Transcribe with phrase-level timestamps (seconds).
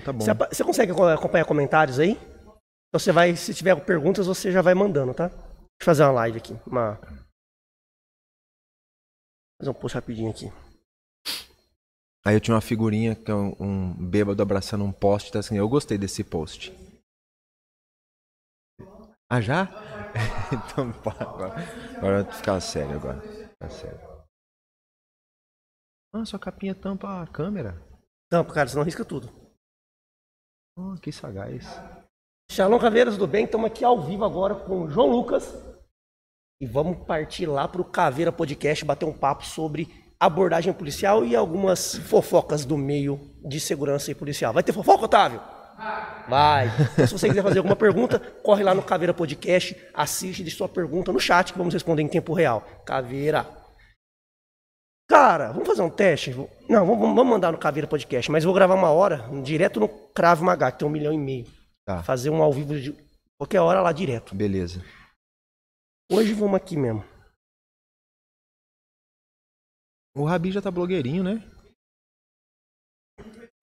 [0.00, 0.24] Tá bom.
[0.50, 2.12] Você, consegue acom- acompanhar comentários aí?
[2.12, 5.28] Então você vai, se tiver perguntas, você já vai mandando, tá?
[5.28, 5.40] Deixa
[5.80, 6.56] eu fazer uma live aqui.
[6.66, 6.98] Uma...
[9.60, 10.52] Fazer um post rapidinho aqui.
[12.24, 15.56] Aí eu tinha uma figurinha que é um, um bêbado abraçando um poste, tá assim,
[15.56, 16.72] eu gostei desse post.
[19.28, 19.68] Ah, já?
[20.52, 21.54] então, pá, agora,
[21.96, 23.20] agora vai ficar sério agora.
[23.20, 24.00] Ficar sério.
[26.14, 27.82] Ah, sua capinha tampa a câmera.
[28.30, 29.41] Não, cara, senão risca tudo.
[30.74, 31.78] Oh, que sagaz.
[32.50, 33.44] Shalom Caveiras, tudo bem?
[33.44, 35.54] Estamos aqui ao vivo agora com o João Lucas.
[36.58, 41.36] E vamos partir lá para o Caveira Podcast, bater um papo sobre abordagem policial e
[41.36, 44.54] algumas fofocas do meio de segurança e policial.
[44.54, 45.42] Vai ter fofoca, Otávio?
[46.26, 46.68] Vai.
[46.94, 50.68] Então, se você quiser fazer alguma pergunta, corre lá no Caveira Podcast, assiste, deixe sua
[50.68, 52.62] pergunta no chat que vamos responder em tempo real.
[52.86, 53.61] Caveira.
[55.12, 56.30] Cara, vamos fazer um teste?
[56.66, 59.86] Não, vamos, vamos mandar no Caveira Podcast, mas eu vou gravar uma hora direto no
[59.86, 61.46] Cravo Magá, que tem um milhão e meio.
[61.84, 62.96] Tá, Fazer um ao vivo de
[63.38, 64.34] qualquer hora lá direto.
[64.34, 64.82] beleza.
[66.10, 67.04] Hoje vamos aqui mesmo.
[70.16, 71.46] O Rabi já tá blogueirinho, né?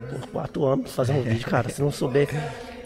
[0.01, 1.67] Uns quatro anos fazer um vídeo, cara.
[1.69, 2.27] Se não souber,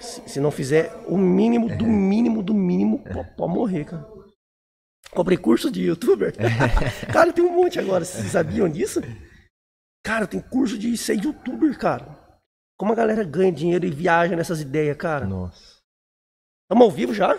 [0.02, 3.04] se, se não fizer o mínimo do mínimo do mínimo,
[3.36, 4.23] pode morrer, cara.
[5.16, 6.34] Comprei curso de youtuber.
[7.12, 8.04] cara, tem um monte agora.
[8.04, 9.02] Vocês sabiam disso?
[10.04, 12.18] Cara, tem curso de ser youtuber, cara.
[12.78, 15.26] Como a galera ganha dinheiro e viaja nessas ideias, cara.
[15.26, 15.78] Nossa.
[16.70, 17.38] Tamo ao vivo já?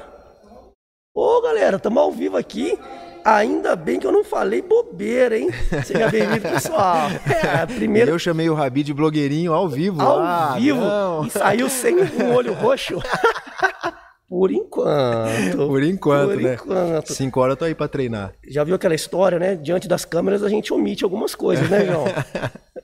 [1.14, 2.78] Ô, galera, tamo ao vivo aqui.
[3.25, 5.48] Ainda bem que eu não falei bobeira, hein?
[5.84, 7.09] Seja bem-vindo, pessoal.
[7.27, 10.00] É, primeiro Eu chamei o Rabi de blogueirinho ao vivo.
[10.03, 11.27] ao Ah, vivo não.
[11.27, 12.98] e saiu sem um olho roxo.
[14.35, 15.57] Por enquanto.
[15.69, 16.55] Por enquanto, Por né?
[16.55, 17.13] enquanto.
[17.13, 18.35] Cinco horas eu tô aí pra treinar.
[18.49, 19.55] Já viu aquela história, né?
[19.55, 22.05] Diante das câmeras a gente omite algumas coisas, né, João?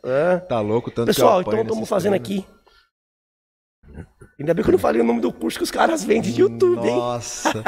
[0.03, 0.39] É.
[0.39, 2.47] Tá louco, tanto Pessoal, então estamos fazendo aqui.
[4.39, 6.41] Ainda bem que eu não falei o nome do curso que os caras vendem de
[6.41, 6.97] YouTube, hein?
[6.97, 7.63] Nossa.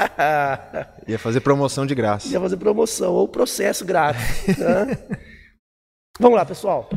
[1.06, 2.28] Ia fazer promoção de graça.
[2.28, 4.56] Ia fazer promoção ou processo grátis.
[4.56, 4.96] né?
[6.18, 6.88] Vamos lá, pessoal.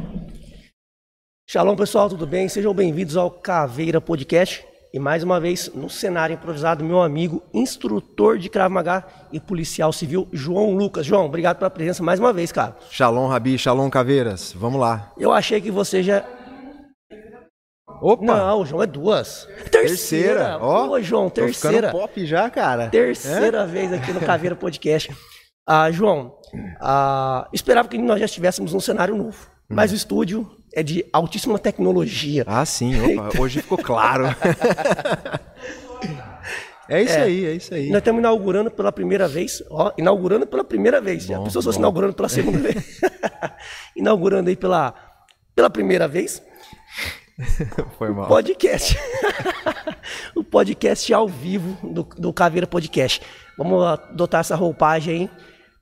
[1.50, 2.48] Shalom, pessoal, tudo bem?
[2.48, 4.66] Sejam bem-vindos ao Caveira Podcast.
[4.96, 9.92] E mais uma vez, no cenário improvisado, meu amigo, instrutor de Krav Maga e policial
[9.92, 11.06] civil, João Lucas.
[11.06, 12.78] João, obrigado pela presença mais uma vez, cara.
[12.90, 14.54] Shalom, Rabi, Shalom, Caveiras.
[14.54, 15.12] Vamos lá.
[15.18, 16.24] Eu achei que você já.
[18.02, 18.24] Opa!
[18.24, 19.46] Não, João é duas.
[19.70, 20.60] Terceira.
[20.62, 21.88] Ó, Ô, João, tô terceira.
[21.90, 22.88] ficando pop já, cara.
[22.88, 25.14] Terceira vez aqui no Caveira Podcast.
[25.68, 26.38] Ah, João,
[26.80, 29.46] ah, esperava que nós já estivéssemos num cenário novo.
[29.68, 32.44] Mas o estúdio é de altíssima tecnologia.
[32.46, 33.18] Ah, sim.
[33.18, 34.26] Opa, hoje ficou claro.
[36.90, 37.90] é isso aí, é isso aí.
[37.90, 41.26] Nós estamos inaugurando pela primeira vez, ó, inaugurando pela primeira vez.
[41.28, 43.00] Bom, pensou se fosse inaugurando pela segunda vez?
[43.96, 44.94] inaugurando aí pela,
[45.56, 46.44] pela primeira vez,
[47.98, 48.28] Foi mal.
[48.28, 48.98] podcast.
[50.36, 53.22] o podcast ao vivo do, do Caveira Podcast.
[53.58, 55.30] Vamos adotar essa roupagem aí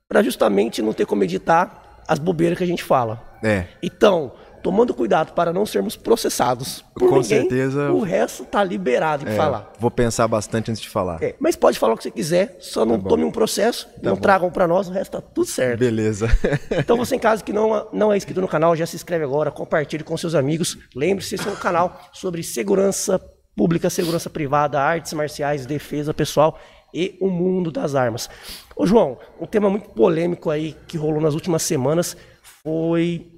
[0.07, 3.33] para justamente não ter como editar as bobeiras que a gente fala.
[3.43, 3.65] É.
[3.81, 7.91] Então, tomando cuidado para não sermos processados por Com ninguém, certeza.
[7.91, 9.73] o resto tá liberado de é, falar.
[9.77, 11.21] Vou pensar bastante antes de falar.
[11.21, 13.09] É, mas pode falar o que você quiser, só não bom.
[13.09, 14.21] tome um processo, não bom.
[14.21, 15.79] tragam para nós, o resto tá tudo certo.
[15.79, 16.27] Beleza.
[16.71, 19.51] Então você em casa que não, não é inscrito no canal, já se inscreve agora,
[19.51, 20.77] compartilhe com seus amigos.
[20.95, 23.19] Lembre-se, esse é um canal sobre segurança
[23.55, 26.57] pública, segurança privada, artes marciais, defesa pessoal
[26.93, 28.29] e o mundo das armas.
[28.75, 32.15] Ô João, um tema muito polêmico aí que rolou nas últimas semanas
[32.63, 33.32] foi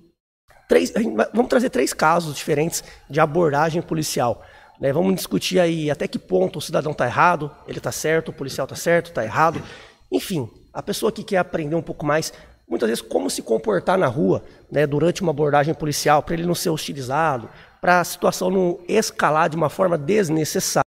[0.67, 0.93] três,
[1.33, 4.43] vamos trazer três casos diferentes de abordagem policial.
[4.79, 4.91] né?
[4.91, 8.65] Vamos discutir aí até que ponto o cidadão está errado, ele está certo, o policial
[8.65, 9.61] está certo, está errado.
[10.11, 12.33] Enfim, a pessoa que quer aprender um pouco mais,
[12.67, 16.55] muitas vezes como se comportar na rua né, durante uma abordagem policial, para ele não
[16.55, 17.49] ser hostilizado,
[17.81, 20.84] para a situação não escalar de uma forma desnecessária.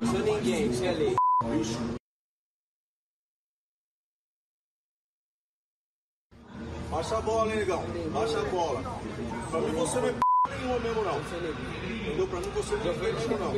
[0.00, 1.14] Sou ninguém, você é lei.
[6.90, 7.82] Baixa a bola, hein, negão?
[8.12, 8.80] Baixa a bola.
[9.50, 10.20] Pra mim você não é p
[10.50, 11.20] nenhuma mesmo, não.
[11.20, 12.28] Entendeu?
[12.28, 13.52] Pra mim você não é p nenhuma, não.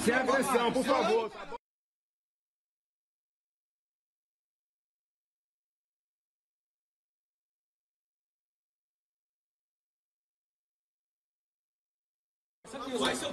[0.00, 1.53] Sem agressão, por favor.
[12.96, 13.30] 我还是要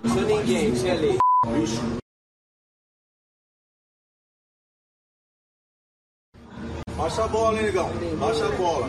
[0.00, 1.18] Sou ninguém, você é lei.
[6.96, 7.90] Baixa a bola, hein, negão?
[8.18, 8.88] Baixa a bola.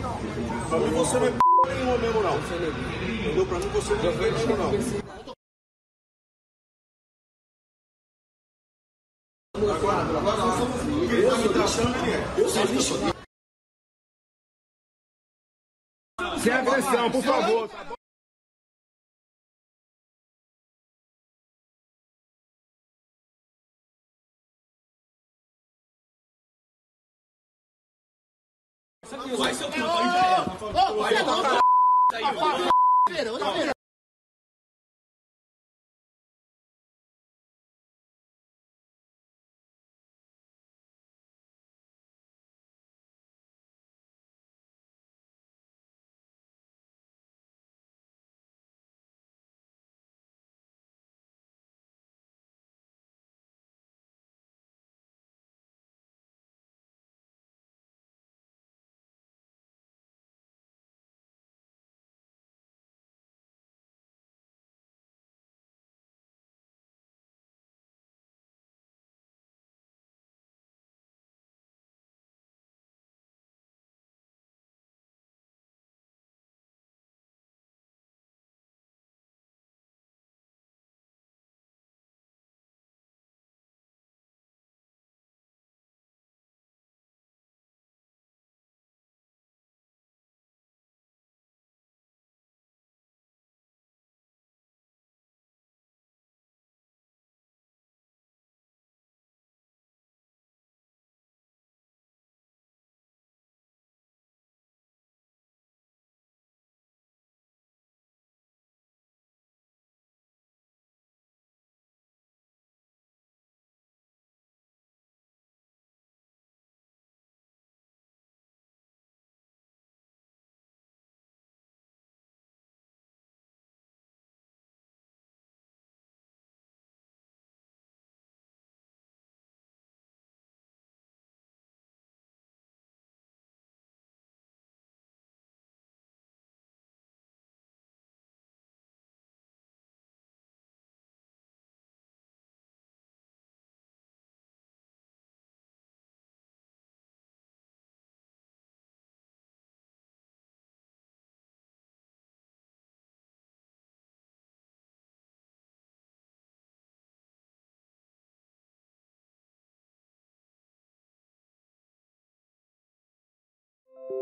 [0.68, 2.38] Pra mim você não é p nenhuma mesmo, não.
[2.38, 3.46] Entendeu?
[3.46, 4.70] Pra mim você não é p nenhuma, não.
[16.40, 17.93] Sem agressão, por favor.
[29.32, 29.84] 我还是要考虑
[30.96, 31.10] 我还
[33.60, 33.73] 是要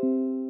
[0.01, 0.42] you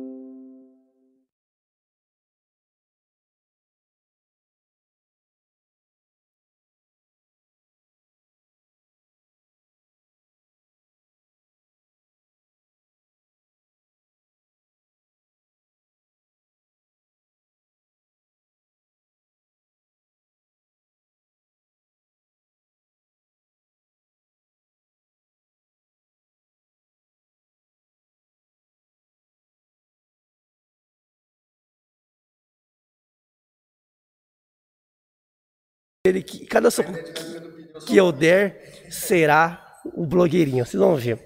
[36.05, 40.65] Ele que cada soco que, que eu der será o blogueirinho.
[40.65, 41.17] Vocês vão ver.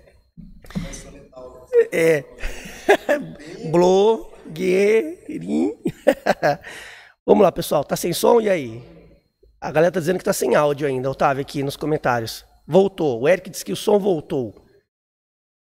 [1.91, 2.24] É.
[3.72, 5.79] blogueirinho.
[7.25, 7.84] Vamos lá, pessoal.
[7.84, 8.39] Tá sem som?
[8.39, 8.84] E aí?
[9.60, 12.46] A galera tá dizendo que tá sem áudio ainda, Otávio, aqui nos comentários.
[12.67, 13.22] Voltou.
[13.22, 14.63] O Eric disse que o som voltou.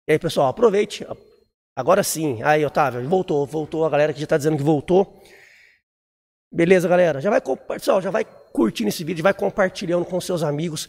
[0.07, 1.03] E aí, pessoal, aproveite.
[1.75, 2.43] Agora sim.
[2.43, 3.85] Aí, Otávio, voltou, voltou.
[3.85, 5.19] A galera que já tá dizendo que voltou.
[6.51, 7.22] Beleza, galera?
[7.22, 10.88] Já vai, pessoal, já vai curtindo esse vídeo, vai compartilhando com seus amigos.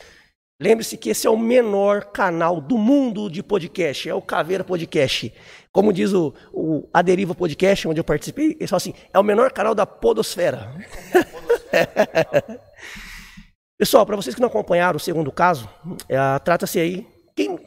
[0.61, 5.33] Lembre-se que esse é o menor canal do mundo de podcast, é o Caveira Podcast.
[5.71, 9.23] Como diz o, o A Deriva Podcast, onde eu participei, eles falam assim, é o
[9.23, 10.75] menor canal da podosfera.
[13.79, 15.69] Pessoal, para vocês que não acompanharam o segundo caso,
[16.09, 17.59] é, trata-se aí, quem,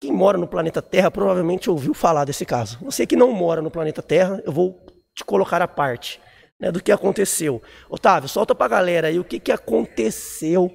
[0.00, 2.78] quem mora no planeta Terra provavelmente ouviu falar desse caso.
[2.82, 6.20] Você que não mora no planeta Terra, eu vou te colocar à parte
[6.60, 7.62] né, do que aconteceu.
[7.88, 10.70] Otávio, solta pra galera aí o que, que aconteceu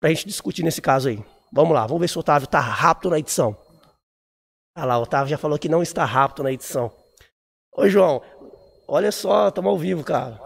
[0.00, 1.24] pra gente discutir nesse caso aí.
[1.52, 3.56] Vamos lá, vamos ver se o Otávio tá rápido na edição.
[4.74, 6.90] Ah lá, o Otávio já falou que não está rápido na edição.
[7.74, 8.22] Ô, João,
[8.88, 10.40] olha só, estamos ao vivo, cara.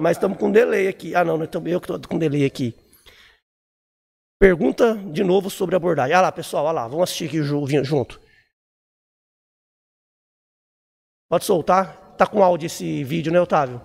[0.00, 1.14] Mas estamos com delay aqui.
[1.14, 2.74] Ah, não, eu que estou com delay aqui.
[4.40, 6.14] Pergunta de novo sobre a abordagem.
[6.14, 8.20] Ah lá, pessoal, olha lá, vamos assistir aqui ju- junto.
[11.30, 12.16] Pode soltar.
[12.16, 13.80] Tá com áudio esse vídeo, né, Otávio?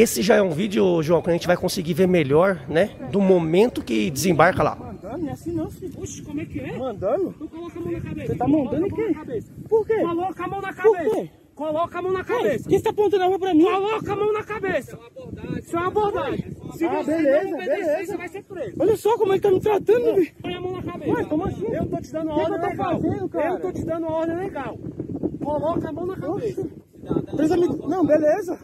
[0.00, 2.88] Esse já é um vídeo, João, que a gente vai conseguir ver melhor, né?
[3.12, 4.74] Do momento que desembarca lá.
[4.74, 5.92] Mandando, não é assim não, filho.
[6.00, 6.78] Oxe, como é que é?
[6.78, 7.34] Mandando?
[7.38, 8.26] Tu coloca a mão na cabeça.
[8.32, 9.12] Você tá mandando em mão quem?
[9.12, 9.52] cabeça.
[9.68, 9.96] Por quê?
[10.00, 11.14] Coloca a mão na Por cabeça.
[11.16, 11.30] quê?
[11.54, 12.68] Coloca a mão na Por cabeça.
[12.70, 13.64] que você tá apontando a arma pra mim?
[13.64, 14.98] Coloca a mão na cabeça.
[15.58, 16.44] Isso é uma abordagem.
[16.72, 18.06] Se Ah, você beleza, não obedecer, beleza.
[18.12, 18.72] você vai ser preso.
[18.78, 20.32] Olha só como ele tá me tratando, bicho.
[20.40, 21.12] Põe a mão na cabeça.
[21.12, 21.66] Ué, como assim?
[21.74, 22.92] Eu tô te dando uma ordem eu legal.
[23.02, 23.48] fazendo, cara?
[23.50, 24.78] Eu tô te dando uma ordem legal.
[25.44, 26.62] Coloca a mão na cabeça.
[26.62, 27.66] Me...
[27.88, 28.58] Não, beleza.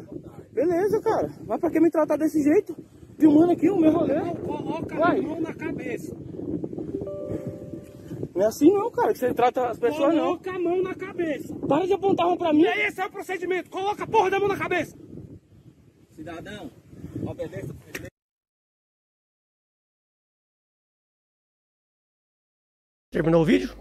[0.57, 1.29] Beleza, cara.
[1.47, 2.75] Mas pra que me tratar desse jeito?
[3.19, 4.15] Filmando aqui o meu rolê.
[4.37, 5.19] Coloca Vai.
[5.19, 6.17] a mão na cabeça.
[8.35, 10.25] Não é assim não, cara, que você trata as pessoas não.
[10.25, 11.55] Coloca a mão na cabeça.
[11.69, 12.63] Para de apontar a arma pra mim.
[12.63, 13.69] E aí, esse é o procedimento.
[13.69, 14.97] Coloca a porra da mão na cabeça.
[16.13, 16.71] Cidadão,
[17.27, 17.77] obedeça.
[23.11, 23.77] Terminou o vídeo?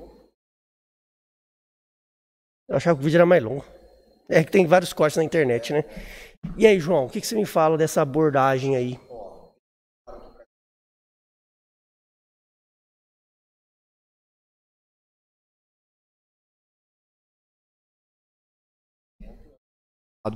[2.67, 3.63] Eu achava que o vídeo era mais longo.
[4.27, 5.83] É que tem vários cortes na internet, né?
[6.57, 8.99] E aí, João, o que, que você me fala dessa abordagem aí?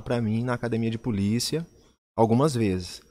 [0.04, 1.66] para mim na academia de polícia
[2.16, 3.02] algumas vezes.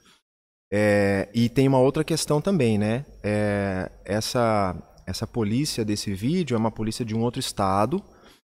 [0.72, 3.04] É, e tem uma outra questão também, né?
[3.22, 4.76] É, essa,
[5.06, 8.02] essa polícia desse vídeo é uma polícia de um outro estado.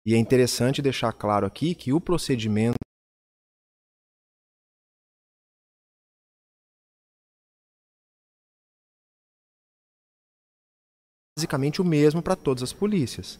[0.06, 2.76] E é interessante deixar claro aqui que o procedimento
[11.44, 13.38] basicamente o mesmo para todas as polícias.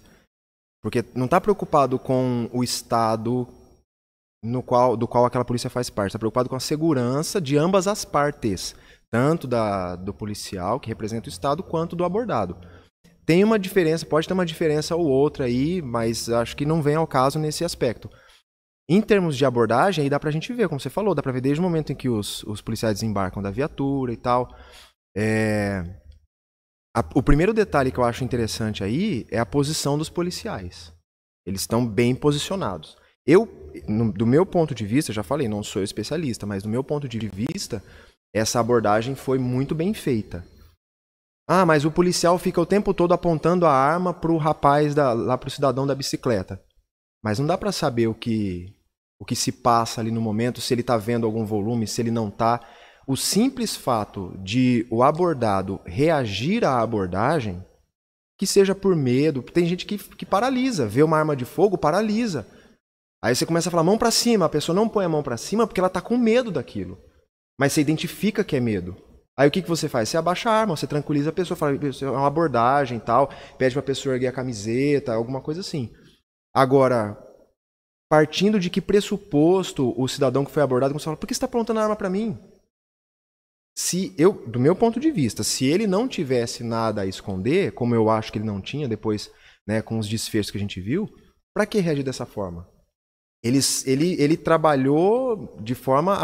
[0.83, 3.49] Porque não está preocupado com o estado
[4.45, 6.11] no qual, do qual aquela polícia faz parte.
[6.11, 8.75] Está preocupado com a segurança de ambas as partes,
[9.11, 12.57] tanto da, do policial, que representa o Estado, quanto do abordado.
[13.25, 16.97] Tem uma diferença, pode ter uma diferença ou outra aí, mas acho que não vem
[16.97, 18.11] ao caso nesse aspecto.
[18.87, 21.41] Em termos de abordagem, aí dá pra gente ver, como você falou, dá pra ver
[21.41, 24.55] desde o momento em que os, os policiais desembarcam da viatura e tal.
[25.17, 26.04] É,
[26.95, 30.93] a- o primeiro detalhe que eu acho interessante aí é a posição dos policiais.
[31.47, 32.97] Eles estão bem posicionados.
[33.27, 33.49] Eu,
[33.89, 37.09] no- do meu ponto de vista, já falei, não sou especialista, mas do meu ponto
[37.09, 37.83] de vista,
[38.35, 40.45] essa abordagem foi muito bem feita.
[41.49, 45.37] Ah, mas o policial fica o tempo todo apontando a arma pro rapaz, da, lá
[45.37, 46.63] pro cidadão da bicicleta.
[47.23, 48.75] Mas não dá pra saber o que,
[49.21, 52.11] o que se passa ali no momento, se ele tá vendo algum volume, se ele
[52.11, 52.61] não tá.
[53.07, 57.64] O simples fato de o abordado reagir à abordagem,
[58.38, 62.47] que seja por medo, tem gente que, que paralisa, vê uma arma de fogo, paralisa.
[63.23, 65.37] Aí você começa a falar mão pra cima, a pessoa não põe a mão pra
[65.37, 66.99] cima porque ela tá com medo daquilo.
[67.59, 68.97] Mas você identifica que é medo.
[69.37, 70.09] Aí o que, que você faz?
[70.09, 73.75] Você abaixa a arma, você tranquiliza a pessoa, fala, "Isso é uma abordagem tal, pede
[73.75, 75.93] pra pessoa erguer a camiseta, alguma coisa assim.
[76.55, 77.19] Agora,
[78.09, 81.38] partindo de que pressuposto o cidadão que foi abordado começou a falar, por que você
[81.38, 82.38] está apontando a arma para mim?
[83.77, 87.95] Se eu, do meu ponto de vista, se ele não tivesse nada a esconder, como
[87.95, 89.31] eu acho que ele não tinha depois,
[89.67, 91.09] né, com os desfechos que a gente viu,
[91.53, 92.69] para que reagir dessa forma?
[93.43, 96.17] Ele, ele, ele trabalhou de forma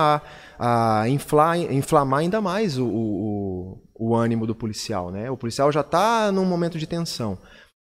[0.59, 5.11] a, a inflar, inflamar ainda mais o, o, o ânimo do policial.
[5.11, 5.31] Né?
[5.31, 7.37] O policial já está num momento de tensão.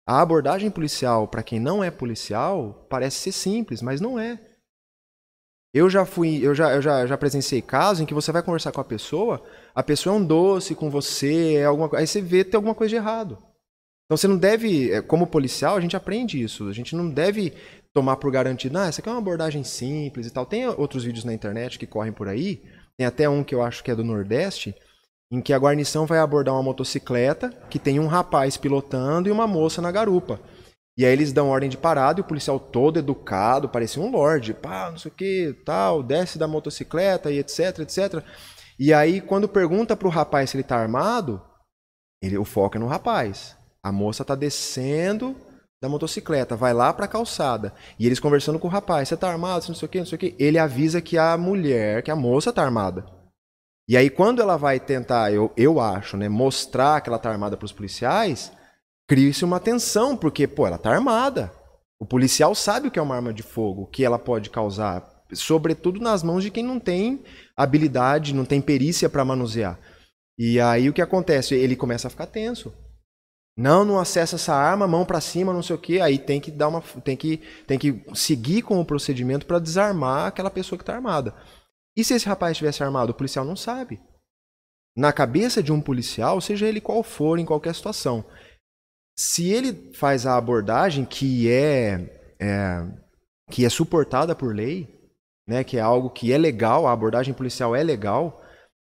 [0.09, 4.41] A abordagem policial, para quem não é policial, parece ser simples, mas não é.
[5.77, 8.73] Eu já fui, eu já, eu já, já presenciei casos em que você vai conversar
[8.73, 9.43] com a pessoa,
[9.75, 12.89] a pessoa é um doce com você, é alguma, aí você vê tem alguma coisa
[12.89, 13.37] de errado.
[14.07, 16.67] Então você não deve, é, como policial, a gente aprende isso.
[16.67, 17.53] A gente não deve
[17.93, 20.47] tomar por garantido, ah, essa aqui é uma abordagem simples e tal.
[20.47, 22.63] Tem outros vídeos na internet que correm por aí,
[22.97, 24.75] tem até um que eu acho que é do Nordeste,
[25.31, 29.47] em que a guarnição vai abordar uma motocicleta que tem um rapaz pilotando e uma
[29.47, 30.41] moça na garupa.
[30.99, 34.55] E aí eles dão ordem de parada e o policial todo educado, parecia um lorde,
[34.55, 38.25] pá, não sei o que, tal, desce da motocicleta e etc, etc.
[38.79, 41.43] E aí quando pergunta pro rapaz se ele tá armado,
[42.23, 43.57] ele, o foco é no rapaz.
[43.83, 45.37] A moça tá descendo
[45.81, 47.75] da motocicleta, vai lá pra calçada.
[47.99, 50.07] E eles conversando com o rapaz, você tá armado, você não sei o que, não
[50.07, 50.35] sei o que.
[50.39, 53.07] Ele avisa que a mulher, que a moça tá armada.
[53.89, 57.57] E aí, quando ela vai tentar, eu, eu acho, né, mostrar que ela tá armada
[57.57, 58.51] pros policiais,
[59.09, 61.53] cria-se uma tensão, porque, pô, ela tá armada.
[61.99, 65.25] O policial sabe o que é uma arma de fogo, o que ela pode causar,
[65.33, 67.25] sobretudo nas mãos de quem não tem
[67.57, 69.79] habilidade, não tem perícia para manusear.
[70.39, 71.55] E aí o que acontece?
[71.55, 72.73] Ele começa a ficar tenso.
[73.57, 76.01] Não, não acessa essa arma, mão para cima, não sei o quê.
[76.01, 80.27] Aí tem que dar uma, tem que, tem que seguir com o procedimento para desarmar
[80.27, 81.35] aquela pessoa que está armada.
[81.97, 83.99] E se esse rapaz estivesse armado, o policial não sabe.
[84.95, 88.25] Na cabeça de um policial, seja ele qual for, em qualquer situação,
[89.19, 92.87] se ele faz a abordagem que é, é
[93.51, 94.89] que é suportada por lei,
[95.49, 98.43] né, que é algo que é legal, a abordagem policial é legal,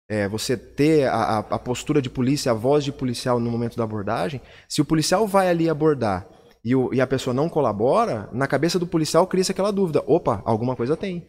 [0.09, 3.85] é, você ter a, a, postura de polícia, a voz de policial no momento da
[3.85, 6.27] abordagem, se o policial vai ali abordar
[6.65, 10.43] e, o, e a pessoa não colabora, na cabeça do policial cria-se aquela dúvida: opa,
[10.45, 11.29] alguma coisa tem.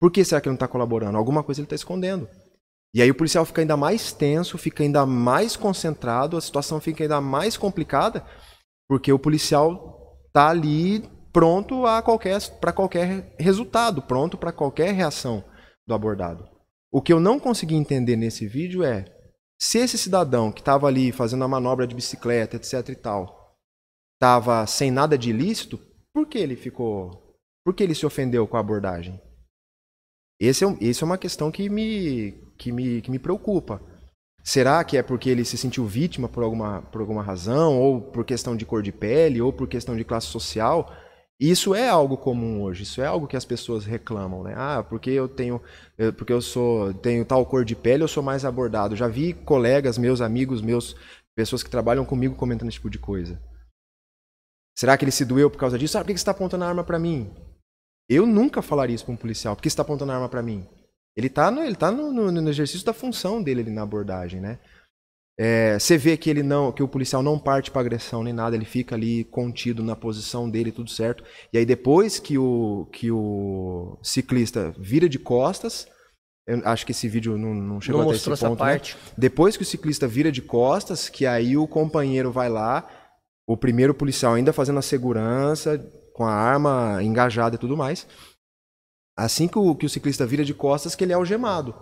[0.00, 1.18] Por que será que ele não está colaborando?
[1.18, 2.28] Alguma coisa ele está escondendo.
[2.94, 7.04] E aí o policial fica ainda mais tenso, fica ainda mais concentrado, a situação fica
[7.04, 8.26] ainda mais complicada,
[8.88, 15.44] porque o policial está ali pronto a qualquer para qualquer resultado, pronto para qualquer reação
[15.86, 16.48] do abordado.
[16.92, 19.04] O que eu não consegui entender nesse vídeo é
[19.60, 23.56] se esse cidadão que estava ali fazendo a manobra de bicicleta, etc e tal,
[24.14, 25.78] estava sem nada de ilícito,
[26.12, 29.20] por que ele ficou, por que ele se ofendeu com a abordagem?
[30.40, 33.80] Esse é, esse é uma questão que me, que, me, que me preocupa.
[34.44, 38.24] Será que é porque ele se sentiu vítima por alguma, por alguma razão, ou por
[38.24, 40.92] questão de cor de pele, ou por questão de classe social?
[41.38, 44.54] Isso é algo comum hoje, isso é algo que as pessoas reclamam, né?
[44.56, 45.60] Ah, porque eu tenho,
[46.18, 48.94] porque eu sou, tenho tal cor de pele, eu sou mais abordado.
[48.94, 50.94] Já vi colegas, meus amigos, meus
[51.34, 53.40] pessoas que trabalham comigo comentando esse tipo de coisa.
[54.78, 55.96] Será que ele se doeu por causa disso?
[55.96, 57.30] Ah, por que você está apontando a arma para mim?
[58.08, 59.56] Eu nunca falaria isso para um policial.
[59.56, 60.66] Por que você está apontando a arma para mim?
[61.16, 64.40] Ele está no, ele tá no, no, no, exercício da função dele ali na abordagem,
[64.40, 64.58] né?
[65.38, 68.54] É, você vê que ele não, que o policial não parte para agressão nem nada,
[68.54, 71.24] ele fica ali contido na posição dele, tudo certo.
[71.52, 75.88] E aí depois que o, que o ciclista vira de costas,
[76.46, 78.56] eu acho que esse vídeo não, não chegou não até esse ponto, essa né?
[78.56, 78.96] parte.
[79.16, 82.86] Depois que o ciclista vira de costas, que aí o companheiro vai lá,
[83.46, 85.78] o primeiro policial ainda fazendo a segurança,
[86.12, 88.06] com a arma engajada e tudo mais.
[89.20, 91.74] Assim que o, que o ciclista vira de costas, que ele é algemado.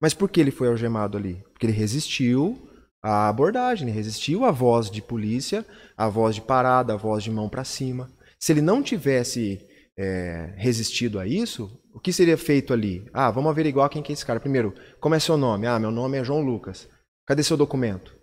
[0.00, 1.42] Mas por que ele foi algemado ali?
[1.52, 2.70] Porque ele resistiu
[3.02, 7.32] à abordagem, ele resistiu à voz de polícia, à voz de parada, à voz de
[7.32, 8.08] mão para cima.
[8.38, 9.60] Se ele não tivesse
[9.98, 13.04] é, resistido a isso, o que seria feito ali?
[13.12, 14.38] Ah, vamos averiguar quem que é esse cara.
[14.38, 15.66] Primeiro, como é seu nome?
[15.66, 16.88] Ah, meu nome é João Lucas.
[17.26, 18.16] Cadê seu documento?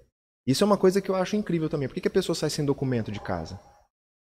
[0.47, 1.89] Isso é uma coisa que eu acho incrível também.
[1.89, 3.59] Por que, que a pessoa sai sem documento de casa?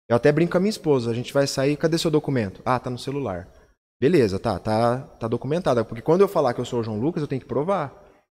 [0.08, 2.62] Eu até brinco com a minha esposa, a gente vai sair, cadê seu documento?
[2.64, 3.57] Ah, tá no celular.
[4.00, 5.84] Beleza, tá, tá, tá documentado.
[5.84, 7.92] Porque quando eu falar que eu sou o João Lucas, eu tenho que provar.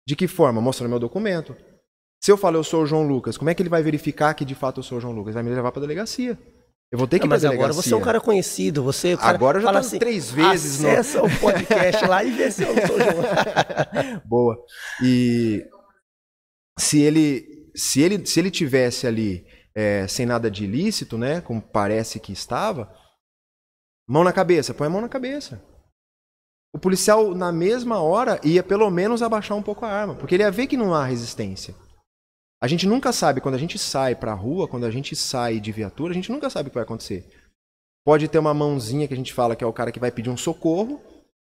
[0.07, 0.61] De que forma?
[0.61, 1.55] Mostrando meu documento.
[2.23, 4.43] Se eu falo eu sou o João Lucas, como é que ele vai verificar que
[4.45, 5.33] de fato eu sou o João Lucas?
[5.33, 6.37] Vai me levar pra delegacia.
[6.91, 7.83] Eu vou ter que Não, ir mas agora delegacia.
[7.83, 10.31] você é um cara conhecido, você é o cara Agora eu já fala assim, três
[10.31, 14.21] vezes no- acessa o podcast lá e vê se eu sou o João.
[14.25, 14.57] Boa.
[15.03, 15.63] E
[16.79, 17.45] se ele,
[17.75, 19.45] se ele, se ele tivesse ali
[19.75, 22.91] é, sem nada de ilícito, né, como parece que estava,
[24.09, 25.61] mão na cabeça, põe a mão na cabeça.
[26.73, 30.43] O policial, na mesma hora, ia pelo menos abaixar um pouco a arma, porque ele
[30.43, 31.75] ia ver que não há resistência.
[32.61, 35.71] A gente nunca sabe, quando a gente sai pra rua, quando a gente sai de
[35.71, 37.25] viatura, a gente nunca sabe o que vai acontecer.
[38.03, 40.29] Pode ter uma mãozinha que a gente fala que é o cara que vai pedir
[40.29, 40.99] um socorro,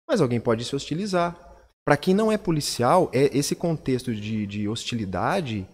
[0.08, 1.36] mas alguém pode se hostilizar.
[1.84, 5.66] Pra quem não é policial, é, esse contexto de, de hostilidade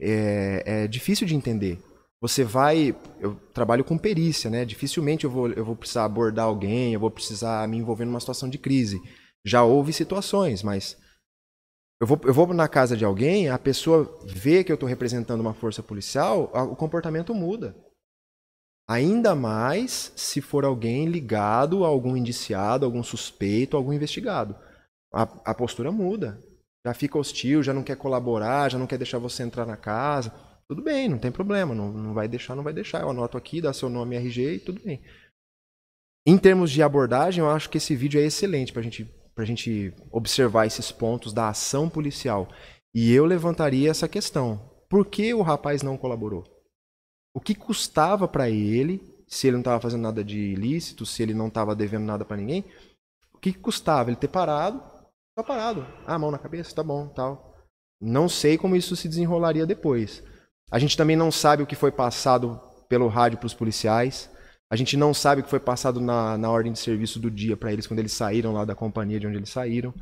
[0.00, 1.82] é, é difícil de entender.
[2.20, 2.96] Você vai.
[3.20, 4.64] Eu trabalho com perícia, né?
[4.64, 8.48] Dificilmente eu vou, eu vou precisar abordar alguém, eu vou precisar me envolver numa situação
[8.48, 9.00] de crise.
[9.44, 10.96] Já houve situações, mas.
[12.00, 15.40] Eu vou, eu vou na casa de alguém, a pessoa vê que eu estou representando
[15.40, 17.74] uma força policial, o comportamento muda.
[18.88, 24.56] Ainda mais se for alguém ligado a algum indiciado, algum suspeito, algum investigado.
[25.12, 26.40] A, a postura muda.
[26.86, 30.32] Já fica hostil, já não quer colaborar, já não quer deixar você entrar na casa.
[30.68, 31.74] Tudo bem, não tem problema.
[31.74, 33.00] Não, não vai deixar, não vai deixar.
[33.00, 35.02] Eu anoto aqui, dá seu nome RG e tudo bem.
[36.26, 39.94] Em termos de abordagem, eu acho que esse vídeo é excelente para gente, a gente
[40.10, 42.48] observar esses pontos da ação policial.
[42.94, 44.58] E eu levantaria essa questão.
[44.90, 46.44] Por que o rapaz não colaborou?
[47.34, 51.32] O que custava para ele, se ele não estava fazendo nada de ilícito, se ele
[51.32, 52.64] não estava devendo nada para ninguém,
[53.32, 54.82] o que custava ele ter parado?
[55.38, 55.86] Só parado.
[56.06, 57.54] Ah, mão na cabeça, tá bom, tal.
[58.00, 60.22] Não sei como isso se desenrolaria depois.
[60.70, 64.30] A gente também não sabe o que foi passado pelo rádio para os policiais.
[64.70, 67.56] A gente não sabe o que foi passado na, na ordem de serviço do dia
[67.56, 69.94] para eles quando eles saíram lá da companhia de onde eles saíram.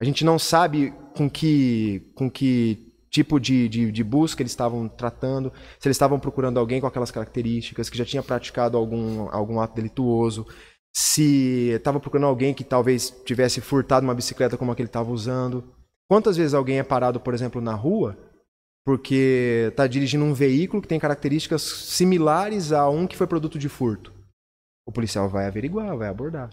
[0.00, 4.88] A gente não sabe com que, com que tipo de, de, de busca eles estavam
[4.88, 9.58] tratando, se eles estavam procurando alguém com aquelas características, que já tinha praticado algum, algum
[9.58, 10.46] ato delituoso,
[10.94, 15.10] se estava procurando alguém que talvez tivesse furtado uma bicicleta como a que ele estava
[15.10, 15.64] usando.
[16.08, 18.16] Quantas vezes alguém é parado, por exemplo, na rua,
[18.86, 23.68] porque está dirigindo um veículo que tem características similares a um que foi produto de
[23.68, 24.14] furto?
[24.86, 26.50] O policial vai averiguar, vai abordar.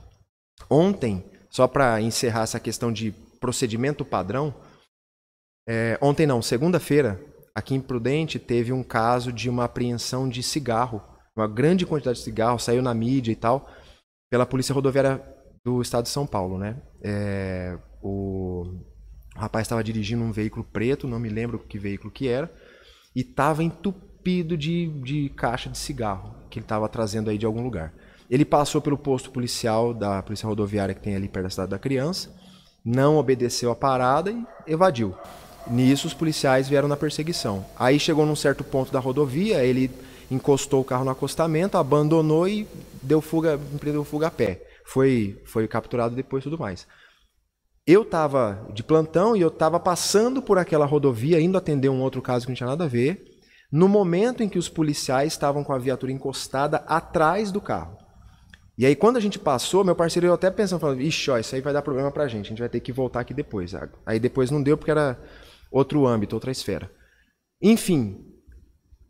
[0.67, 4.51] Ontem, só para encerrar essa questão de procedimento padrão,
[5.69, 11.03] é, ontem não, segunda-feira, aqui em Prudente, teve um caso de uma apreensão de cigarro,
[11.35, 13.69] uma grande quantidade de cigarro, saiu na mídia e tal,
[14.31, 15.21] pela Polícia Rodoviária
[15.63, 16.81] do Estado de São Paulo, né?
[16.99, 18.75] É, o,
[19.35, 22.51] o rapaz estava dirigindo um veículo preto, não me lembro que veículo que era,
[23.15, 27.63] e estava entupido de, de caixa de cigarro que ele estava trazendo aí de algum
[27.63, 27.93] lugar.
[28.29, 31.79] Ele passou pelo posto policial da Polícia Rodoviária que tem ali perto da cidade da
[31.79, 32.33] criança,
[32.85, 35.15] não obedeceu a parada e evadiu.
[35.67, 37.65] Nisso, os policiais vieram na perseguição.
[37.77, 39.89] Aí chegou num certo ponto da rodovia, ele
[40.29, 42.67] encostou o carro no acostamento, abandonou e
[43.01, 44.61] deu fuga, empreendeu fuga a pé.
[44.85, 46.85] Foi, foi capturado depois e tudo mais.
[47.85, 52.21] Eu estava de plantão e eu estava passando por aquela rodovia, indo atender um outro
[52.21, 53.25] caso que não tinha nada a ver,
[53.69, 57.97] no momento em que os policiais estavam com a viatura encostada atrás do carro.
[58.77, 61.53] E aí, quando a gente passou, meu parceiro eu até pensando, falando, ixi, ó, isso
[61.53, 63.73] aí vai dar problema pra gente, a gente vai ter que voltar aqui depois.
[64.05, 65.19] Aí depois não deu porque era
[65.71, 66.89] outro âmbito, outra esfera.
[67.61, 68.32] Enfim,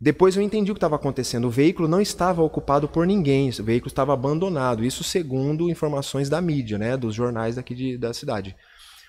[0.04, 1.46] depois eu entendi o que estava acontecendo.
[1.46, 4.84] O veículo não estava ocupado por ninguém, o veículo estava abandonado.
[4.84, 8.54] Isso segundo informações da mídia, né, dos jornais daqui de, da cidade.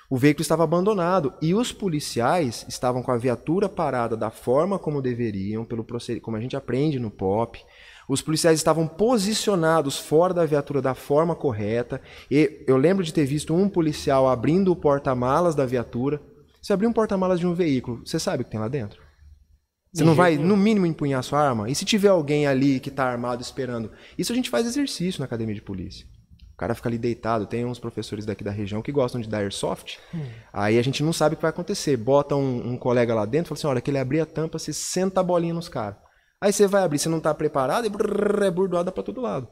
[0.09, 5.01] O veículo estava abandonado e os policiais estavam com a viatura parada da forma como
[5.01, 5.85] deveriam, pelo
[6.21, 7.61] como a gente aprende no POP.
[8.07, 11.99] Os policiais estavam posicionados fora da viatura da forma correta.
[12.31, 16.21] E eu lembro de ter visto um policial abrindo o porta-malas da viatura.
[16.61, 19.04] Você abrir um porta-malas de um veículo, você sabe o que tem lá dentro?
[19.95, 21.69] Você não vai, no mínimo, empunhar sua arma?
[21.69, 23.91] E se tiver alguém ali que está armado esperando?
[24.17, 26.05] Isso a gente faz exercício na academia de polícia.
[26.53, 27.45] O cara fica ali deitado.
[27.45, 29.97] Tem uns professores daqui da região que gostam de dar airsoft.
[30.51, 31.95] Aí a gente não sabe o que vai acontecer.
[31.95, 34.59] Bota um, um colega lá dentro e fala assim: olha, que ele abrir a tampa,
[34.59, 35.97] você senta a bolinha nos caras.
[36.41, 39.47] Aí você vai abrir, você não está preparado e brrr, é burdoada para todo lado.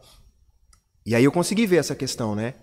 [1.05, 2.55] E aí eu consegui ver essa questão, né?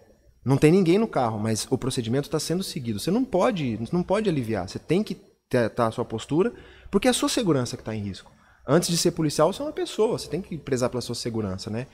[0.44, 2.98] Não tem ninguém no carro, mas o procedimento está sendo seguido.
[2.98, 4.68] Você não pode, não pode aliviar.
[4.68, 5.14] Você tem que
[5.50, 6.52] ter a sua postura,
[6.90, 8.32] porque é a sua segurança que está em risco.
[8.66, 10.18] Antes de ser policial, você é uma pessoa.
[10.18, 11.86] Você tem que prezar pela sua segurança, né?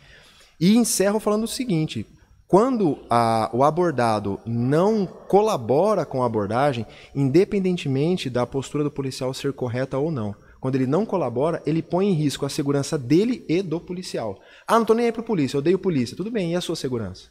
[0.61, 2.07] E encerro falando o seguinte:
[2.47, 9.53] quando a, o abordado não colabora com a abordagem, independentemente da postura do policial ser
[9.53, 13.63] correta ou não, quando ele não colabora, ele põe em risco a segurança dele e
[13.63, 14.41] do policial.
[14.67, 16.17] Ah, não tô nem aí pro polícia, eu odeio polícia.
[16.17, 17.29] Tudo bem, e a sua segurança?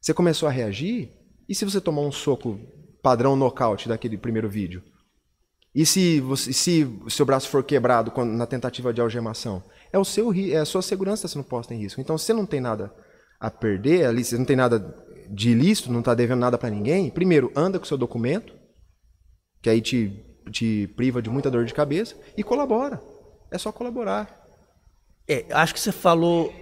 [0.00, 1.12] Você começou a reagir?
[1.48, 2.58] E se você tomar um soco
[3.02, 4.82] padrão nocaute daquele primeiro vídeo?
[5.78, 9.62] E se, você, se seu braço for quebrado quando- na tentativa de algemação?
[9.92, 12.00] É, o seu, é a sua segurança sendo posta em risco.
[12.00, 12.92] Então, você não tem nada
[13.38, 14.92] a perder, ali, você não tem nada
[15.30, 18.52] de ilícito, não está devendo nada para ninguém, primeiro, anda com o seu documento,
[19.62, 23.00] que aí te, te priva de muita dor de cabeça, e colabora.
[23.48, 24.48] É só colaborar.
[25.28, 26.52] É, acho que você falou.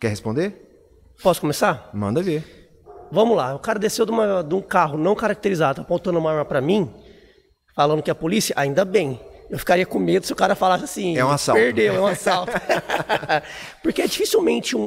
[0.00, 0.54] Quer responder?
[1.22, 1.90] Posso começar?
[1.92, 2.42] Manda ver.
[3.12, 6.44] Vamos lá, o cara desceu de, uma- de um carro não caracterizado, apontando uma arma
[6.44, 6.90] pra mim,
[7.74, 9.20] falando que é a polícia, ainda bem.
[9.50, 11.16] Eu ficaria com medo se o cara falasse assim.
[11.18, 11.60] É um assalto.
[11.60, 12.52] Perdeu, é um assalto.
[13.82, 14.84] Porque dificilmente um,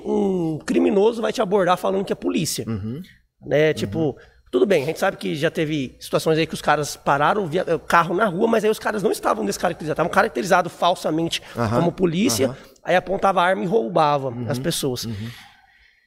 [0.56, 2.64] um criminoso vai te abordar falando que é polícia.
[2.66, 3.02] Uhum.
[3.46, 3.74] Né?
[3.74, 4.16] Tipo,
[4.50, 7.74] tudo bem, a gente sabe que já teve situações aí que os caras pararam o
[7.76, 11.80] o carro na rua, mas aí os caras não estavam descaracterizados, estavam caracterizados falsamente Aham,
[11.80, 12.56] como polícia.
[12.84, 15.08] Aí apontava a arma e roubava Uhum, as pessoas.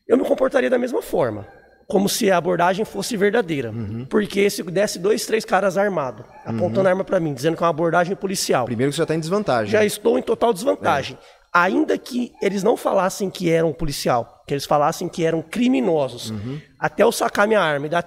[0.06, 1.46] Eu me comportaria da mesma forma.
[1.88, 3.70] Como se a abordagem fosse verdadeira.
[3.70, 4.04] Uhum.
[4.10, 7.66] Porque se desse dois, três caras armados, apontando a arma pra mim, dizendo que é
[7.66, 9.70] uma abordagem policial, Primeiro que você já tá em desvantagem.
[9.70, 11.16] já estou em total desvantagem.
[11.16, 11.36] É.
[11.58, 16.60] Ainda que eles não falassem que eram policial, que eles falassem que eram criminosos, Uhum.
[16.78, 18.02] até eu sacar minha arma e dar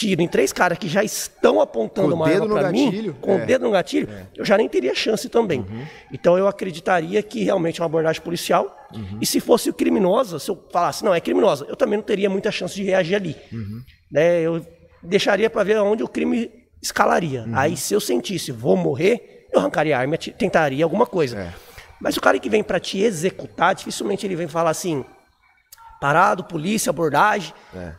[0.00, 3.42] tiro em três caras que já estão apontando Com uma arma pra mim, com é.
[3.42, 5.64] o dedo no gatilho, eu já nem teria chance também.
[6.10, 8.76] Então eu acreditaria que realmente é uma abordagem policial.
[9.20, 12.50] E se fosse criminosa, se eu falasse, não, é criminosa, eu também não teria muita
[12.50, 13.36] chance de reagir ali.
[14.10, 14.40] Né?
[14.40, 14.64] Eu
[15.02, 16.50] deixaria para ver onde o crime
[16.82, 17.44] escalaria.
[17.52, 21.38] Aí se eu sentisse, vou morrer, eu arrancaria a arma e tentaria alguma coisa.
[21.38, 21.52] É.
[22.00, 25.04] Mas o cara que vem para te executar, dificilmente ele vem falar assim,
[26.00, 27.52] parado, polícia, abordagem.
[27.74, 27.92] É.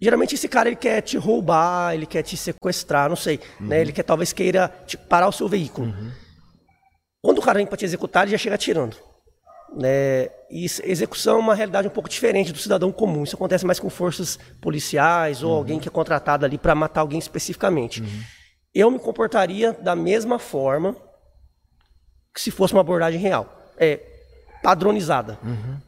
[0.00, 3.66] Geralmente esse cara ele quer te roubar, ele quer te sequestrar, não sei, Uhum.
[3.66, 3.80] né?
[3.80, 4.68] Ele quer talvez queira
[5.08, 5.94] parar o seu veículo.
[7.22, 8.96] Quando o cara vem para te executar, ele já chega atirando.
[9.76, 10.24] Né?
[10.50, 13.22] E ex- execução é uma realidade um pouco diferente do cidadão comum.
[13.24, 17.18] Isso acontece mais com forças policiais ou alguém que é contratado ali para matar alguém
[17.18, 18.02] especificamente.
[18.74, 20.96] Eu me comportaria da mesma forma
[22.34, 23.62] que se fosse uma abordagem real.
[23.76, 24.00] É
[24.62, 25.38] padronizada.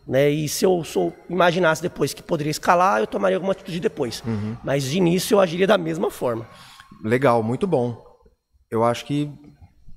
[0.06, 0.30] Né?
[0.30, 4.22] E se eu sou, imaginasse depois que poderia escalar, eu tomaria alguma atitude depois.
[4.64, 6.46] Mas de início eu agiria da mesma forma.
[7.02, 8.02] Legal, muito bom.
[8.70, 9.30] Eu acho que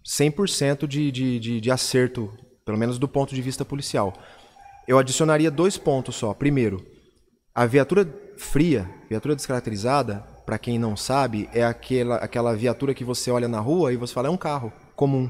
[0.05, 2.31] 100% de, de, de, de acerto,
[2.63, 4.13] pelo menos do ponto de vista policial.
[4.87, 6.33] Eu adicionaria dois pontos só.
[6.33, 6.85] Primeiro,
[7.53, 8.07] a viatura
[8.37, 13.59] fria, viatura descaracterizada, para quem não sabe, é aquela, aquela viatura que você olha na
[13.59, 15.29] rua e você fala, é um carro comum.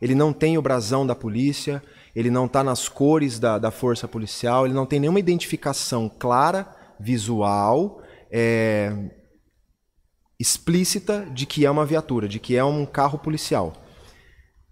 [0.00, 1.82] Ele não tem o brasão da polícia,
[2.18, 6.66] ele não está nas cores da, da força policial, ele não tem nenhuma identificação clara,
[6.98, 8.92] visual, é,
[10.36, 13.72] explícita de que é uma viatura, de que é um carro policial.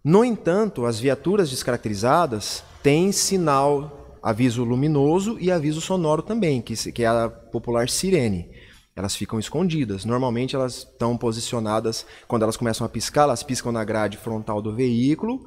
[0.04, 7.04] No entanto, as viaturas descaracterizadas têm sinal, aviso luminoso e aviso sonoro também, que, que
[7.04, 8.50] é a popular sirene.
[8.96, 10.04] Elas ficam escondidas.
[10.04, 14.74] Normalmente elas estão posicionadas, quando elas começam a piscar, elas piscam na grade frontal do
[14.74, 15.46] veículo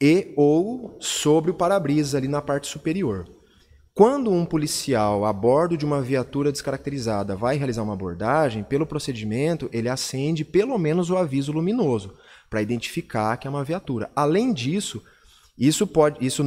[0.00, 3.26] e ou sobre o para-brisa ali na parte superior.
[3.94, 9.68] Quando um policial a bordo de uma viatura descaracterizada vai realizar uma abordagem, pelo procedimento
[9.72, 12.14] ele acende pelo menos o aviso luminoso
[12.50, 14.10] para identificar que é uma viatura.
[14.16, 15.00] Além disso,
[15.56, 16.42] isso pode, isso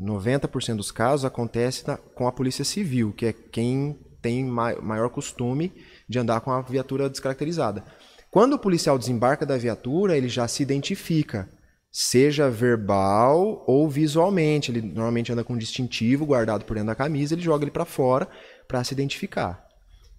[0.00, 5.10] 90% dos casos acontece na- com a polícia civil, que é quem tem ma- maior
[5.10, 5.72] costume
[6.08, 7.84] de andar com a viatura descaracterizada.
[8.30, 11.48] Quando o policial desembarca da viatura, ele já se identifica,
[11.98, 14.70] seja verbal ou visualmente.
[14.70, 17.86] Ele normalmente anda com um distintivo guardado por dentro da camisa, ele joga ele para
[17.86, 18.28] fora
[18.68, 19.66] para se identificar.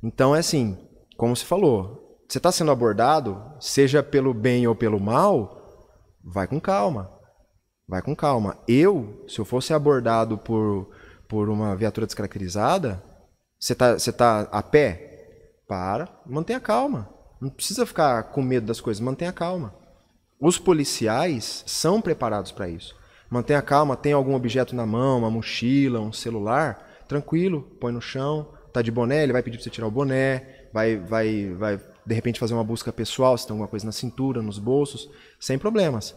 [0.02, 0.76] Então é assim,
[1.16, 5.88] como se falou, você está sendo abordado, seja pelo bem ou pelo mal,
[6.24, 7.12] vai com calma.
[7.88, 8.58] Vai com calma.
[8.68, 10.90] Eu, se eu fosse abordado por,
[11.28, 13.04] por uma viatura descaracterizada,
[13.60, 15.04] você tá, você tá a pé?
[15.68, 17.08] Para, mantenha calma.
[17.40, 19.87] Não precisa ficar com medo das coisas, mantenha calma.
[20.40, 22.96] Os policiais são preparados para isso.
[23.30, 28.54] Mantenha calma, tem algum objeto na mão, uma mochila, um celular, tranquilo, põe no chão,
[28.72, 32.16] tá de boné, ele vai pedir para você tirar o boné, vai, vai, vai de
[32.16, 36.16] repente fazer uma busca pessoal, se tem alguma coisa na cintura, nos bolsos, sem problemas.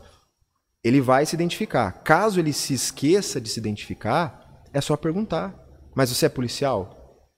[0.85, 1.91] Ele vai se identificar.
[2.05, 5.55] Caso ele se esqueça de se identificar, é só perguntar.
[5.95, 7.29] Mas você é policial?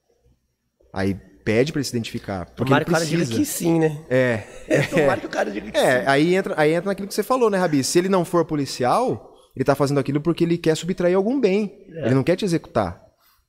[0.92, 2.46] Aí pede para ele se identificar.
[2.46, 3.38] Porque Tomara ele que o cara diga precisa.
[3.38, 4.04] que sim, né?
[4.08, 4.36] É.
[4.90, 5.84] Tomara que o cara diga que sim.
[5.84, 7.82] É, aí entra, aí entra naquilo que você falou, né, Rabi?
[7.82, 11.86] Se ele não for policial, ele tá fazendo aquilo porque ele quer subtrair algum bem.
[11.88, 13.00] Ele não quer te executar.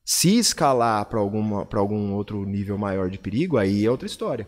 [0.06, 4.48] Se escalar para algum outro nível maior de perigo, aí é outra história.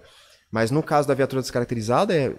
[0.51, 2.33] Mas no caso da viatura descaracterizada, é,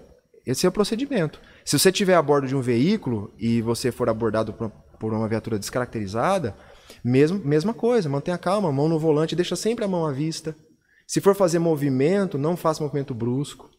[0.46, 1.40] esse é o procedimento.
[1.64, 5.28] Se você estiver a bordo de um veículo e você for abordado por, por uma
[5.28, 6.54] viatura descaracterizada,
[7.02, 10.54] mesmo, mesma coisa, mantenha calma, mão no volante, deixa sempre a mão à vista.
[11.06, 13.70] Se for fazer movimento, não faça movimento brusco.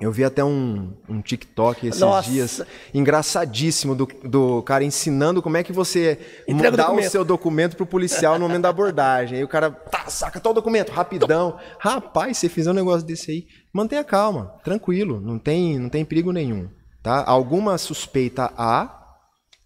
[0.00, 2.30] Eu vi até um, um TikTok esses Nossa.
[2.30, 2.62] dias,
[2.94, 7.10] engraçadíssimo, do, do cara ensinando como é que você Entrega o dá o documento.
[7.10, 9.38] seu documento pro policial no momento da abordagem.
[9.38, 11.58] Aí o cara, tá, saca todo o documento, rapidão.
[11.80, 16.30] Rapaz, se fizer um negócio desse aí, mantenha calma, tranquilo, não tem, não tem perigo
[16.30, 16.70] nenhum.
[17.02, 17.24] Tá?
[17.26, 18.97] Alguma suspeita há,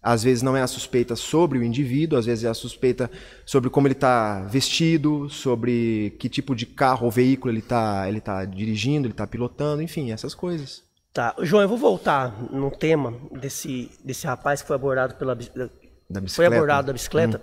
[0.03, 3.09] Às vezes não é a suspeita sobre o indivíduo, às vezes é a suspeita
[3.45, 8.19] sobre como ele está vestido, sobre que tipo de carro ou veículo ele está ele
[8.19, 10.83] tá dirigindo, ele está pilotando, enfim, essas coisas.
[11.13, 15.69] Tá, João, eu vou voltar no tema desse, desse rapaz que foi abordado pela Da
[16.09, 16.55] foi bicicleta.
[16.55, 17.41] abordado da bicicleta.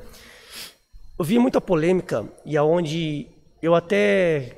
[1.18, 3.28] Eu vi muita polêmica e aonde
[3.62, 4.56] eu até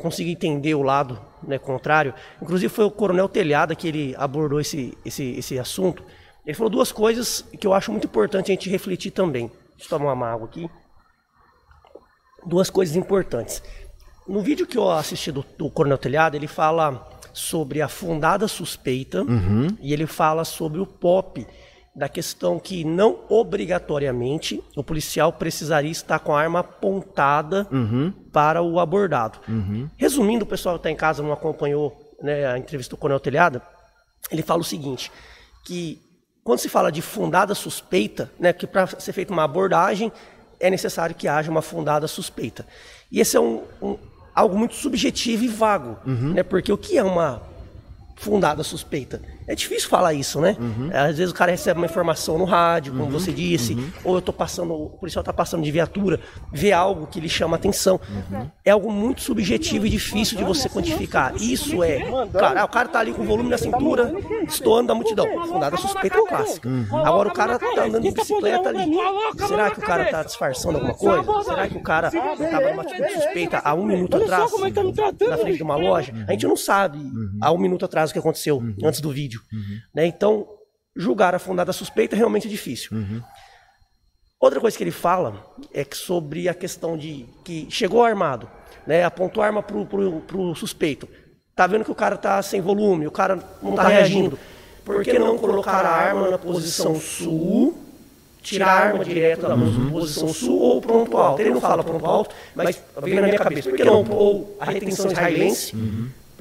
[0.00, 2.14] consegui entender o lado né, contrário.
[2.40, 6.02] Inclusive foi o Coronel Telhada que ele abordou esse, esse, esse assunto.
[6.44, 9.50] Ele falou duas coisas que eu acho muito importante a gente refletir também.
[9.76, 10.68] Deixa eu tomar uma água aqui.
[12.44, 13.62] Duas coisas importantes.
[14.26, 19.24] No vídeo que eu assisti do, do Coronel Telhada, ele fala sobre a fundada suspeita
[19.80, 21.46] e ele fala sobre o POP,
[21.94, 27.66] da questão que não obrigatoriamente o policial precisaria estar com a arma apontada
[28.32, 29.38] para o abordado.
[29.96, 33.62] Resumindo, o pessoal que está em casa não acompanhou né, a entrevista do Coronel Telhada,
[34.30, 35.12] ele fala o seguinte,
[35.64, 36.00] que
[36.44, 40.10] quando se fala de fundada suspeita, né, que para ser feita uma abordagem
[40.58, 42.66] é necessário que haja uma fundada suspeita.
[43.10, 43.98] E esse é um, um-
[44.34, 47.42] algo muito subjetivo e vago, né, porque o que é uma
[48.16, 49.20] fundada suspeita?
[49.46, 50.56] É difícil falar isso, né?
[50.92, 54.32] Às vezes o cara recebe uma informação no rádio, como você disse, ou eu tô
[54.32, 56.20] passando, o policial tá passando de viatura,
[56.52, 58.00] vê algo que lhe chama atenção.
[58.64, 61.34] É algo muito subjetivo e difícil de você quantificar.
[61.36, 62.00] Isso é,
[62.30, 64.12] claro, ah, o cara tá ali com o volume na cintura,
[64.46, 65.26] estourando da multidão.
[65.46, 66.68] Fundada suspeita é clássica.
[67.04, 68.96] Agora o cara tá andando de bicicleta ali.
[69.46, 71.44] Será que o cara tá disfarçando alguma coisa?
[71.44, 74.50] Será que o cara tava numa atitude suspeita há um minuto atrás,
[75.28, 76.12] na frente de uma loja?
[76.28, 76.98] A gente não sabe
[77.40, 79.31] há um minuto atrás o que aconteceu, antes do vídeo.
[79.94, 80.06] Né?
[80.06, 80.46] Então,
[80.96, 82.90] julgar a fundada suspeita é realmente difícil.
[84.40, 88.50] Outra coisa que ele fala é que sobre a questão de que chegou armado,
[88.84, 91.08] né, apontou a arma pro, pro, pro suspeito.
[91.54, 94.38] Tá vendo que o cara tá sem volume, o cara não tá reagindo.
[94.84, 97.78] Por que não colocar a arma na posição sul,
[98.42, 99.56] tirar a arma direto da
[99.90, 101.40] posição sul ou ponto alto?
[101.40, 103.68] Ele não fala ponto alto, mas veio na minha cabeça.
[103.68, 105.76] Por que não ou a retenção israelense?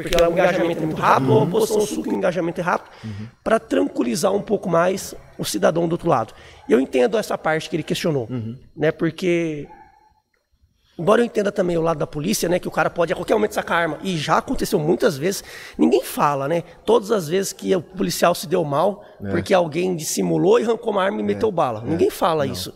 [0.02, 2.92] Porque o engajamento é muito rápido, ou a posição sul que o engajamento é rápido,
[3.44, 6.34] para tranquilizar um pouco mais o cidadão do outro lado.
[6.68, 8.28] E eu entendo essa parte que ele questionou,
[8.76, 8.92] né?
[8.92, 9.68] Porque
[11.02, 13.34] Embora eu entenda também o lado da polícia, né, que o cara pode a qualquer
[13.34, 15.44] momento sacar arma, e já aconteceu muitas vezes,
[15.76, 16.64] ninguém fala, né?
[16.86, 21.04] Todas as vezes que o policial se deu mal, porque alguém dissimulou e arrancou uma
[21.04, 21.82] arma e meteu bala.
[21.82, 22.72] Ninguém fala isso.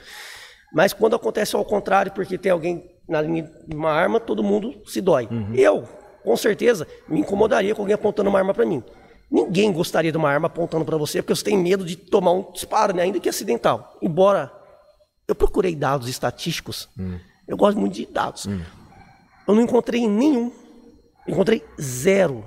[0.74, 4.74] Mas quando acontece ao contrário, porque tem alguém na linha de uma arma, todo mundo
[4.88, 5.30] se dói.
[5.54, 5.88] Eu,
[6.26, 8.84] com certeza, me incomodaria com alguém apontando uma arma para mim.
[9.32, 12.52] Ninguém gostaria de uma arma apontando para você, porque você tem medo de tomar um
[12.52, 13.04] disparo, né?
[13.04, 13.98] ainda que acidental.
[14.02, 14.52] Embora
[15.28, 16.90] eu procurei dados estatísticos,
[17.48, 18.46] eu gosto muito de dados.
[19.48, 20.52] Eu não encontrei nenhum,
[21.28, 22.44] encontrei zero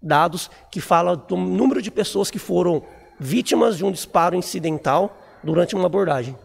[0.00, 2.84] dados que fala do número de pessoas que foram
[3.18, 6.36] vítimas de um disparo incidental durante uma abordagem.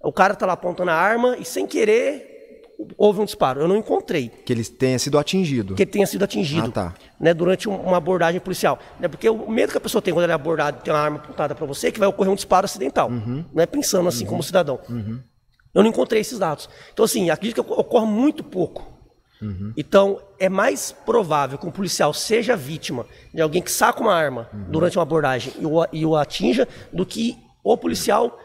[0.00, 2.35] O cara tá lá apontando a arma e sem querer
[2.98, 3.60] houve um disparo.
[3.60, 5.74] Eu não encontrei Que ele tenha sido atingido.
[5.74, 6.94] que ele tenha sido atingido Ah, tá.
[7.18, 8.78] né, durante um- uma abordagem policial.
[9.00, 11.00] Né, porque o medo que a pessoa tem quando ela é abordada e tem uma
[11.00, 13.10] arma apontada para você é que vai ocorrer um disparo acidental.
[13.10, 14.78] Não é pensando assim como cidadão.
[15.74, 16.68] Eu não encontrei esses dados.
[16.92, 18.94] Então, assim, acredito que ocorre muito pouco.
[19.76, 23.04] Então, é mais provável que um policial seja vítima
[23.34, 27.04] de alguém que saca uma arma durante uma abordagem e o, e o atinja do
[27.04, 28.38] que o policial,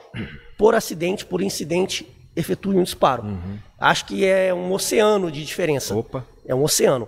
[0.57, 2.05] por acidente, por incidente,
[2.35, 3.23] efetue um disparo.
[3.79, 5.95] Acho que é um oceano de diferença.
[5.95, 6.25] Opa.
[6.45, 7.07] É um oceano.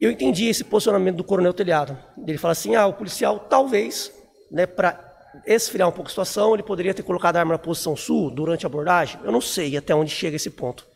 [0.00, 1.96] Eu entendi esse posicionamento do Coronel Telhado.
[2.26, 4.12] Ele fala assim: ah, o policial talvez,
[4.50, 5.12] né, para
[5.46, 8.66] esfriar um pouco a situação, ele poderia ter colocado a arma na posição sul durante
[8.66, 9.20] a abordagem.
[9.24, 10.86] Eu não sei até onde chega esse ponto.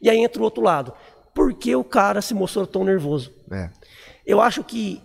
[0.00, 0.92] E aí entra o outro lado.
[1.34, 3.32] Por que o cara se mostrou tão nervoso?
[3.50, 3.70] É.
[4.24, 5.02] Eu acho que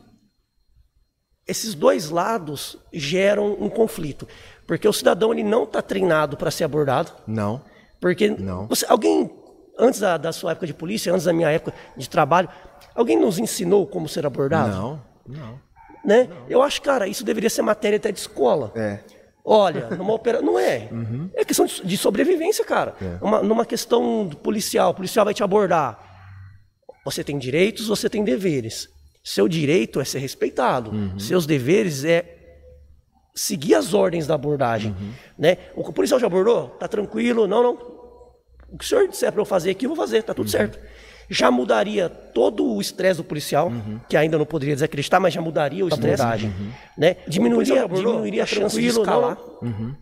[1.47, 4.27] esses dois lados geram um conflito.
[4.69, 7.11] Porque o cidadão ele não está treinado para ser abordado.
[7.25, 7.59] Não.
[7.99, 8.67] Porque Não.
[8.67, 9.27] você- alguém,
[9.79, 12.47] antes da, da sua época de polícia, antes da minha época de trabalho,
[12.93, 14.69] alguém nos ensinou como ser abordado?
[14.69, 15.01] Não.
[15.27, 15.59] Não.
[16.05, 16.29] Né?
[16.47, 18.71] Eu acho, cara, isso deveria ser matéria até de escola.
[18.75, 18.99] É.
[19.43, 20.45] Olha, numa operação.
[20.45, 20.87] Não é.
[21.33, 22.93] É questão de, sobrevivência, cara.
[23.23, 25.97] Uma- numa questão policial, o policial vai te abordar.
[27.03, 28.87] Você tem direitos, você tem deveres.
[29.23, 30.91] Seu direito é ser respeitado.
[31.19, 32.35] Seus deveres é
[33.39, 34.93] seguir as ordens da abordagem.
[35.37, 35.57] Né?
[35.75, 36.69] O policial já abordou?
[36.71, 37.47] Tá tranquilo?
[37.47, 37.73] Não, não.
[38.71, 40.77] O que o senhor disser para eu fazer aqui, eu vou fazer, tá tudo certo.
[41.29, 43.71] Já mudaria todo o estresse do policial,
[44.07, 46.23] que ainda não poderia desacreditar, mas já mudaria o estresse.
[46.97, 47.17] Né?
[47.27, 49.37] Diminuiria, diminuiria a chance de escalar.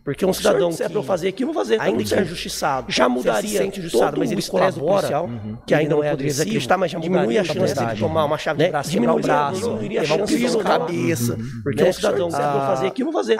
[0.02, 1.80] Porque um cidadão que eu fazer aqui, eu vou fazer.
[1.80, 2.90] Ainda que é injustiçado.
[2.90, 6.06] Já mudaria injustiçado, todo mas o ele estresse do policial, uhum, que ainda não é
[6.06, 8.70] não é poderia desacreditar, mas já diminui a chance de de tomar uma chave de
[8.70, 10.78] braço, quebrar o diminuiria- braço, diminuiria a chance de escalar.
[10.80, 11.38] cabeça.
[11.62, 11.88] Porque Né?
[11.90, 13.36] um cidadão que eu vou fazer aqui, eu vou fazer.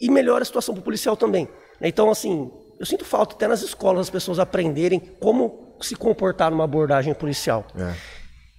[0.00, 1.48] e melhora a situação para o policial também.
[1.80, 6.64] Então, assim, eu sinto falta até nas escolas as pessoas aprenderem como se comportar numa
[6.64, 7.66] abordagem policial.
[7.76, 7.94] É.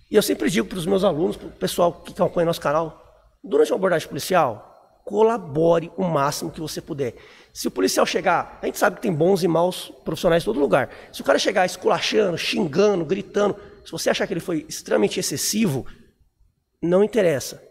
[0.09, 3.01] E eu sempre digo para os meus alunos, para o pessoal que acompanha nosso canal,
[3.43, 7.15] durante uma abordagem policial, colabore o máximo que você puder.
[7.53, 10.59] Se o policial chegar, a gente sabe que tem bons e maus profissionais em todo
[10.59, 10.89] lugar.
[11.13, 13.55] Se o cara chegar esculachando, xingando, gritando,
[13.85, 15.85] se você achar que ele foi extremamente excessivo,
[16.81, 17.61] não interessa.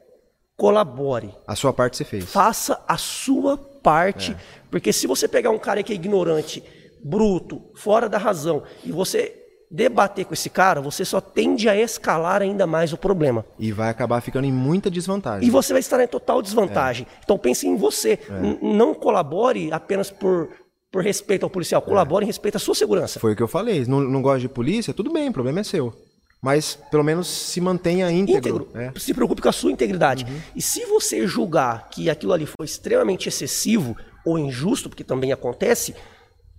[0.57, 1.35] Colabore.
[1.47, 2.25] A sua parte você fez.
[2.25, 4.37] Faça a sua parte,
[4.71, 6.63] porque se você pegar um cara que é ignorante,
[7.05, 9.41] bruto, fora da razão, e você
[9.71, 13.45] debater com esse cara, você só tende a escalar ainda mais o problema.
[13.59, 15.47] E vai acabar ficando em muita desvantagem.
[15.47, 17.07] E você vai estar em total desvantagem.
[17.25, 18.19] Então pense em você.
[18.31, 20.49] N- Não colabore apenas por,
[20.93, 21.83] por respeito ao policial.
[21.83, 23.19] Colabore em respeito à sua segurança.
[23.19, 23.85] Foi o que eu falei.
[23.85, 24.95] Não, não gosta de polícia?
[24.95, 25.93] Tudo bem, o problema é seu.
[26.41, 28.69] Mas pelo menos se mantenha íntegro.
[28.71, 28.81] íntegro.
[28.81, 28.93] É.
[29.01, 30.25] Se preocupe com a sua integridade.
[30.55, 35.95] E se você julgar que aquilo ali foi extremamente excessivo ou injusto, porque também acontece,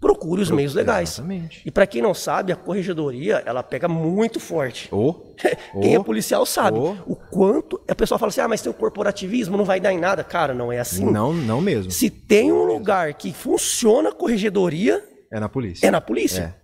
[0.06, 1.14] procure os meios legais.
[1.14, 1.62] exatamente.
[1.66, 4.88] E para quem não sabe, a corregedoria, ela pega muito forte.
[4.92, 5.36] Ou,
[5.82, 7.82] Quem é policial sabe ou- o quanto.
[7.88, 10.24] A pessoa fala assim: ah, mas tem o corporativismo, não vai dar em nada.
[10.24, 11.06] Cara, não é assim.
[11.06, 11.90] Não, não mesmo.
[11.92, 15.88] Se tem um lugar que funciona a corregedoria, É na polícia.
[15.88, 16.56] é na polícia.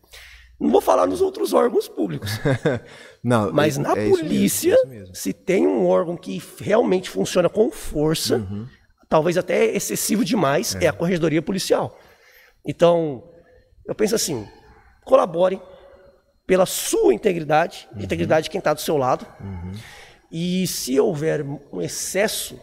[0.60, 2.30] Não vou falar nos outros órgãos públicos.
[3.24, 5.16] Não, Mas é- na é mesmo, polícia, é mesmo.
[5.16, 8.68] se tem um órgão que realmente funciona com força, Uhum.
[9.10, 10.88] talvez até excessivo demais, é.
[10.88, 11.98] a corregedoria policial.
[12.66, 13.24] Então,
[13.92, 14.48] eu penso assim:
[15.04, 15.62] colabore
[16.48, 18.02] pela sua integridade, Uhum.
[18.04, 19.26] integridade de quem está do seu lado.
[20.32, 22.60] E se houver um excesso,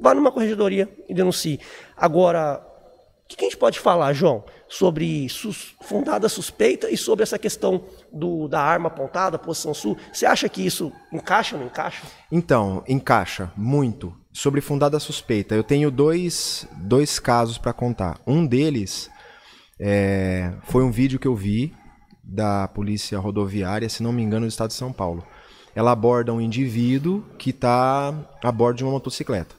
[0.00, 1.60] vá numa corregedoria e denuncie.
[1.96, 2.60] Agora,
[3.24, 7.38] o que que a gente pode falar, João, sobre sus- fundada suspeita e sobre essa
[7.38, 9.96] questão do, da arma apontada, posição sul?
[10.12, 12.02] Você acha que isso encaixa ou não encaixa?
[12.30, 14.14] Então, encaixa muito.
[14.32, 18.20] Sobre fundada suspeita, eu tenho dois, dois casos para contar.
[18.26, 19.08] Um deles
[19.78, 21.74] é, foi um vídeo que eu vi
[22.22, 25.24] da polícia rodoviária, se não me engano, do estado de São Paulo.
[25.74, 29.54] Ela aborda um indivíduo que está a bordo de uma motocicleta.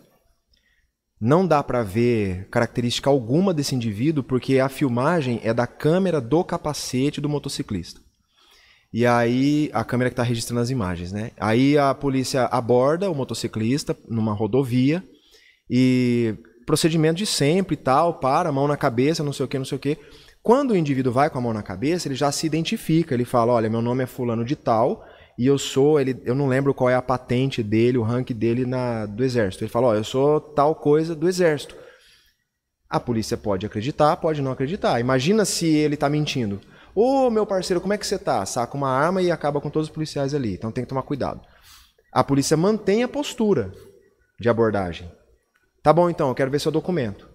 [1.20, 6.44] Não dá para ver característica alguma desse indivíduo porque a filmagem é da câmera do
[6.44, 8.02] capacete do motociclista.
[8.94, 11.32] E aí, a câmera que está registrando as imagens, né?
[11.38, 15.04] Aí a polícia aborda o motociclista numa rodovia
[15.70, 16.36] e
[16.66, 19.76] procedimento de sempre e tal, para, mão na cabeça, não sei o que, não sei
[19.76, 19.98] o que.
[20.42, 23.54] Quando o indivíduo vai com a mão na cabeça, ele já se identifica, ele fala,
[23.54, 25.04] olha, meu nome é fulano de tal
[25.38, 28.66] e eu sou, ele, eu não lembro qual é a patente dele, o rank dele
[28.66, 29.64] na, do exército.
[29.64, 31.76] Ele fala, ó, eu sou tal coisa do exército.
[32.90, 35.00] A polícia pode acreditar, pode não acreditar.
[35.00, 36.62] Imagina se ele tá mentindo.
[36.94, 38.46] Ô, meu parceiro, como é que você tá?
[38.46, 40.54] Saca uma arma e acaba com todos os policiais ali.
[40.54, 41.42] Então tem que tomar cuidado.
[42.14, 43.74] A polícia mantém a postura
[44.40, 45.12] de abordagem.
[45.86, 47.30] Tá bom então, eu quero ver seu documento.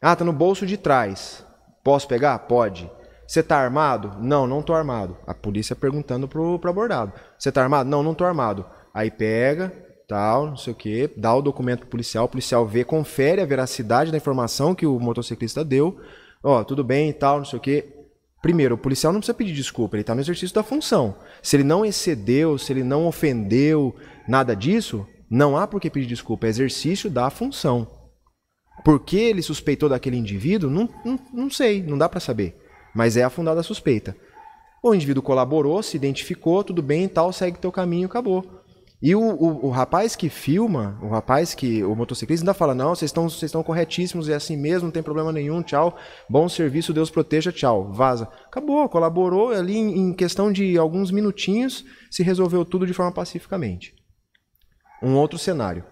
[0.00, 1.44] Ah, tá no bolso de trás.
[1.84, 2.38] Posso pegar?
[2.38, 2.90] Pode.
[3.26, 4.16] Você tá armado?
[4.18, 5.18] Não, não tô armado.
[5.26, 7.12] A polícia perguntando pro, pro abordado.
[7.38, 7.90] Você tá armado?
[7.90, 8.64] Não, não tô armado.
[8.94, 9.70] Aí pega,
[10.08, 13.46] tal, não sei o que, dá o documento pro policial, o policial vê, confere a
[13.46, 16.00] veracidade da informação que o motociclista deu.
[16.42, 17.92] Ó, tudo bem e tal, não sei o que.
[18.40, 21.14] Primeiro, o policial não precisa pedir desculpa, ele está no exercício da função.
[21.42, 23.94] Se ele não excedeu, se ele não ofendeu,
[24.26, 27.86] nada disso, não há por que pedir desculpa, é exercício da função.
[28.84, 30.68] Por que ele suspeitou daquele indivíduo?
[30.68, 32.54] Não, não, não sei, não dá para saber.
[32.94, 34.14] Mas é a fundada a suspeita.
[34.84, 38.44] O indivíduo colaborou, se identificou, tudo bem e tal, segue teu caminho, acabou.
[39.00, 41.82] E o, o, o rapaz que filma, o rapaz que.
[41.82, 45.02] O motociclista ainda fala: não, vocês estão vocês estão corretíssimos, é assim mesmo, não tem
[45.02, 45.96] problema nenhum, tchau.
[46.28, 47.90] Bom serviço, Deus proteja, tchau.
[47.90, 48.28] Vaza.
[48.48, 54.01] Acabou, colaborou ali em, em questão de alguns minutinhos, se resolveu tudo de forma pacificamente.
[55.02, 55.84] Um outro cenário.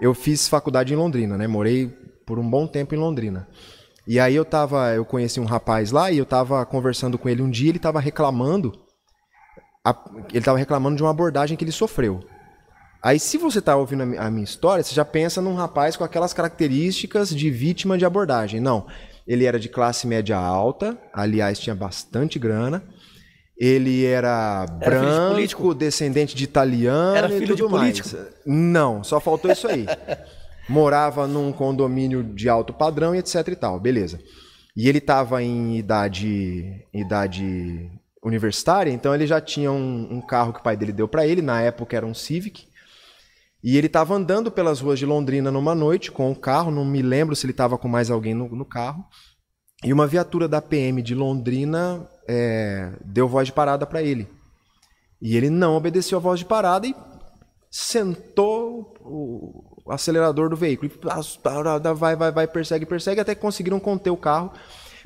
[0.00, 1.46] Eu fiz faculdade em Londrina, né?
[1.46, 1.86] Morei
[2.26, 3.46] por um bom tempo em Londrina.
[4.06, 7.42] E aí eu tava, eu conheci um rapaz lá e eu tava conversando com ele
[7.42, 8.72] um dia, ele tava reclamando,
[9.84, 12.20] a- ele tava reclamando de uma abordagem que ele sofreu.
[13.02, 16.04] Aí se você tá ouvindo a a minha história, você já pensa num rapaz com
[16.04, 18.60] aquelas características de vítima de abordagem.
[18.60, 18.86] Não,
[19.26, 22.82] ele era de classe média alta, aliás tinha bastante grana.
[23.60, 25.74] Ele era, de branco, político?
[25.74, 28.00] descendente de italiano Era e filho de tudo mais.
[28.00, 28.32] político?
[28.46, 29.84] Não, só faltou isso aí.
[30.66, 34.18] Morava num condomínio de alto padrão e etc e tal, beleza.
[34.74, 37.90] E ele estava em idade, idade
[38.24, 41.42] universitária, então ele já tinha um, um carro que o pai dele deu para ele,
[41.42, 42.66] na época era um Civic.
[43.62, 47.02] E ele estava andando pelas ruas de Londrina numa noite com o carro, não me
[47.02, 49.04] lembro se ele estava com mais alguém no, no carro.
[49.84, 54.28] E uma viatura da PM de Londrina é, deu voz de parada para ele.
[55.20, 56.94] E ele não obedeceu a voz de parada e
[57.68, 60.92] sentou o, acelerador do veículo.
[60.92, 64.52] E vai, vai, vai, persegue, persegue, até que conseguiram conter o carro.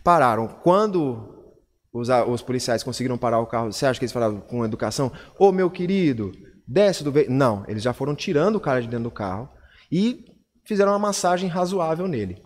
[0.02, 0.46] Pararam.
[0.46, 1.56] Quando
[1.90, 5.10] os, os policiais conseguiram parar o carro, você acha que eles falaram com educação?
[5.38, 6.30] Ô meu querido,
[6.68, 7.38] desce do veículo.
[7.38, 9.48] Não, eles já foram tirando o cara de dentro do carro
[9.90, 10.26] e
[10.66, 12.42] fizeram uma massagem razoável nele.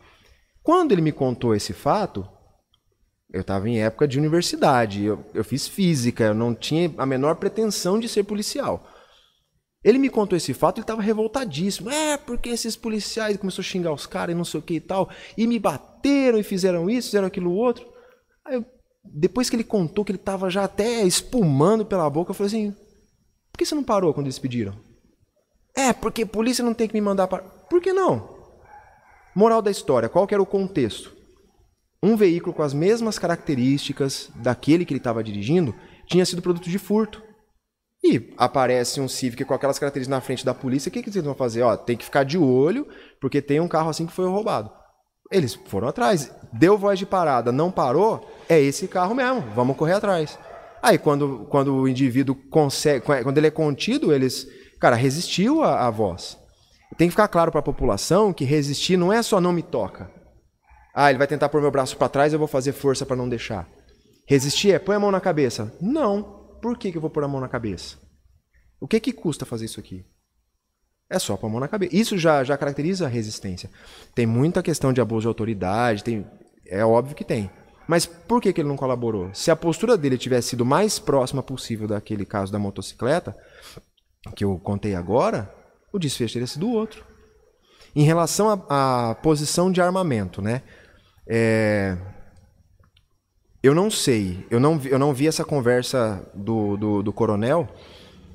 [0.63, 2.25] Quando ele me contou esse fato,
[3.33, 7.37] eu estava em época de universidade, eu, eu fiz física, eu não tinha a menor
[7.37, 8.87] pretensão de ser policial.
[9.85, 11.91] Ele me contou esse fato, ele estava revoltadíssimo.
[11.91, 14.81] É, porque esses policiais começou a xingar os caras e não sei o que e
[14.81, 17.87] tal, e me bateram e fizeram isso, fizeram aquilo outro.
[18.45, 18.65] Aí, eu-
[19.05, 22.73] depois que ele contou que ele estava já até espumando pela boca, eu falei assim:
[23.53, 24.75] por que você não parou quando eles pediram?
[25.77, 27.43] É, porque polícia não tem que me mandar para.
[27.43, 28.37] Por que não?
[29.35, 31.17] Moral da história, qual que era o contexto?
[32.03, 35.75] Um veículo com as mesmas características daquele que ele estava dirigindo
[36.07, 37.23] tinha sido produto de furto.
[38.03, 41.25] E aparece um Civic com aquelas características na frente da polícia, o que, que eles
[41.25, 41.63] vão fazer?
[41.63, 42.87] Ó, tem que ficar de olho,
[43.21, 44.71] porque tem um carro assim que foi roubado.
[45.31, 46.33] Eles foram atrás.
[46.53, 50.39] Deu voz de parada, não parou, é esse carro mesmo, vamos correr atrás.
[50.81, 54.47] Aí quando, quando o indivíduo consegue, quando ele é contido, eles,
[54.81, 56.39] cara, resistiu à voz.
[56.97, 60.11] Tem que ficar claro para a população que resistir não é só não me toca.
[61.01, 63.29] Ah, ele vai tentar pôr meu braço para trás, eu vou fazer força para não
[63.29, 63.69] deixar.
[64.27, 65.73] Resistir é põe a mão na cabeça.
[65.81, 66.25] Não.
[66.61, 67.97] Por que, que eu vou pôr a mão na cabeça?
[68.81, 70.05] O que que custa fazer isso aqui?
[71.09, 71.95] É só pôr a mão na cabeça.
[71.95, 73.71] Isso já, já caracteriza a resistência.
[74.13, 76.27] Tem muita questão de abuso de autoridade, tem,
[76.67, 77.49] é óbvio que tem.
[77.87, 79.33] Mas por que, que ele não colaborou?
[79.33, 83.37] Se a postura dele tivesse sido mais próxima possível daquele caso da motocicleta,
[84.35, 85.49] que eu contei agora,
[85.93, 87.07] o desfecho teria sido outro.
[87.95, 90.63] Em relação à posição de armamento, né?
[91.29, 91.97] É,
[93.63, 97.69] eu não sei, eu não, vi, eu não vi essa conversa do, do, do coronel,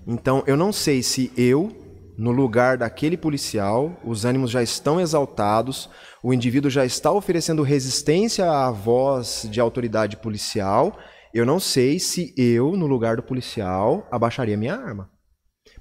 [0.06, 1.72] então eu não sei se eu,
[2.18, 5.90] no lugar daquele policial, os ânimos já estão exaltados,
[6.22, 10.98] o indivíduo já está oferecendo resistência à voz de autoridade policial,
[11.34, 15.10] eu não sei se eu, no lugar do policial, abaixaria minha arma.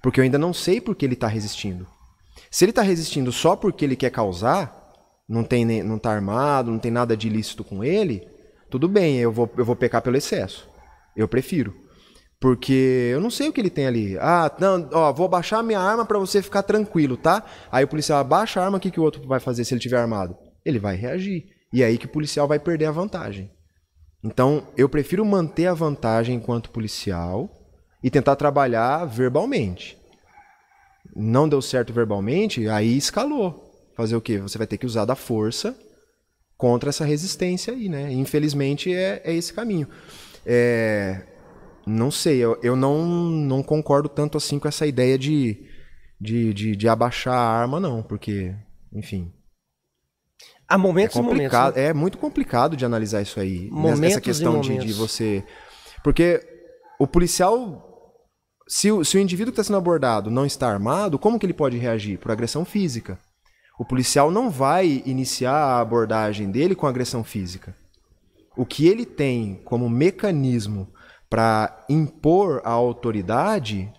[0.00, 1.86] Porque eu ainda não sei por que ele está resistindo.
[2.50, 4.81] Se ele está resistindo só porque ele quer causar,
[5.28, 8.26] não tem não tá armado, não tem nada de ilícito com ele,
[8.72, 10.66] tudo bem, eu vou, eu vou pecar pelo excesso.
[11.14, 11.74] Eu prefiro.
[12.40, 14.16] Porque eu não sei o que ele tem ali.
[14.18, 17.44] Ah, não, ó, vou abaixar minha arma para você ficar tranquilo, tá?
[17.70, 19.80] Aí o policial abaixa a arma, o que, que o outro vai fazer se ele
[19.80, 20.36] tiver armado?
[20.64, 21.44] Ele vai reagir.
[21.70, 23.50] E é aí que o policial vai perder a vantagem.
[24.24, 27.50] Então, eu prefiro manter a vantagem enquanto policial
[28.02, 29.98] e tentar trabalhar verbalmente.
[31.14, 33.61] Não deu certo verbalmente, aí escalou.
[33.96, 34.38] Fazer o quê?
[34.38, 35.76] Você vai ter que usar da força
[36.56, 38.12] contra essa resistência aí, né?
[38.12, 39.88] Infelizmente é, é esse caminho.
[40.46, 41.22] É,
[41.86, 45.66] não sei, eu, eu não, não concordo tanto assim com essa ideia de,
[46.20, 48.54] de, de, de abaixar a arma, não, porque,
[48.92, 49.32] enfim.
[50.68, 51.34] Há É momentos momentos.
[51.36, 51.84] complicado, né?
[51.86, 53.62] é muito complicado de analisar isso aí.
[53.64, 54.96] nessa- Momentos Essa questão de, de momentos.
[54.96, 55.44] você.
[56.02, 56.40] Porque
[56.98, 57.88] o policial.
[58.68, 61.52] Se o, se o indivíduo que está sendo abordado não está armado, como que ele
[61.52, 62.18] pode reagir?
[62.18, 63.18] Por agressão física.
[63.78, 67.74] O policial não vai iniciar a abordagem dele com agressão física.
[68.56, 70.92] O que ele tem como mecanismo
[71.28, 73.92] para impor a autoridade,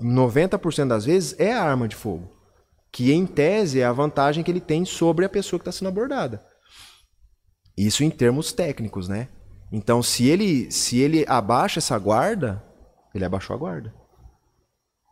[0.00, 2.34] 90% das vezes, é a arma de fogo
[2.94, 5.88] que em tese é a vantagem que ele tem sobre a pessoa que está sendo
[5.88, 6.40] abordada.
[7.76, 9.26] Isso em termos técnicos, né?
[9.72, 12.62] Então, se ele se ele abaixa essa guarda,
[13.12, 13.92] ele abaixou a guarda.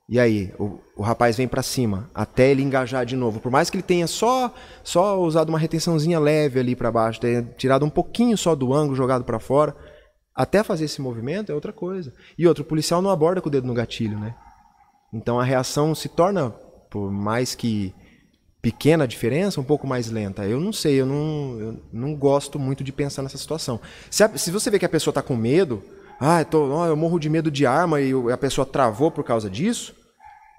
[0.08, 3.40] E aí, o, o rapaz vem pra cima até ele engajar de novo.
[3.40, 7.42] Por mais que ele tenha só só usado uma retençãozinha leve ali pra baixo, tenha
[7.56, 9.74] tirado um pouquinho só do ângulo, jogado pra fora,
[10.34, 12.12] até fazer esse movimento é outra coisa.
[12.36, 14.34] E outro, o policial não aborda com o dedo no gatilho, né?
[15.14, 16.50] Então a reação se torna,
[16.90, 17.94] por mais que
[18.60, 20.44] pequena diferença, um pouco mais lenta.
[20.46, 23.80] Eu não sei, eu não, eu não gosto muito de pensar nessa situação.
[24.10, 25.82] Se, a- se você vê que a pessoa está com medo,
[26.20, 29.50] ah, eu, tô, eu morro de medo de arma e a pessoa travou por causa
[29.50, 29.94] disso,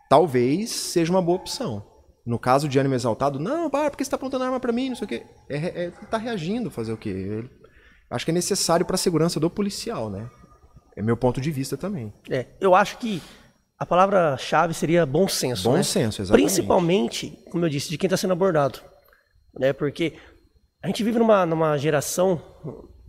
[0.09, 1.85] talvez seja uma boa opção.
[2.25, 4.89] No caso de ânimo exaltado, não, bah, por que você está apontando arma para mim?
[4.89, 5.23] Não sei o quê.
[5.49, 7.09] É, é, ele tá reagindo, fazer o quê?
[7.09, 7.49] Ele-
[8.09, 10.29] acho que é necessário para a segurança do policial, né?
[10.95, 12.13] É meu ponto de vista também.
[12.29, 13.21] É, eu acho que
[13.77, 15.63] a palavra-chave seria bom senso.
[15.63, 15.83] Bom né?
[15.83, 16.45] senso, exatamente.
[16.45, 18.79] Principalmente, como eu disse, de quem está sendo abordado.
[19.59, 19.73] Né?
[19.73, 20.13] Porque
[20.81, 22.41] a gente vive numa, numa geração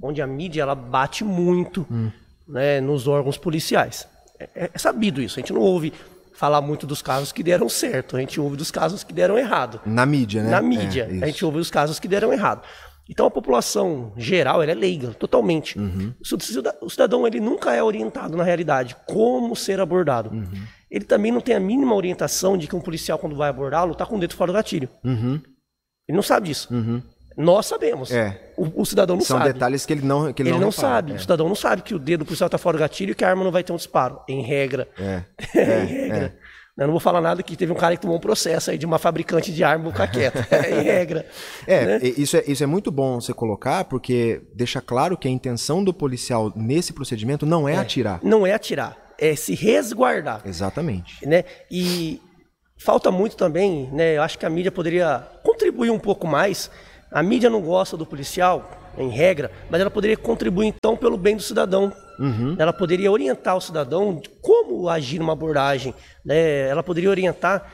[0.03, 2.11] onde a mídia ela bate muito Hum.
[2.47, 4.07] Né, nos órgãos policiais.
[4.39, 5.39] É, é sabido isso.
[5.39, 5.93] A gente não ouve
[6.35, 8.17] falar muito dos casos que deram certo.
[8.17, 9.81] A gente ouve dos casos que deram errado.
[9.87, 10.51] Na mídia, né?
[10.51, 11.09] Na mídia.
[11.11, 12.63] É, a gente ouve os casos que deram errado.
[13.09, 15.79] Então a população geral ela é leiga, totalmente.
[15.79, 16.15] Uhum.
[16.21, 20.31] O cida- O cidadão ele nunca é orientado na realidade como ser abordado.
[20.31, 20.45] Uhum.
[20.91, 24.07] ele também não tem a mínima orientação de que um policial, quando vai abordá-lo, está
[24.07, 24.89] com o dedo fora do gatilho.
[25.05, 25.41] Uhum,
[26.09, 26.69] Ele não sabe disso.
[27.37, 28.11] Nós sabemos.
[28.11, 28.53] É.
[28.57, 29.53] O, o cidadão não São sabe.
[29.53, 30.89] detalhes que ele não que ele, Ele não, repara.
[30.89, 31.12] sabe.
[31.12, 31.14] É.
[31.16, 33.24] O cidadão não sabe que o dedo do policial está fora do gatilho e que
[33.24, 34.20] a arma não vai ter um disparo.
[34.28, 34.89] Em regra.
[34.99, 35.22] É.
[35.59, 36.39] em regra.
[36.76, 38.85] Eu não vou falar nada que teve um cara que tomou um processo aí de
[38.85, 40.45] uma fabricante de arma, vou ficar quieto.
[40.51, 41.26] É, em regra.
[41.68, 42.01] É, né?
[42.03, 45.95] isso é, isso é muito bom você colocar, porque deixa claro que a intenção do
[45.95, 48.18] policial nesse procedimento não é, atirar.
[48.24, 50.43] Não é atirar, é se resguardar.
[50.45, 51.24] Exatamente.
[51.24, 51.45] né?
[51.70, 52.20] E
[52.76, 54.16] falta muito também, né?
[54.16, 56.70] Eu acho que a mídia poderia contribuir um pouco mais.
[57.15, 61.37] A mídia não gosta do policial, em regra, mas ela poderia contribuir então pelo bem
[61.37, 61.93] do cidadão.
[62.59, 65.95] Ela poderia orientar o cidadão de como agir numa abordagem,
[66.25, 66.69] né?
[66.69, 67.71] Ela poderia orientar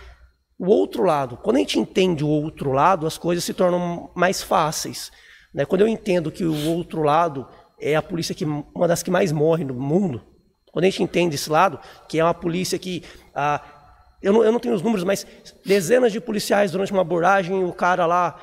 [0.58, 1.38] o outro lado.
[1.38, 5.10] Quando a gente entende o outro lado, as coisas se tornam mais fáceis.
[5.54, 5.64] Né?
[5.64, 7.46] Quando eu entendo que o outro lado
[7.80, 10.22] é a polícia que uma das que mais morre no mundo,
[10.70, 13.02] quando a gente entende esse lado, que é uma polícia que
[13.34, 13.60] ah,
[14.22, 15.26] eu, não, eu não tenho os números, mas
[15.64, 18.38] dezenas de policiais durante uma abordagem, o cara lá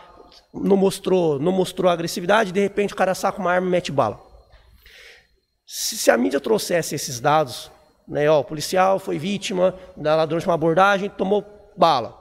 [0.54, 4.20] não mostrou, não mostrou agressividade, de repente o cara saca uma arma e mete bala.
[5.66, 7.72] Se, se a mídia trouxesse esses dados,
[8.08, 12.18] né, ó, o policial foi vítima da, durante uma abordagem, tomou bala.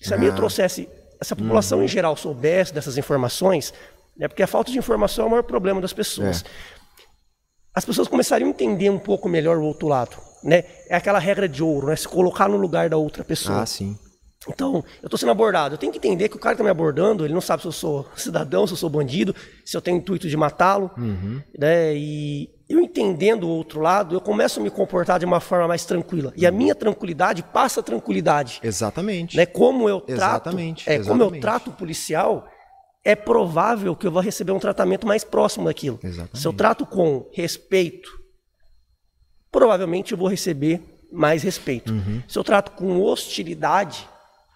[0.00, 0.88] Se a mídia trouxesse,
[1.22, 3.74] se a população em geral soubesse dessas informações,
[4.16, 6.44] né, porque a falta de informação é o maior problema das pessoas.
[7.74, 10.16] As pessoas começariam a entender um pouco melhor o outro lado.
[10.42, 10.64] Né?
[10.88, 11.96] É aquela regra de ouro, né?
[11.96, 13.60] Se colocar no lugar da outra pessoa.
[13.60, 13.98] Ah, sim.
[14.48, 15.74] Então, eu estou sendo abordado.
[15.74, 17.68] Eu tenho que entender que o cara que está me abordando, ele não sabe se
[17.68, 19.34] eu sou cidadão, se eu sou bandido,
[19.64, 20.90] se eu tenho intuito de matá-lo.
[21.58, 21.96] Né?
[21.96, 25.84] E eu entendendo o outro lado, eu começo a me comportar de uma forma mais
[25.84, 26.32] tranquila.
[26.36, 28.60] E a minha tranquilidade passa a tranquilidade.
[28.62, 29.36] Exatamente.
[29.36, 29.46] Né?
[29.46, 31.40] Como eu trato, Exatamente, é, como eu exatamente.
[31.40, 32.48] trato o policial,
[33.04, 35.98] é provável que eu vou receber um tratamento mais próximo daquilo.
[36.02, 36.38] Exatamente.
[36.40, 38.10] Se eu trato com respeito,
[39.50, 40.82] provavelmente eu vou receber
[41.12, 41.92] mais respeito.
[41.92, 42.20] Uhum.
[42.26, 44.08] Se eu trato com hostilidade,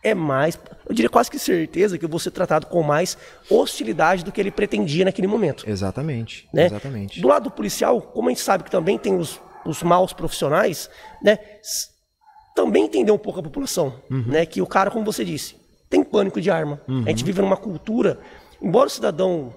[0.02, 3.18] é mais, eu diria quase que certeza que eu vou ser tratado com mais
[3.50, 5.68] hostilidade do que ele pretendia naquele momento.
[5.68, 6.48] Exatamente.
[6.54, 6.66] Né?
[6.66, 7.20] Exatamente.
[7.20, 10.88] Do lado do policial, como a gente sabe que também tem os, os maus profissionais,
[11.22, 11.38] né?
[12.54, 14.24] Também entender um pouco a população, Uhum.
[14.26, 14.44] né?
[14.44, 15.56] Que o cara, como você disse,
[15.88, 16.80] tem pânico de arma.
[17.06, 18.18] A gente vive numa cultura,
[18.60, 19.52] embora o cidadão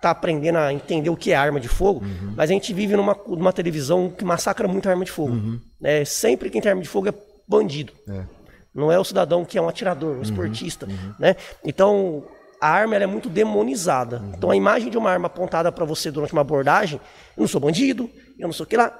[0.00, 2.34] tá aprendendo a entender o que é arma de fogo, Uhum.
[2.36, 5.58] mas a gente vive numa, numa televisão que massacra muito a arma de fogo.
[5.80, 6.04] né?
[6.04, 7.14] Sempre quem tem arma de fogo é
[7.48, 7.92] bandido.
[8.06, 8.20] Uhum.
[8.20, 8.35] É.
[8.76, 10.86] Não é o cidadão que é um atirador, um esportista,
[11.18, 11.34] né?
[11.64, 12.24] Então,
[12.60, 14.22] a arma é muito demonizada.
[14.36, 17.00] Então, a imagem de uma arma apontada para você durante uma abordagem,
[17.36, 18.96] eu não sou bandido, eu não sou o que lá.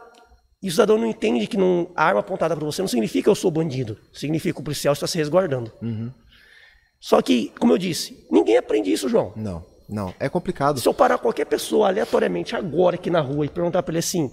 [0.63, 3.35] E o cidadão não entende que não, a arma apontada para você não significa eu
[3.35, 3.99] sou bandido.
[4.15, 5.71] Significa que o policial está se resguardando.
[6.99, 9.35] Só que, como eu disse, ninguém aprende isso, João.
[9.37, 10.15] Não, não.
[10.19, 10.81] É complicado.
[10.81, 14.31] Se eu parar qualquer pessoa aleatoriamente agora aqui na rua e perguntar para ele assim,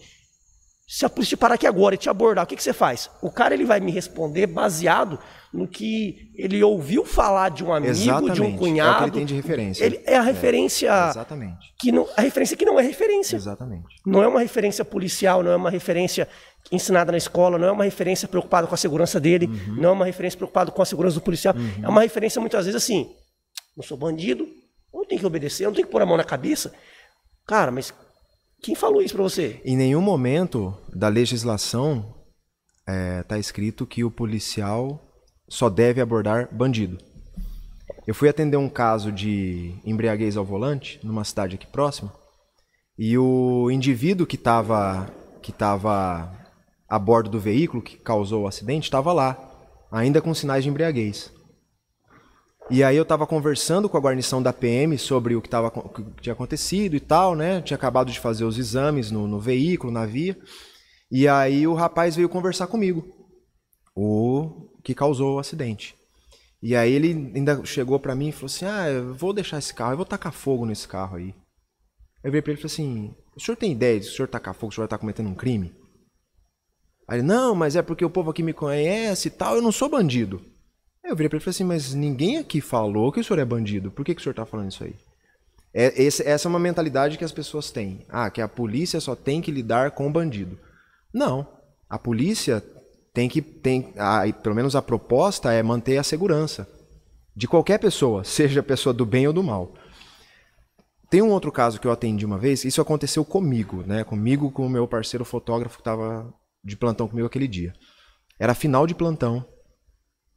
[0.85, 3.09] se a polícia te parar aqui agora e te abordar, o que, que você faz?
[3.21, 5.17] O cara ele vai me responder baseado
[5.53, 8.41] no que ele ouviu falar de um amigo, de Exatamente.
[8.41, 9.03] um É o que cunhado.
[9.05, 9.83] ele tem de referência.
[9.85, 11.73] Ele é a referência Exatamente.
[11.79, 13.35] que não, a referência que não é referência.
[13.35, 13.85] Exatamente.
[14.05, 16.27] Não é uma referência policial, não é uma referência
[16.71, 19.75] ensinada na escola, não é uma referência preocupada com a segurança dele, Uhum.
[19.81, 21.55] não é uma referência preocupada com a segurança do policial.
[21.81, 23.09] É uma referência muitas vezes assim:
[23.77, 24.47] não sou bandido,
[24.93, 26.73] não tenho que obedecer, não tenho que pôr a mão na cabeça.
[27.45, 27.93] Cara, mas
[28.63, 29.61] quem falou isso pra você?
[29.65, 32.15] Em nenhum momento da legislação
[33.21, 35.01] está escrito que o policial
[35.49, 36.97] só deve abordar bandido.
[38.07, 42.13] Eu fui atender um caso de embriaguez ao volante numa cidade aqui próxima
[42.97, 45.09] e o indivíduo que estava
[45.41, 46.31] que tava
[46.87, 49.37] a bordo do veículo que causou o acidente estava lá,
[49.91, 51.33] ainda com sinais de embriaguez.
[52.69, 55.89] E aí eu tava conversando com a guarnição da PM sobre o que, tava, o
[55.89, 57.61] que tinha acontecido e tal, né?
[57.61, 60.37] Tinha acabado de fazer os exames no, no veículo, na via.
[61.11, 63.05] E aí o rapaz veio conversar comigo,
[63.95, 65.95] o que causou o acidente.
[66.61, 69.73] E aí ele ainda chegou pra mim e falou assim: Ah, eu vou deixar esse
[69.73, 71.35] carro, eu vou tacar fogo nesse carro aí.
[72.23, 74.53] Eu virei pra ele e falei assim: O senhor tem ideia de o senhor tacar
[74.53, 75.75] fogo, o senhor tá cometendo um crime?
[77.07, 79.71] Aí ele: Não, mas é porque o povo aqui me conhece e tal, eu não
[79.71, 80.41] sou bandido.
[81.03, 83.45] Eu virei pra ele e falei assim: Mas ninguém aqui falou que o senhor é
[83.45, 84.95] bandido, por que, que o senhor tá falando isso aí?
[85.73, 88.05] É, esse- essa é uma mentalidade que as pessoas têm.
[88.07, 90.57] Ah, que a polícia só tem que lidar com bandido.
[91.13, 91.47] Não.
[91.89, 92.63] A polícia
[93.13, 93.41] tem que.
[93.41, 96.67] Tem, a, pelo menos a proposta é manter a segurança
[97.35, 99.73] de qualquer pessoa, seja a pessoa do bem ou do mal.
[101.09, 104.03] Tem um outro caso que eu atendi uma vez, isso aconteceu comigo, né?
[104.03, 106.33] Comigo, com o meu parceiro fotógrafo que estava
[106.63, 107.73] de plantão comigo aquele dia.
[108.39, 109.45] Era final de plantão,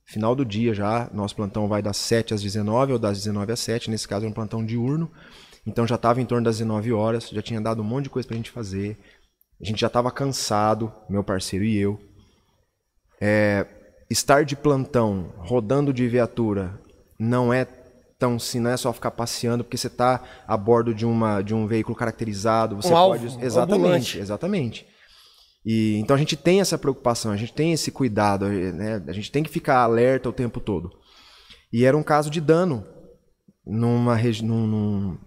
[0.07, 1.11] final do dia já.
[1.13, 3.91] Nosso plantão vai das 7 às 19 ou das 19 às 7.
[3.91, 5.11] Nesse caso era um plantão diurno.
[5.67, 8.27] Então já estava em torno das 19 horas, já tinha dado um monte de coisa
[8.27, 8.97] pra gente fazer.
[9.61, 11.99] A gente já estava cansado, meu parceiro e eu.
[13.21, 13.67] É,
[14.09, 16.79] estar de plantão, rodando de viatura,
[17.19, 17.67] não é
[18.19, 21.55] tão assim, não é só ficar passeando porque você está a bordo de, uma, de
[21.55, 22.77] um veículo caracterizado.
[22.77, 23.37] Você Um alvo, pode.
[23.37, 24.19] um Exatamente, ambulante.
[24.19, 24.87] exatamente.
[25.67, 29.03] E, então a gente tem essa preocupação, a gente tem esse cuidado, né?
[29.09, 30.93] a gente tem que ficar alerta o tempo todo.
[31.73, 32.87] E era um caso de dano
[33.67, 35.19] numa num, num,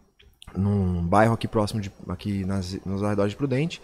[0.55, 3.81] num bairro aqui próximo de aqui nas, nos arredores de Prudente.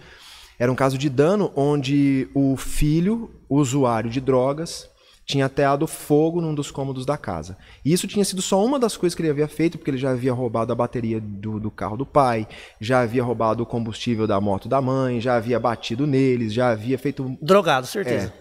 [0.58, 4.90] Era um caso de dano onde o filho, usuário de drogas,
[5.26, 7.58] tinha ateado fogo num dos cômodos da casa.
[7.84, 10.12] E isso tinha sido só uma das coisas que ele havia feito, porque ele já
[10.12, 12.48] havia roubado a bateria do, do carro do pai,
[12.80, 16.98] já havia roubado o combustível da moto da mãe, já havia batido neles, já havia
[16.98, 18.32] feito Drogado, certeza.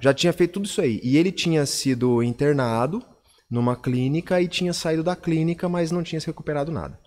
[0.00, 1.00] já tinha feito tudo isso aí.
[1.02, 3.02] E ele tinha sido internado
[3.50, 6.98] numa clínica e tinha saído da clínica, mas não tinha se recuperado nada.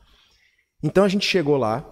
[0.83, 1.85] Então a gente chegou lá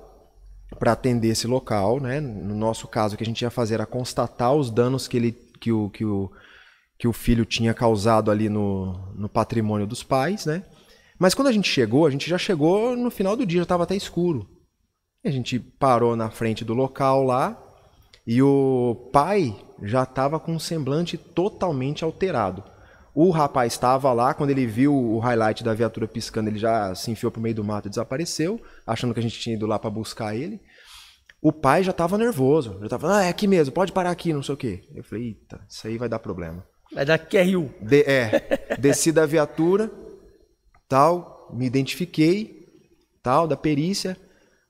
[0.77, 2.19] para atender esse local, né?
[2.19, 5.31] No nosso caso, o que a gente ia fazer era constatar os danos que ele
[5.31, 6.31] que o, que o,
[6.99, 10.65] que o filho tinha causado ali no, no patrimônio dos pais, né?
[11.17, 13.83] Mas quando a gente chegou, a gente já chegou no final do dia, já estava
[13.83, 14.45] até escuro.
[15.23, 17.57] A gente parou na frente do local lá
[18.27, 22.63] e o pai já estava com um semblante totalmente alterado.
[23.15, 27.09] O rapaz estava lá, quando ele viu o highlight da viatura piscando, ele já se
[27.11, 29.89] enfiou pro meio do mato e desapareceu, achando que a gente tinha ido lá para
[29.89, 30.61] buscar ele.
[31.41, 34.43] O pai já estava nervoso, já estava, ah, é aqui mesmo, pode parar aqui, não
[34.43, 34.83] sei o quê.
[34.93, 36.65] Eu falei, eita, isso aí vai dar problema.
[36.93, 37.69] Vai dar QRU.
[37.81, 39.91] De- é, desci da viatura,
[40.87, 42.67] tal, me identifiquei,
[43.21, 44.17] tal, da perícia.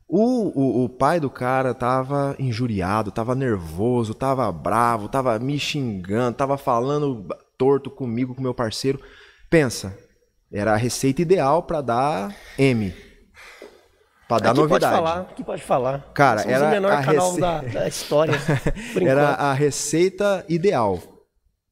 [0.08, 6.36] O, o, o pai do cara tava injuriado, tava nervoso, tava bravo, tava me xingando,
[6.36, 9.00] tava falando torto comigo, com meu parceiro.
[9.50, 9.96] Pensa,
[10.52, 12.92] era a receita ideal pra dar M.
[14.28, 14.82] Pra dar aqui novidade.
[14.94, 16.12] pode falar, aqui pode falar.
[16.14, 18.34] Cara, Somos era o menor a canal rece- da, da história.
[19.02, 21.00] Era a receita ideal.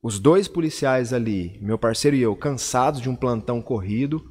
[0.07, 4.23] Os dois policiais ali, meu parceiro e eu, cansados de um plantão corrido,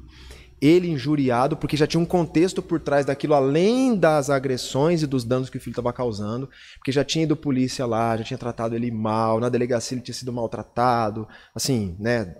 [0.59, 5.23] ele injuriado, porque já tinha um contexto por trás daquilo, além das agressões e dos
[5.23, 6.49] danos que o filho estava causando,
[6.79, 10.15] porque já tinha ido polícia lá, já tinha tratado ele mal, na delegacia ele tinha
[10.15, 12.35] sido maltratado, assim, né,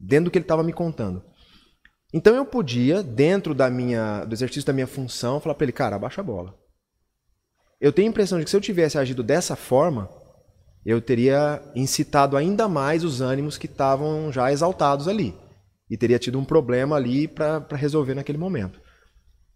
[0.00, 1.22] dentro do que ele estava me contando.
[2.10, 5.96] Então eu podia, dentro da minha, do exercício da minha função, falar para ele, cara,
[5.96, 6.54] abaixa a bola.
[7.78, 10.08] Eu tenho a impressão de que se eu tivesse agido dessa forma,
[10.88, 15.34] eu teria incitado ainda mais os ânimos que estavam já exaltados ali.
[15.90, 18.80] E teria tido um problema ali para resolver naquele momento.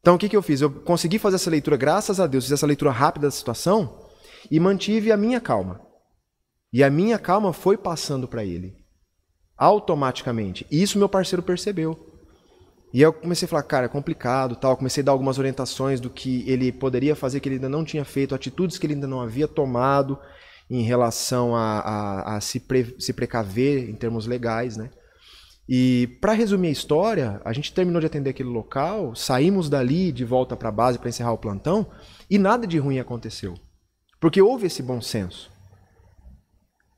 [0.00, 0.60] Então o que, que eu fiz?
[0.60, 4.10] Eu consegui fazer essa leitura, graças a Deus, fiz essa leitura rápida da situação
[4.50, 5.80] e mantive a minha calma.
[6.70, 8.76] E a minha calma foi passando para ele.
[9.56, 10.66] Automaticamente.
[10.70, 11.98] E isso meu parceiro percebeu.
[12.92, 14.76] E eu comecei a falar, cara, é complicado, tal.
[14.76, 18.04] Comecei a dar algumas orientações do que ele poderia fazer, que ele ainda não tinha
[18.04, 20.18] feito, atitudes que ele ainda não havia tomado
[20.74, 24.90] em relação a, a, a se, pre, se precaver em termos legais, né?
[25.68, 30.24] E para resumir a história, a gente terminou de atender aquele local, saímos dali de
[30.24, 31.86] volta para a base para encerrar o plantão
[32.28, 33.54] e nada de ruim aconteceu.
[34.18, 35.50] Porque houve esse bom senso.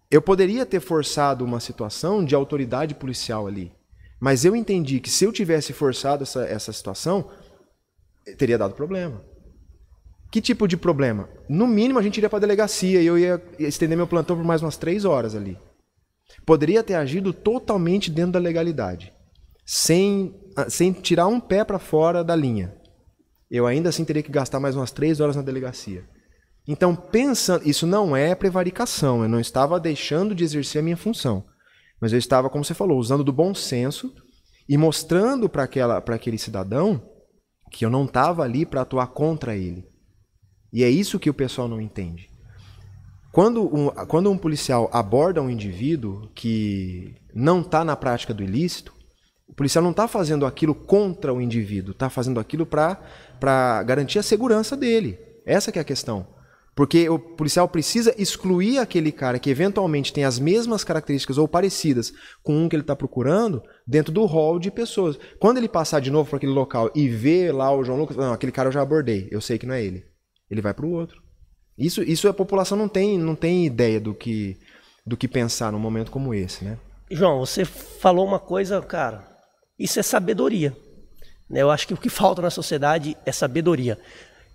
[0.08, 3.72] Eu poderia ter forçado uma situação de autoridade policial ali,
[4.20, 7.28] mas eu entendi que se eu tivesse forçado essa, essa situação,
[8.38, 9.33] teria dado problema.
[10.34, 11.28] Que tipo de problema?
[11.48, 14.44] No mínimo a gente iria para a delegacia e eu ia estender meu plantão por
[14.44, 15.56] mais umas três horas ali.
[16.44, 19.12] Poderia ter agido totalmente dentro da legalidade,
[19.64, 20.34] sem,
[20.68, 22.74] sem tirar um pé para fora da linha.
[23.48, 26.04] Eu ainda assim teria que gastar mais umas três horas na delegacia.
[26.66, 31.44] Então, pensando, isso não é prevaricação, eu não estava deixando de exercer a minha função,
[32.00, 34.12] mas eu estava, como você falou, usando do bom senso
[34.68, 37.00] e mostrando para aquele cidadão
[37.70, 39.93] que eu não estava ali para atuar contra ele.
[40.74, 42.28] E é isso que o pessoal não entende.
[43.30, 48.92] Quando um, quando um policial aborda um indivíduo que não está na prática do ilícito,
[49.46, 54.22] o policial não está fazendo aquilo contra o indivíduo, está fazendo aquilo para garantir a
[54.22, 55.16] segurança dele.
[55.46, 56.26] Essa é a questão.
[56.74, 62.12] Porque o policial precisa excluir aquele cara que eventualmente tem as mesmas características ou parecidas
[62.42, 65.16] com um que ele está procurando dentro do hall de pessoas.
[65.38, 68.32] Quando ele passar de novo para aquele local e ver lá o João Lucas, não,
[68.32, 70.13] aquele cara eu já abordei, eu sei que não é ele.
[70.54, 71.20] Ele vai para o outro.
[71.76, 74.56] Isso, isso a população não tem, não tem ideia do que,
[75.04, 76.78] do que pensar num momento como esse, né?
[77.10, 79.26] João, você falou uma coisa, cara,
[79.78, 80.74] isso é sabedoria.
[81.50, 81.60] Né?
[81.62, 83.98] Eu acho que o que falta na sociedade é sabedoria.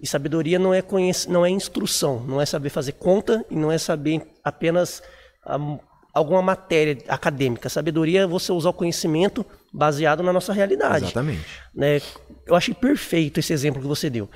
[0.02, 1.28] E sabedoria não é, conhec...
[1.30, 5.04] não é instrução, não é saber fazer conta e não é saber apenas
[5.46, 5.78] um,
[6.14, 7.68] alguma matéria acadêmica.
[7.68, 11.06] Sabedoria é você usar o conhecimento baseado na nossa realidade.
[11.06, 11.46] Exatamente.
[11.76, 12.02] Né?
[12.48, 14.30] Eu achei perfeito esse exemplo que você deu.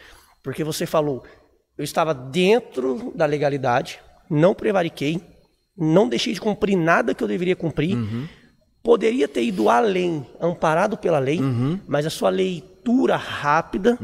[0.43, 1.23] Porque você falou,
[1.77, 3.99] eu estava dentro da legalidade,
[4.29, 5.21] não prevariquei,
[5.77, 7.97] não deixei de cumprir nada que eu deveria cumprir.
[8.83, 11.39] Poderia ter ido além, amparado pela lei,
[11.87, 13.97] mas a sua leitura rápida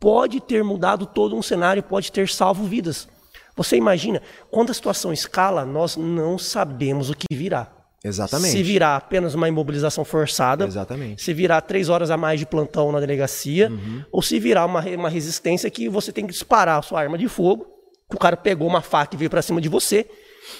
[0.00, 3.08] pode ter mudado todo um cenário, pode ter salvo vidas.
[3.56, 4.20] Você imagina,
[4.50, 7.72] quando a situação escala, nós não sabemos o que virá.
[8.04, 8.52] Exatamente.
[8.52, 11.22] Se virar apenas uma imobilização forçada, Exatamente.
[11.22, 14.02] se virar três horas a mais de plantão na delegacia, Uhum.
[14.12, 17.26] ou se virar uma, uma resistência que você tem que disparar a sua arma de
[17.28, 17.66] fogo,
[18.08, 20.06] que o cara pegou uma faca e veio pra cima de você,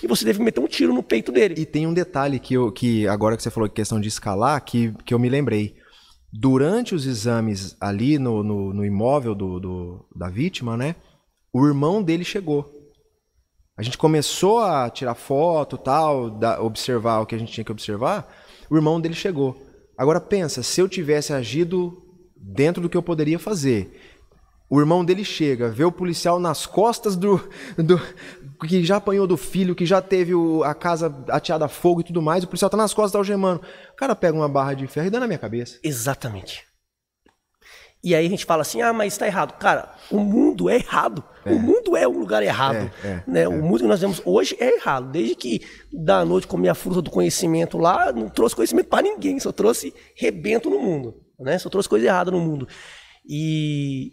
[0.02, 1.54] e você deve meter um tiro no peito dele.
[1.56, 4.60] E tem um detalhe que, eu, que agora que você falou que questão de escalar,
[4.64, 5.76] que, que eu me lembrei.
[6.32, 10.96] Durante os exames ali no, no, no imóvel do, do- da vítima, né?
[11.52, 12.68] O irmão dele chegou.
[13.76, 17.72] A gente começou a tirar foto tal, da- observar o que a gente tinha que
[17.72, 18.26] observar.
[18.70, 19.56] O irmão dele chegou.
[19.98, 21.92] Agora pensa, se eu tivesse agido
[22.36, 24.00] dentro do que eu poderia fazer,
[24.70, 27.36] o irmão dele chega, vê o policial nas costas do,
[27.76, 28.00] do
[28.66, 32.04] que já apanhou do filho, que já teve o- a casa ateada a fogo e
[32.04, 33.60] tudo mais, o policial tá nas costas, tá algemando.
[33.92, 35.78] O cara pega uma barra de ferro e dá na minha cabeça.
[35.84, 36.64] Exatamente.
[38.06, 39.54] E aí a gente fala assim, ah, mas está errado.
[39.58, 41.24] Cara, o mundo é errado.
[41.44, 42.88] O mundo é um lugar errado.
[43.02, 43.48] É, é, né?
[43.48, 45.10] O mundo que nós vemos hoje é errado.
[45.10, 45.60] Desde que
[45.92, 49.92] da noite comi a fruta do conhecimento lá, não trouxe conhecimento para ninguém, só trouxe
[50.14, 51.16] rebento no mundo.
[51.36, 51.58] Né?
[51.58, 52.68] Só trouxe coisa errada no mundo.
[53.28, 54.12] E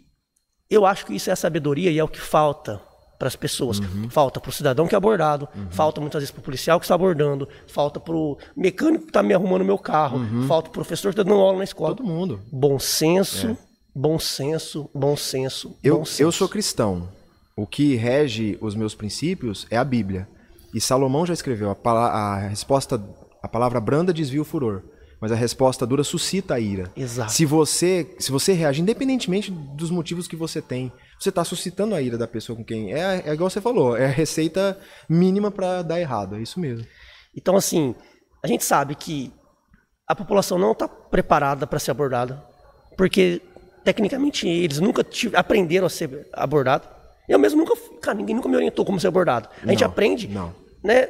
[0.68, 2.82] eu acho que isso é a sabedoria e é o que falta
[3.16, 3.78] para as pessoas.
[3.78, 4.10] Uhum.
[4.10, 6.96] Falta para o cidadão que é abordado, falta muitas vezes para o policial que está
[6.96, 10.18] abordando, falta para o mecânico que está me arrumando meu carro,
[10.48, 11.90] falta para o professor que está dando aula na escola.
[11.90, 11.96] Uhum.
[11.96, 12.40] Todo mundo.
[12.50, 13.56] Bom senso,
[13.94, 15.76] bom senso, bom senso.
[15.82, 16.22] Eu, bom senso.
[16.22, 17.08] eu sou cristão.
[17.56, 20.26] O que rege os meus princípios é a Bíblia.
[20.74, 23.00] E Salomão já escreveu: a, a resposta,
[23.42, 24.82] a palavra branda desvia o furor,
[25.20, 26.90] mas a resposta dura suscita a ira.
[26.96, 27.30] Exato.
[27.30, 32.02] Se você, se você reage, independentemente dos motivos que você tem, você está suscitando a
[32.02, 32.92] ira da pessoa com quem.
[32.92, 34.76] É, é igual você falou, é a receita
[35.08, 36.34] mínima para dar errado.
[36.34, 36.84] É isso mesmo.
[37.36, 37.94] Então, assim,
[38.42, 39.32] a gente sabe que
[40.06, 42.44] a população não está preparada para ser abordada,
[42.96, 43.40] porque
[43.84, 45.04] tecnicamente eles nunca
[45.34, 46.88] aprenderam a ser abordado.
[47.28, 49.48] Eu mesmo nunca, fui- cara, ninguém nunca me orientou como ser abordado.
[49.62, 50.54] A gente Não, aprende, não.
[50.82, 51.08] né?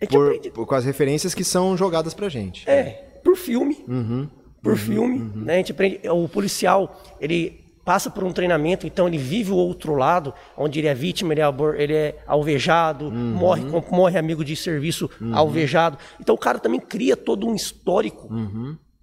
[0.00, 2.68] A gente Por, aprende por- com as referências que são jogadas pra gente.
[2.68, 3.84] É, por filme.
[3.88, 4.28] Uhum,
[4.62, 5.18] Por filme.
[5.34, 5.54] Né?
[5.54, 6.00] A gente aprende.
[6.08, 10.86] O policial, ele passa por um treinamento, então ele vive o outro lado, onde ele
[10.86, 11.46] é vítima, ele é,
[11.78, 13.12] ele é alvejado, Uhum.
[13.34, 15.98] morre, morre amigo de serviço alvejado.
[16.20, 18.28] Então o cara também cria todo um histórico.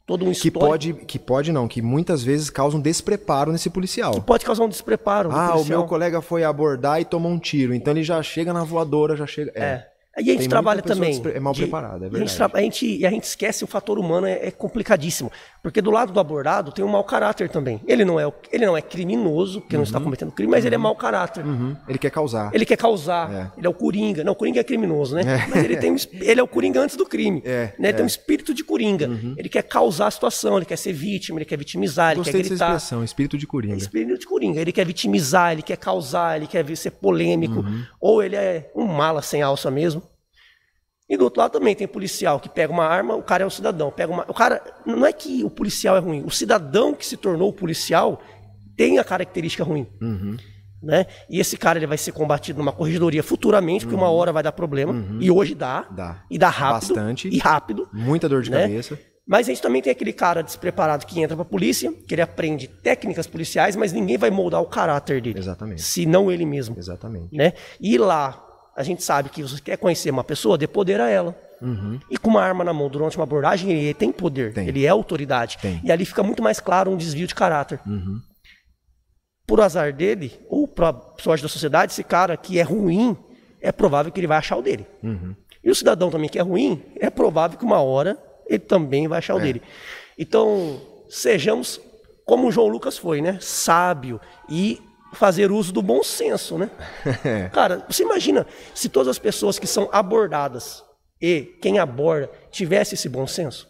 [0.10, 0.32] Todo um Uhum.
[0.34, 0.68] Que histórico.
[0.68, 4.12] pode, que pode não, que muitas vezes causa um despreparo nesse policial.
[4.14, 5.30] que pode causar um despreparo.
[5.32, 7.76] Ah, o meu colega foi abordar e tomou um tiro.
[7.76, 9.52] Então ele já chega na voadora, já chega.
[9.54, 9.64] É.
[9.64, 9.88] É.
[10.20, 11.22] E a gente Tem trabalha também.
[11.34, 12.52] é mal preparada, é a gente verdade.
[12.56, 15.32] a gente, e a gente esquece o fator humano, é, é complicadíssimo.
[15.62, 17.82] Porque do lado do abordado tem um mau caráter também.
[17.88, 20.78] Ele não é, ele não é criminoso, porque não está cometendo crime, mas ele é
[20.78, 21.46] mau caráter.
[21.46, 21.76] Uhum.
[21.88, 22.52] Ele quer causar.
[22.54, 23.52] Ele quer causar, É.
[23.58, 24.24] ele é o Coringa.
[24.24, 25.46] Não, o Coringa é criminoso, né?
[25.50, 27.42] Mas ele, tem um, ele é o Coringa antes do crime.
[27.46, 27.90] É, né?
[27.90, 29.10] Ele tem um espírito de Coringa.
[29.38, 32.38] Ele quer causar a situação, ele quer ser vítima, ele quer vitimizar, ele Gostei quer
[32.50, 32.76] dessa gritar.
[32.76, 33.76] expressão, espírito de coringa.
[33.76, 34.62] Espírito de Coringa.
[34.62, 37.60] Ele quer vitimizar, ele quer causar, ele quer ser polêmico.
[37.60, 37.84] Uhum.
[38.00, 40.02] Ou ele é um mala sem alça mesmo.
[41.10, 43.50] E do outro lado também tem policial que pega uma arma, o cara é o
[43.50, 43.90] cidadão.
[43.90, 44.26] Pega uma...
[44.28, 44.62] O cara.
[44.86, 46.24] Não é que o policial é ruim.
[46.24, 48.22] O cidadão que se tornou policial
[48.78, 49.88] tem a característica ruim.
[50.00, 50.38] Uhum.
[50.82, 51.08] Né?
[51.30, 54.52] E esse cara ele vai ser combatido numa corregedoria futuramente, porque uma hora vai dar
[54.52, 54.94] problema.
[55.20, 55.88] E hoje dá.
[55.90, 55.96] Uhum.
[55.96, 56.24] Dá.
[56.30, 56.94] E dá rápido.
[56.94, 57.28] Bastante.
[57.28, 57.90] E rápido.
[57.92, 58.62] Muita dor de né?
[58.62, 58.98] cabeça.
[59.28, 62.68] Mas a gente também tem aquele cara despreparado que entra pra polícia, que ele aprende
[62.68, 65.38] técnicas policiais, mas ninguém vai moldar o caráter dele.
[65.38, 65.82] Exatamente.
[65.84, 66.76] Se não ele mesmo.
[66.80, 67.36] Exatamente.
[67.36, 67.54] Né?
[67.80, 68.44] E lá,
[68.80, 71.36] a gente sabe que você quer conhecer uma pessoa, dê poder a ela.
[72.10, 74.54] E com uma arma na mão durante uma abordagem, ele tem poder, Uhum.
[74.54, 74.68] Tem.
[74.70, 75.58] ele é autoridade.
[75.62, 75.82] Tem.
[75.84, 77.82] E ali fica muito mais claro um desvio de caráter.
[79.46, 83.18] Por azar dele, ou pra sorte da sociedade, esse cara que é ruim,
[83.60, 84.86] é provável que ele vai achar o dele.
[85.04, 85.36] Uhum.
[85.62, 88.18] E o cidadão também que é ruim, é provável que uma hora
[88.48, 89.20] ele também vai É.
[89.20, 89.62] achar o dele.
[90.18, 91.82] Então, sejamos
[92.26, 93.38] como o João Lucas foi, né?
[93.42, 94.80] Sábio e
[95.14, 96.70] fazer uso do bom senso, né?
[97.54, 100.84] Cara, você imagina se todas as pessoas que são abordadas
[101.22, 103.68] e quem aborda tivesse esse bom senso?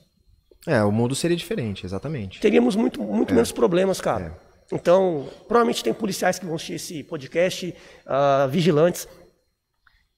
[0.68, 2.40] É, o mundo seria diferente, exatamente.
[2.40, 3.06] teríamos muito, É.
[3.06, 4.38] muito menos problemas, cara.
[4.72, 7.74] Então, provavelmente tem policiais que vão assistir esse podcast,
[8.06, 9.08] ah, vigilantes.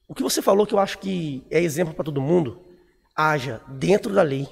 [0.07, 2.59] O que você falou que eu acho que é exemplo para todo mundo,
[3.15, 4.45] haja dentro da lei,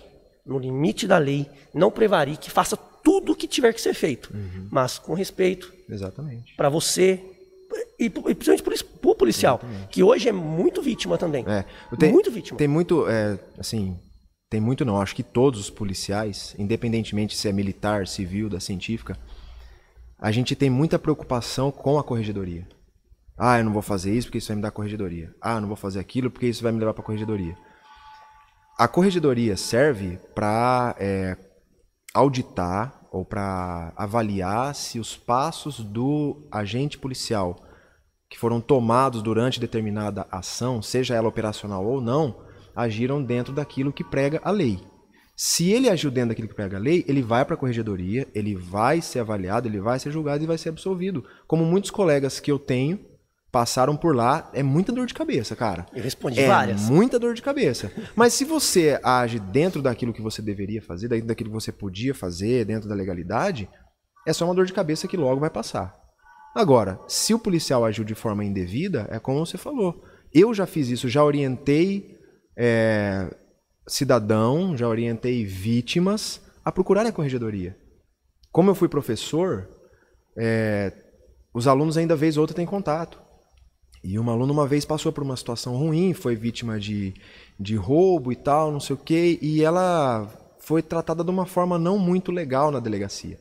[0.46, 2.78] no limite da lei, não prevarique, faça
[3.10, 4.68] tudo que tiver que ser feito, Uhum.
[4.70, 6.54] mas com respeito Exatamente.
[6.56, 7.20] para você
[8.00, 11.44] e, e principalmente para o policial, que hoje é muito vítima também.
[11.48, 11.66] É,
[11.98, 12.56] tem, muito vítima.
[12.56, 14.00] Tem muito, é, assim,
[14.48, 15.02] tem muito não.
[15.02, 19.18] Acho que todos os policiais, independentemente se é militar, civil, da científica,
[20.20, 22.68] a gente tem muita preocupação com a corregedoria.
[23.36, 25.34] Ah, eu não vou fazer isso porque isso vai me dar corregedoria.
[25.42, 27.58] Ah, eu não vou fazer aquilo porque isso vai me levar para corregedoria.
[28.78, 30.96] A corregedoria serve para
[32.14, 37.56] auditar ou para avaliar se os passos do agente policial
[38.30, 42.44] que foram tomados durante determinada ação, seja ela operacional ou não,
[42.76, 44.80] agiram dentro daquilo que prega a lei.
[45.36, 48.56] Se ele agiu dentro daquilo que prega a lei, ele vai para a corregedoria, ele
[48.56, 51.24] vai ser avaliado, ele vai ser julgado e vai ser absolvido.
[51.48, 53.00] Como muitos colegas que eu tenho
[53.52, 55.86] passaram por lá, é muita dor de cabeça, cara.
[55.94, 56.82] Eu respondi é várias.
[56.90, 57.92] muita dor de cabeça.
[58.16, 62.14] Mas se você age dentro daquilo que você deveria fazer, dentro daquilo que você podia
[62.14, 63.68] fazer, dentro da legalidade,
[64.28, 65.96] é só uma dor de cabeça que logo vai passar.
[66.56, 70.04] Agora, se o policial agiu de forma indevida, é como você falou.
[70.34, 72.18] Eu já fiz isso, já orientei
[72.56, 73.34] é,
[73.88, 77.76] cidadão, já orientei vítimas a procurarem a corregedoria.
[78.52, 79.68] Como eu fui professor,
[80.38, 80.92] é,
[81.54, 83.29] os alunos ainda vez ou outra têm contato.
[84.04, 87.14] E uma aluna uma vez passou por uma situação ruim, foi vítima de,
[87.60, 90.28] de roubo e tal, não sei o quê, e ela
[90.60, 93.38] foi tratada de uma forma não muito legal na delegacia.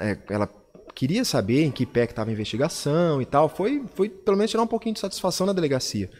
[0.00, 0.48] É, Ela
[0.94, 4.50] queria saber em que pé que estava a investigação e tal, foi, foi pelo menos
[4.50, 6.10] tirar um pouquinho de satisfação na delegacia.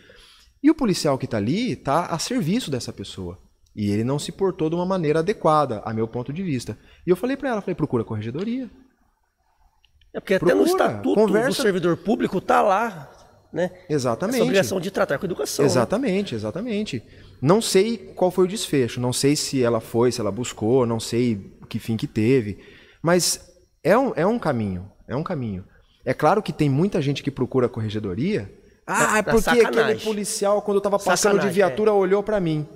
[0.63, 3.39] E o policial que está ali está a serviço dessa pessoa.
[3.77, 6.77] E ele não se portou de uma maneira adequada, a meu ponto de vista.
[7.07, 8.69] E eu falei para ela, falei, procura a corregedoria.
[10.13, 13.09] É porque até no Procura, estatuto do conversa- servidor público tá lá,
[13.53, 13.71] né?
[13.89, 14.37] Exatamente.
[14.37, 15.65] Essa obrigação de tratar com educação.
[15.65, 15.71] né?
[15.71, 17.03] Exatamente, exatamente.
[17.41, 21.01] Não sei qual foi o desfecho, não sei se ela foi, se ela buscou, não
[21.01, 22.59] sei que fim que teve,
[23.03, 23.41] mas
[23.83, 25.65] é um, é um caminho, é um caminho.
[26.05, 28.53] É claro que tem muita gente que procura a corregedoria.
[28.87, 32.67] Ah, é porque aquele policial, quando eu tava passando Sacanagem, de viatura, olhou pra mim.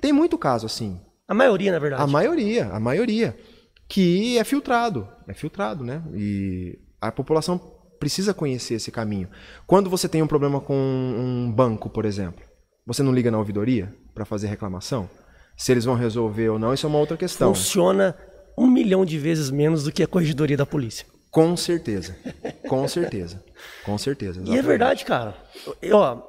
[0.00, 1.00] Tem muito caso assim.
[1.26, 2.02] A maioria, na verdade.
[2.02, 3.36] A maioria, a maioria.
[3.86, 5.08] Que é filtrado.
[5.26, 6.02] É filtrado, né?
[6.14, 9.28] E a população precisa conhecer esse caminho.
[9.66, 12.44] Quando você tem um problema com um banco, por exemplo,
[12.86, 15.08] você não liga na ouvidoria para fazer reclamação?
[15.56, 17.54] Se eles vão resolver ou não, isso é uma outra questão.
[17.54, 18.16] Funciona
[18.56, 21.06] um milhão de vezes menos do que a corregedoria da polícia.
[21.30, 22.16] Com certeza.
[22.68, 23.42] Com certeza.
[23.84, 24.38] Com certeza.
[24.38, 24.66] E é exatamente.
[24.66, 25.34] verdade, cara.
[25.82, 26.22] Eu, ó,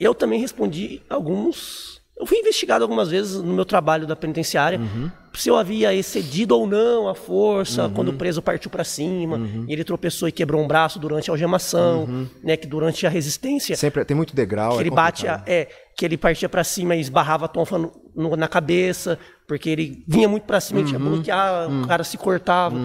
[0.00, 2.00] eu também respondi alguns.
[2.18, 5.10] Eu fui investigado algumas vezes no meu trabalho da penitenciária Uhum.
[5.34, 9.64] Se eu havia excedido ou não a força quando o preso partiu pra cima Uhum.
[9.68, 12.56] e ele tropeçou e quebrou um braço durante a algemação, né?
[12.56, 14.72] Que durante a resistência Sempre tem muito degrau.
[14.72, 17.78] que é ele bate, a- é, que ele partia pra cima e esbarrava a tonfa
[17.78, 19.18] no- no- na cabeça,
[19.48, 21.12] porque ele vinha muito pra cima, ele tinha que Uhum.
[21.14, 22.76] bloquear, o cara se cortava.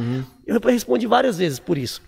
[0.46, 2.02] Eu respondi várias vezes por isso.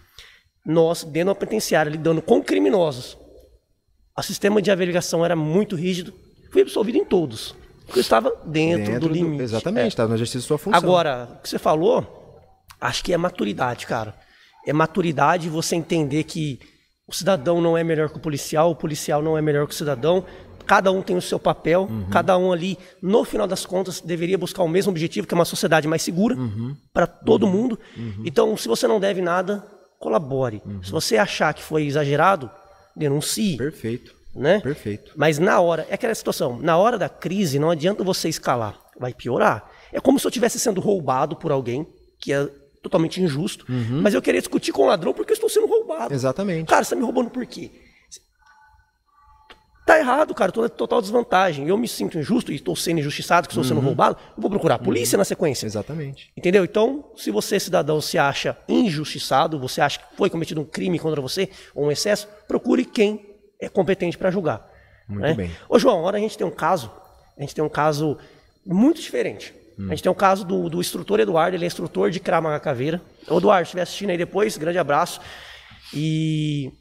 [0.65, 3.17] Nós, dentro da penitenciária, lidando com criminosos,
[4.17, 6.13] o sistema de averiguação era muito rígido,
[6.51, 7.55] fui absolvido em todos,
[7.89, 9.43] porque eu estava dentro, Dentro do limite.
[9.43, 9.87] Exatamente, É.
[9.89, 10.77] está no exercício da sua função.
[10.79, 12.37] Agora, o que você falou,
[12.79, 14.13] acho que é maturidade, cara.
[14.65, 16.59] É maturidade você entender que
[17.07, 19.77] o cidadão não é melhor que o policial, o policial não é melhor que o
[19.77, 20.23] cidadão.
[20.65, 22.09] Cada um tem o seu papel, Uhum.
[22.11, 25.45] cada um ali, no final das contas, deveria buscar o mesmo objetivo, que é uma
[25.45, 26.75] sociedade mais segura Uhum.
[26.93, 27.79] para todo mundo.
[28.23, 29.63] Então, se você não deve nada,
[29.97, 30.61] colabore.
[30.63, 30.83] Uhum.
[30.83, 32.51] Se você achar que foi exagerado,
[32.95, 33.57] denuncie.
[33.57, 34.13] Perfeito.
[34.35, 34.59] Né?
[34.61, 35.11] Perfeito.
[35.15, 39.13] Mas na hora, é aquela situação, na hora da crise não adianta você escalar, vai
[39.13, 39.69] piorar.
[39.91, 41.87] É como se eu estivesse sendo roubado por alguém,
[42.19, 42.47] que é
[42.81, 46.13] totalmente injusto, mas eu queria discutir com o ladrão porque eu estou sendo roubado.
[46.13, 46.67] Exatamente.
[46.67, 47.71] Cara, você tá me roubando por quê?
[49.85, 51.67] Tá errado, cara, tô em total desvantagem.
[51.67, 54.75] Eu me sinto injusto e estou sendo injustiçado, que estou sendo roubado, eu vou procurar
[54.75, 55.65] a polícia na sequência.
[55.65, 56.31] Exatamente.
[56.37, 56.63] Entendeu?
[56.63, 61.19] Então, se você, cidadão, se acha injustiçado, você acha que foi cometido um crime contra
[61.19, 63.28] você, ou um excesso, procure quem
[63.59, 64.67] é competente para julgar.
[65.07, 65.33] Muito né?
[65.33, 65.51] bem.
[65.67, 66.91] Ô, João, agora a gente tem um caso,
[67.37, 68.17] a gente tem um caso
[68.65, 69.53] muito diferente.
[69.77, 69.87] Hum.
[69.87, 72.59] A gente tem um caso do, do instrutor Eduardo, ele é instrutor de Krav Maga
[72.59, 73.01] Caveira.
[73.27, 75.19] Ô, Eduardo, se estiver assistindo aí depois, grande abraço.
[75.93, 76.71] E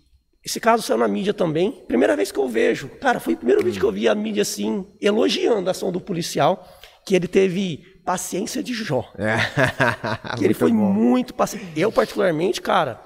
[0.45, 1.73] esse caso saiu na mídia também.
[1.87, 2.89] Primeira vez que eu vejo.
[3.01, 6.01] Cara, foi o primeiro vídeo que eu vi a mídia assim, elogiando a ação do
[6.01, 6.67] policial,
[7.07, 9.11] que ele teve paciência de Jó.
[9.19, 9.37] É.
[10.37, 10.93] Que ele foi bom.
[10.93, 11.67] muito paciente.
[11.77, 13.01] Eu, particularmente, cara,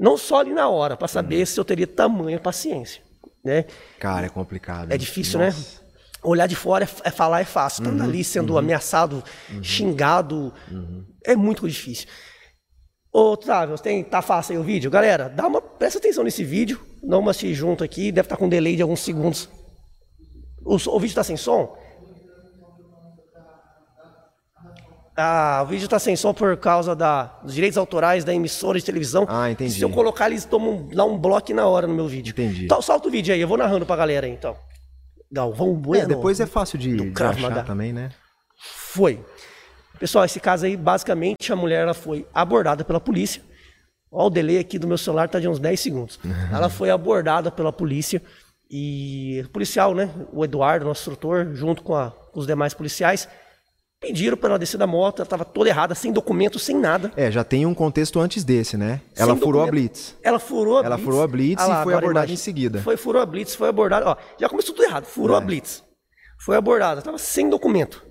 [0.00, 3.02] não só ali na hora, pra saber se eu teria tamanha paciência.
[3.44, 3.64] Né?
[3.98, 4.92] Cara, é complicado.
[4.92, 5.56] É difícil, Nossa.
[5.56, 5.62] Uhum.
[5.62, 5.82] né?
[6.24, 7.82] Olhar de fora é, é falar é fácil.
[7.82, 9.24] Estando ali sendo ameaçado,
[9.60, 11.04] xingado, Uhum.
[11.24, 12.06] é muito difícil.
[13.12, 14.90] Ô, Otávio, tem, tá fácil aí o vídeo?
[14.90, 16.80] Galera, dá uma, presta atenção nesse vídeo.
[17.02, 18.12] Dá uma assistir junto aqui.
[18.12, 19.48] Deve estar com um delay de alguns segundos.
[20.64, 21.76] O, o vídeo tá sem som?
[25.16, 28.84] Ah, o vídeo tá sem som por causa da, dos direitos autorais da emissora de
[28.84, 29.26] televisão.
[29.28, 29.72] Ah, entendi.
[29.74, 32.30] Se eu colocar, eles tomam dá um bloco na hora no meu vídeo.
[32.30, 32.64] Entendi.
[32.64, 34.56] Então, solta o vídeo aí, eu vou narrando pra galera aí, então.
[35.30, 36.04] Galvão Bueno.
[36.04, 38.10] É, depois é fácil de, do de achar também, né?
[38.58, 39.22] Foi.
[39.98, 43.42] Pessoal, esse caso aí, basicamente, a mulher ela foi abordada pela polícia
[44.14, 46.20] Ó, o delay aqui do meu celular tá de uns 10 segundos.
[46.52, 48.20] Ela foi abordada pela polícia
[48.70, 53.26] e o policial, né, o Eduardo, nosso instrutor, junto com, a- com os demais policiais,
[54.02, 57.10] pediram para ela descer da moto, ela estava toda errada, sem documento, sem nada.
[57.16, 59.00] É, já tem um contexto antes desse, né?
[59.16, 59.70] Ela Sem furou a documento.
[59.92, 60.16] Blitz.
[60.22, 61.04] Ela furou a Ela blitz.
[61.04, 62.82] furou a blitz Ah e lá, foi agora a abordada em seguida.
[62.82, 64.06] Foi, furou a blitz, foi abordada.
[64.10, 65.04] Ó, já começou tudo errado.
[65.04, 65.44] Furou a É.
[65.44, 65.82] blitz.
[66.38, 68.04] Foi abordada, tava sem documento.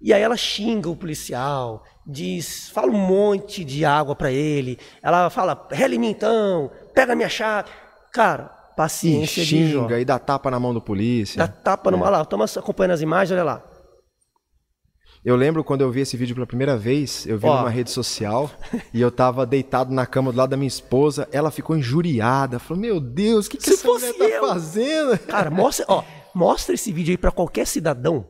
[0.00, 4.78] E aí ela xinga o policial, diz, fala um monte de água pra ele.
[5.02, 7.68] Ela fala, rela em então, pega minha chave.
[8.12, 9.82] Cara, E paciência de Jó.
[9.82, 11.36] xinga e dá tapa na mão do polícia.
[11.36, 12.00] Dá tapa no...
[12.00, 13.62] Olha lá, estamos acompanhando as imagens, olha lá.
[15.24, 17.58] Eu lembro quando eu vi esse vídeo pela primeira vez, eu vi Ó.
[17.58, 18.50] numa rede social
[18.94, 22.80] e eu tava deitado na cama do lado da minha esposa, ela ficou injuriada, falou:
[22.80, 26.02] "Meu Deus, o que que Se essa fosse mulher tá eu." fazendo?" Cara, mostra, ó,
[26.34, 28.26] mostra esse vídeo aí pra qualquer cidadão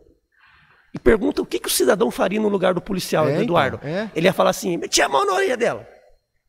[0.93, 3.77] e pergunta o que, que o cidadão faria no lugar do policial, É, do Eduardo.
[3.77, 4.11] então, é.
[4.15, 5.87] Ele ia falar assim, metia a mão na orelha dela.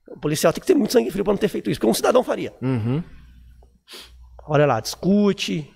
[0.09, 1.93] O policial tem que ter muito sangue frio pra não ter feito isso, porque um
[1.93, 2.51] cidadão faria.
[2.61, 3.03] Uhum.
[4.47, 5.71] Olha lá, discute.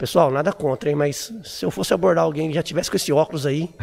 [0.00, 0.96] Pessoal, nada contra, hein?
[0.96, 3.68] Mas se eu fosse abordar alguém que já tivesse com esse óculos aí,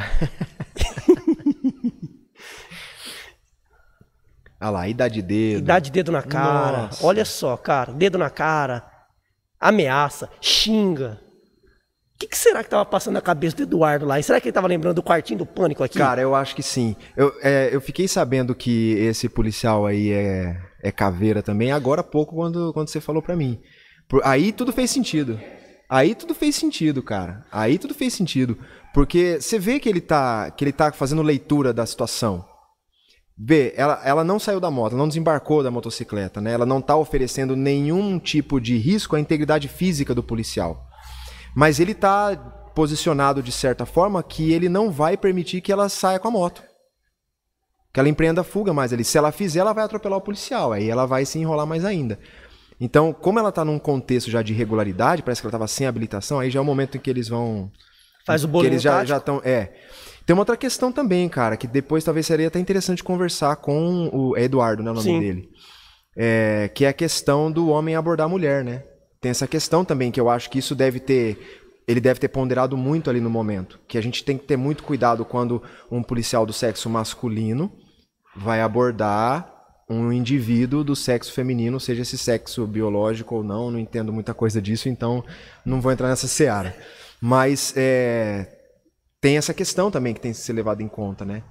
[4.59, 5.63] Olha lá, idade de dedo.
[5.63, 6.83] Dá de dedo na cara.
[6.87, 7.05] Nossa.
[7.05, 7.93] Olha só, cara.
[7.93, 8.83] Dedo na cara.
[9.59, 10.27] Ameaça.
[10.41, 11.21] Xinga.
[12.15, 14.19] O que, que será que tava passando na cabeça do Eduardo lá?
[14.19, 15.99] E será que ele tava lembrando do quartinho do pânico aqui?
[15.99, 16.95] Cara, eu acho que sim.
[17.15, 22.03] Eu, é, eu fiquei sabendo que esse policial aí é, é caveira também, agora há
[22.03, 23.61] pouco, quando, quando você falou pra mim.
[24.09, 25.39] Por- aí tudo fez sentido.
[25.89, 27.45] Aí tudo fez sentido, cara.
[27.51, 28.57] Aí tudo fez sentido.
[28.93, 32.45] Porque você vê que ele tá, que ele tá fazendo leitura da situação.
[33.37, 36.53] Vê, ela, ela não saiu da moto, não desembarcou da motocicleta, né?
[36.53, 40.87] Ela não tá oferecendo nenhum tipo de risco à integridade física do policial.
[41.55, 42.35] Mas ele tá
[42.73, 46.63] posicionado de certa forma que ele não vai permitir que ela saia com a moto.
[47.93, 49.03] Que ela empreenda a fuga mais ali.
[49.03, 50.73] Se ela fizer, ela vai atropelar o policial.
[50.73, 52.19] Aí ela vai se enrolar mais ainda.
[52.79, 56.39] Então, como ela tá num contexto já de irregularidade, parece que ela tava sem habilitação,
[56.39, 57.71] aí já é o momento em que eles vão.
[58.25, 59.41] Faz o que bolinho eles já estão.
[59.43, 59.73] É.
[60.25, 64.37] Tem uma outra questão também, cara, que depois talvez seria até interessante conversar com o
[64.37, 65.19] é Eduardo, né, o nome Sim.
[65.19, 65.49] dele.
[66.15, 68.83] É, que é a questão do homem abordar a mulher, né?
[69.21, 71.63] Tem essa questão também que eu acho que isso deve ter.
[71.87, 73.79] Ele deve ter ponderado muito ali no momento.
[73.87, 77.71] Que a gente tem que ter muito cuidado quando um policial do sexo masculino
[78.35, 79.56] vai abordar
[79.89, 84.61] um indivíduo do sexo feminino, seja esse sexo biológico ou não, não entendo muita coisa
[84.61, 85.23] disso, então
[85.65, 86.75] não vou entrar nessa seara.
[87.21, 88.47] Mas é,
[89.21, 91.41] tem essa questão também que tem que ser levada em conta, né?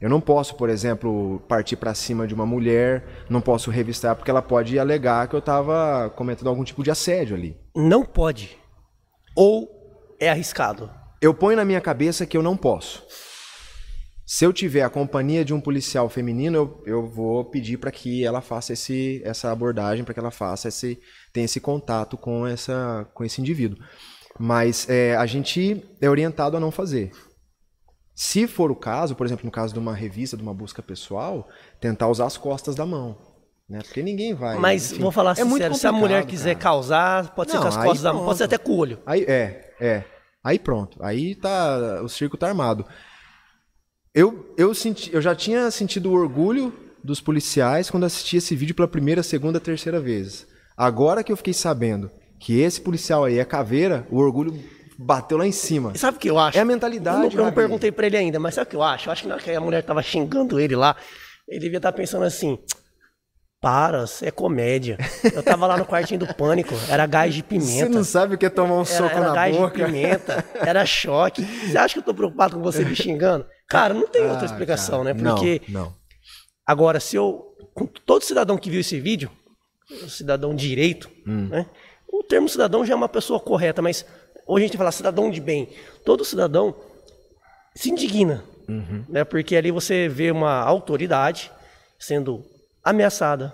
[0.00, 4.30] Eu não posso, por exemplo, partir pra cima de uma mulher, não posso revistar porque
[4.30, 7.56] ela pode alegar que eu tava cometendo algum tipo de assédio ali.
[7.76, 8.56] Não pode.
[9.36, 9.68] Ou
[10.18, 10.90] é arriscado.
[11.20, 13.04] Eu ponho na minha cabeça que eu não posso.
[14.32, 18.24] Se eu tiver a companhia de um policial feminino, eu, eu vou pedir para que
[18.24, 21.00] ela faça esse, essa abordagem, para que ela faça esse,
[21.32, 23.84] tenha esse contato com, essa, com esse indivíduo.
[24.38, 27.10] Mas é, a gente é orientado a não fazer.
[28.14, 31.48] Se for o caso, por exemplo, no caso de uma revista, de uma busca pessoal,
[31.80, 33.18] tentar usar as costas da mão.
[33.68, 33.80] Né?
[33.82, 34.56] Porque ninguém vai.
[34.58, 36.66] Mas enfim, vou falar é muito sincero, se a mulher quiser cara.
[36.66, 39.02] causar, pode ser Não, com as costas da mão, pode ser até com o olho.
[39.04, 40.04] Aí é, é.
[40.44, 41.02] Aí pronto.
[41.02, 42.00] Aí tá.
[42.00, 42.86] O circo tá armado.
[44.14, 46.72] Eu, eu, senti, eu já tinha sentido o orgulho
[47.02, 50.46] dos policiais quando assisti esse vídeo pela primeira, segunda, terceira vez.
[50.76, 54.58] Agora que eu fiquei sabendo que esse policial aí é caveira, o orgulho
[54.98, 55.92] bateu lá em cima.
[55.94, 56.58] E sabe o que eu acho?
[56.58, 58.76] É a mentalidade, Eu não, eu não perguntei pra ele ainda, mas sabe o que
[58.76, 59.08] eu acho?
[59.08, 60.96] Eu acho que na hora que a mulher tava xingando ele lá,
[61.48, 62.58] ele devia estar pensando assim.
[63.62, 64.96] Para, é comédia.
[65.34, 67.88] Eu tava lá no quartinho do pânico, era gás de Você pimenta.
[67.90, 69.76] não sabe o que é tomar um Era, soco era na gás boca.
[69.78, 71.44] de pimenta, era choque.
[71.44, 73.44] Você acha que eu tô preocupado com você me xingando?
[73.70, 75.22] Cara, não tem outra Ah, explicação, cara, né?
[75.22, 75.94] Porque Não, não.
[76.66, 77.46] Agora, se eu.
[78.04, 79.30] Todo cidadão que viu esse vídeo,
[80.08, 81.48] cidadão direito, Hum.
[81.48, 81.66] né?
[82.12, 84.04] O termo cidadão já é uma pessoa correta, mas
[84.46, 85.68] hoje a gente fala cidadão de bem.
[86.04, 86.74] Todo cidadão
[87.74, 89.04] se indigna, Uhum.
[89.08, 89.22] né?
[89.24, 91.50] Porque ali você vê uma autoridade
[91.98, 92.44] sendo
[92.82, 93.52] ameaçada,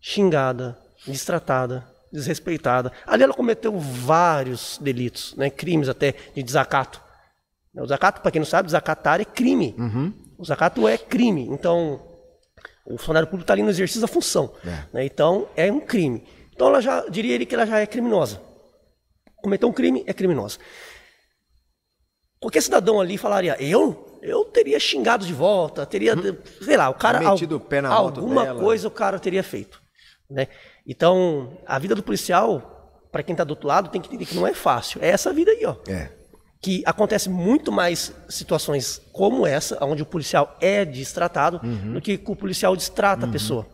[0.00, 2.92] xingada, destratada, desrespeitada.
[3.06, 5.50] Ali ela cometeu vários delitos, né?
[5.50, 7.02] Crimes até de desacato.
[7.78, 9.74] O desacato, para quem não sabe, desacatar é crime.
[10.36, 11.46] O desacato é crime.
[11.50, 12.00] Então,
[12.86, 14.52] o funcionário público está ali no exercício da função.
[14.92, 15.04] né?
[15.04, 16.26] Então, é um crime.
[16.54, 18.40] Então, ela já diria ele que ela já é criminosa.
[19.42, 20.58] Cometeu um crime, é criminosa.
[22.40, 24.18] Qualquer cidadão ali falaria, eu?
[24.22, 26.14] Eu teria xingado de volta, teria,
[26.62, 27.20] sei lá, o cara...
[27.20, 28.60] Metido al- o pé na Alguma dela.
[28.60, 29.80] coisa o cara teria feito.
[30.30, 30.48] Né?
[30.86, 34.34] Então, a vida do policial, para quem está do outro lado, tem que entender que
[34.34, 35.00] não é fácil.
[35.02, 35.76] É essa vida aí, ó.
[35.88, 36.10] É.
[36.60, 41.60] que acontece muito mais situações como essa, onde o policial é destratado,
[41.92, 43.66] do que o policial destrata a pessoa.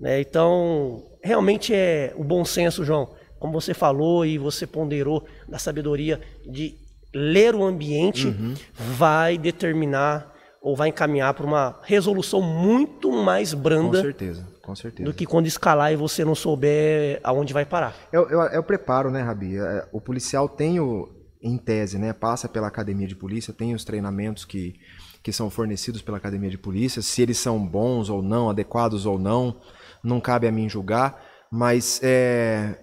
[0.00, 0.20] Né?
[0.20, 6.20] Então, realmente é o bom senso, João, como você falou e você ponderou da sabedoria
[6.44, 6.74] de
[7.14, 8.34] ler o ambiente,
[8.76, 15.04] vai determinar ou vai encaminhar para uma resolução muito mais Com branda certeza, com certeza.
[15.10, 17.96] do que quando escalar e você não souber aonde vai parar.
[18.12, 19.58] É, o- é é o preparo, né, Rabi?
[19.58, 21.08] É, O policial tem o,
[21.42, 24.78] em tese, né, passa pela academia de polícia, tem os treinamentos que,
[25.22, 29.18] que são fornecidos pela academia de polícia, se eles são bons ou não, adequados ou
[29.18, 29.60] não,
[30.02, 31.20] não cabe a mim julgar,
[31.50, 32.78] mas é,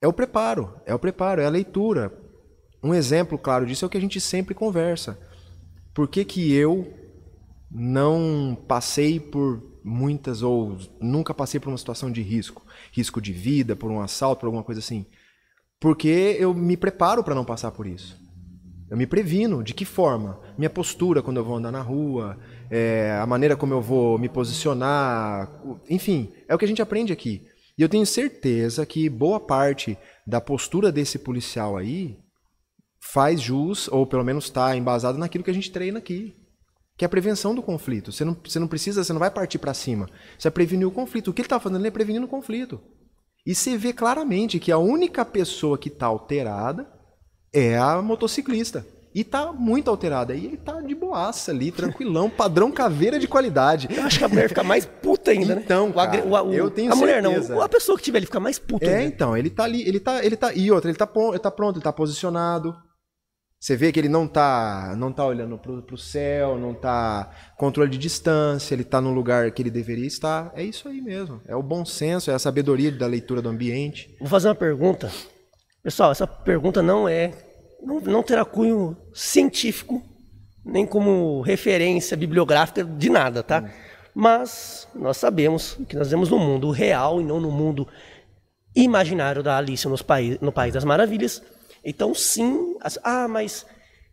[0.00, 2.12] é o preparo, é o preparo, é a leitura.
[2.82, 5.18] Um exemplo claro disso é o que a gente sempre conversa.
[5.94, 6.92] Por que que eu
[7.70, 13.74] não passei por muitas ou nunca passei por uma situação de risco, risco de vida,
[13.74, 15.06] por um assalto, por alguma coisa assim?
[15.82, 18.16] Porque eu me preparo para não passar por isso.
[18.88, 19.64] Eu me previno.
[19.64, 20.38] De que forma?
[20.56, 22.38] Minha postura quando eu vou andar na rua,
[22.70, 25.50] é, a maneira como eu vou me posicionar,
[25.90, 27.48] enfim, é o que a gente aprende aqui.
[27.76, 32.16] E eu tenho certeza que boa parte da postura desse policial aí
[33.00, 36.36] faz jus, ou pelo menos está embasado naquilo que a gente treina aqui.
[36.96, 38.12] Que é a prevenção do conflito.
[38.12, 40.08] Você não, você não precisa, você não vai partir para cima.
[40.38, 41.28] Você vai prevenir o conflito.
[41.28, 41.80] O que ele está fazendo?
[41.80, 42.80] Ele é prevenindo o conflito.
[43.46, 46.86] E você vê claramente que a única pessoa que está alterada
[47.52, 48.86] é a motociclista.
[49.14, 50.34] E tá muito alterada.
[50.34, 53.88] E ele tá de boaça ali, tranquilão, padrão caveira de qualidade.
[53.94, 55.62] Eu acho que a mulher fica mais puta ainda, né?
[55.62, 57.54] Então, cara, o- o- eu tenho A mulher certeza.
[57.54, 59.04] não, a pessoa que tiver ele fica mais puta É, ainda.
[59.14, 61.76] então, ele tá ali, ele tá, ele tá, e outra, ele tá, ele tá pronto,
[61.76, 62.74] ele tá posicionado.
[63.62, 67.88] Você vê que ele não tá, não tá olhando pro, pro céu, não tá controle
[67.88, 70.50] de distância, ele tá no lugar que ele deveria estar.
[70.56, 71.40] É isso aí mesmo.
[71.46, 74.16] É o bom senso, é a sabedoria da leitura do ambiente.
[74.18, 75.12] Vou fazer uma pergunta.
[75.80, 77.30] Pessoal, essa pergunta não é.
[77.80, 80.02] Não, não terá cunho científico,
[80.64, 83.70] nem como referência bibliográfica de nada, tá?
[84.12, 87.86] Mas nós sabemos que nós vivemos no mundo real e não no mundo
[88.74, 91.40] imaginário da Alice nos país, no País das Maravilhas.
[91.84, 92.76] Então, sim.
[92.80, 93.66] as- ah, mas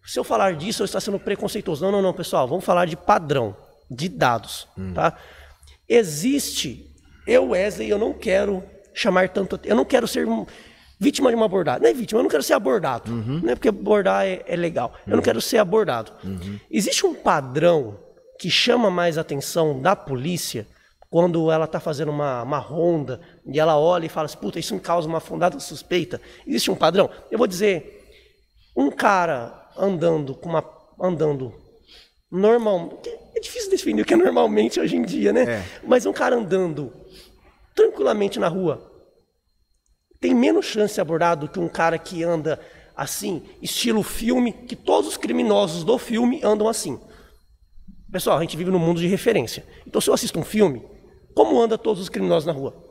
[0.06, 1.84] se eu falar disso, eu estou sendo preconceituoso.
[1.86, 2.48] Não, não, não, pessoal.
[2.48, 3.56] Vamos falar de padrão,
[3.90, 5.16] de dados, tá?
[5.88, 6.86] Existe.
[7.26, 8.64] Eu, Wesley, eu não quero
[8.94, 9.60] chamar tanto.
[9.64, 10.26] Eu não quero ser
[11.00, 11.82] vítima de uma abordagem.
[11.82, 13.12] Não é vítima, eu não quero ser abordado.
[13.12, 14.94] Não é porque abordar é, é legal.
[15.08, 16.12] Eu não quero ser abordado.
[16.70, 17.98] Existe um padrão
[18.40, 20.66] que chama mais atenção da polícia
[21.10, 23.20] quando ela está fazendo uma, uma ronda
[23.51, 26.21] e ela olha e fala assim, puta, isso me causa uma fundada suspeita.
[26.45, 27.09] Existe um padrão?
[27.31, 27.99] Eu vou dizer,
[28.76, 30.63] um cara andando com uma.
[31.01, 31.53] andando
[32.31, 33.01] normal.
[33.35, 35.43] É difícil definir o que é normalmente hoje em dia, né?
[35.43, 35.65] É.
[35.84, 36.93] Mas um cara andando
[37.73, 38.89] tranquilamente na rua
[40.19, 42.59] tem menos chance de ser abordado do que um cara que anda
[42.95, 46.99] assim, estilo filme, que todos os criminosos do filme andam assim.
[48.11, 49.63] Pessoal, a gente vive num mundo de referência.
[49.88, 50.84] Então, se eu assisto um filme,
[51.34, 52.89] como anda todos os criminosos na rua?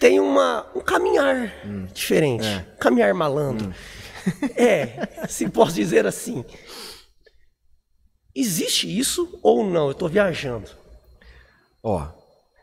[0.00, 1.52] Tem uma, um caminhar
[1.94, 2.44] diferente.
[2.46, 3.72] Um caminhar malandro.
[4.54, 6.44] É, se posso dizer assim.
[8.34, 9.86] Existe isso ou não?
[9.86, 10.68] Eu estou viajando.
[11.82, 12.06] Ó,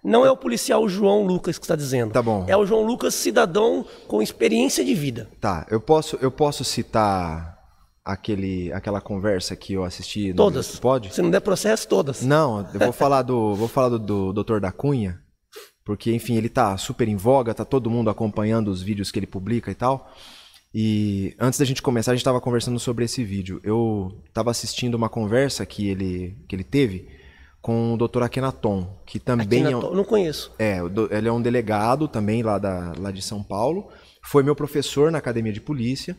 [0.03, 2.11] Não é o policial João Lucas que está dizendo.
[2.14, 2.45] Tá bom.
[2.47, 5.27] É o João Lucas, cidadão com experiência de vida.
[5.41, 7.57] tá, eu posso, eu posso citar
[8.05, 10.80] aquele, aquela conversa que eu assisti no Todas.
[10.80, 11.14] Pode?
[11.14, 12.22] Se não der processo, todas.
[12.22, 14.59] Não, eu vou falar do, vou falar do, do Dr.
[14.59, 15.19] da Cunha,
[15.88, 19.26] porque enfim, ele tá super em voga, tá todo mundo acompanhando os vídeos que ele
[19.26, 20.11] publica e tal.
[20.76, 23.61] E antes da gente começar, a gente estava conversando sobre esse vídeo.
[23.64, 27.07] Eu estava assistindo uma conversa que ele, que ele teve
[27.61, 28.23] com o Dr.
[28.23, 30.51] Akhenaton, que também é um- Não conheço.
[30.59, 33.88] é, ele é um delegado também lá, da, lá de São Paulo.
[34.22, 36.18] Foi meu professor na academia de polícia.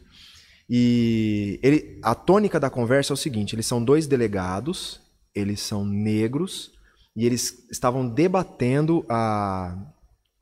[0.69, 4.99] E ele, a tônica da conversa é o seguinte: eles são dois delegados,
[5.35, 6.73] eles são negros,
[7.19, 9.77] e eles estavam debatendo a,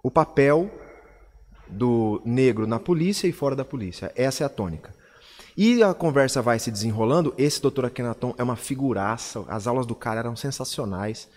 [0.05, 0.70] o papel
[1.66, 4.12] do negro na polícia e fora da polícia.
[4.15, 4.94] Essa é a tônica.
[5.57, 7.32] E a conversa vai se desenrolando.
[7.39, 9.43] Esse doutor Akhenaton é uma figuraça.
[9.48, 11.31] As aulas do cara eram sensacionais.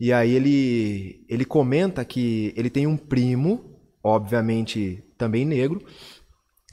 [0.00, 5.84] E aí ele, ele comenta que ele tem um primo, obviamente também negro,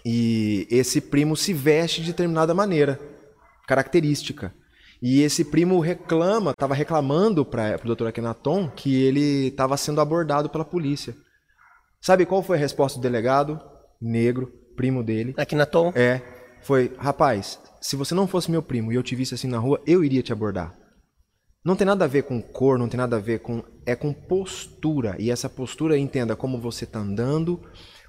[0.05, 2.97] e esse primo se veste de determinada maneira,
[3.67, 4.55] característica.
[5.01, 8.07] E esse primo reclama, estava reclamando para o Dr.
[8.07, 11.15] Akhenaton que ele estava sendo abordado pela polícia.
[12.01, 13.61] Sabe qual foi a resposta do delegado?
[14.01, 15.33] Negro, primo dele.
[15.37, 15.91] Aqui na Tom.
[15.95, 16.21] É,
[16.61, 19.81] foi, rapaz, se você não fosse meu primo e eu te visse assim na rua,
[19.85, 20.75] eu iria te abordar.
[21.63, 23.61] Não tem nada a ver com cor, não tem nada a ver com.
[23.85, 25.15] É com postura.
[25.19, 27.61] E essa postura, entenda como você tá andando,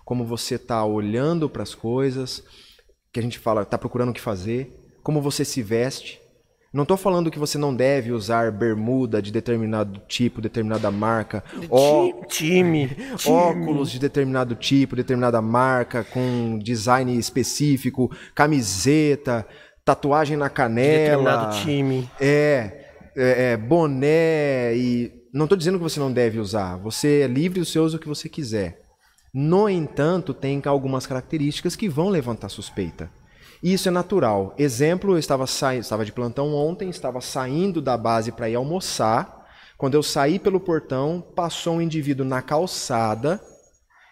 [0.05, 2.43] como você está olhando para as coisas,
[3.13, 6.21] que a gente fala, está procurando o que fazer, como você se veste.
[6.73, 12.13] Não estou falando que você não deve usar bermuda de determinado tipo, determinada marca, ó-
[12.29, 13.35] Time, time.
[13.35, 19.47] óculos de determinado tipo, determinada marca, com design específico, camiseta,
[19.85, 20.99] tatuagem na canela.
[20.99, 22.11] determinado time.
[22.21, 22.85] É,
[23.17, 25.13] é, é, boné e.
[25.33, 26.77] Não estou dizendo que você não deve usar.
[26.79, 28.83] Você é livre, você usa o que você quiser.
[29.33, 33.11] No entanto, tem algumas características que vão levantar suspeita.
[33.63, 34.55] E isso é natural.
[34.59, 35.45] Exemplo, eu estava,
[35.77, 39.47] estava de plantão ontem, estava saindo da base para ir almoçar.
[39.77, 43.41] Quando eu saí pelo portão, passou um indivíduo na calçada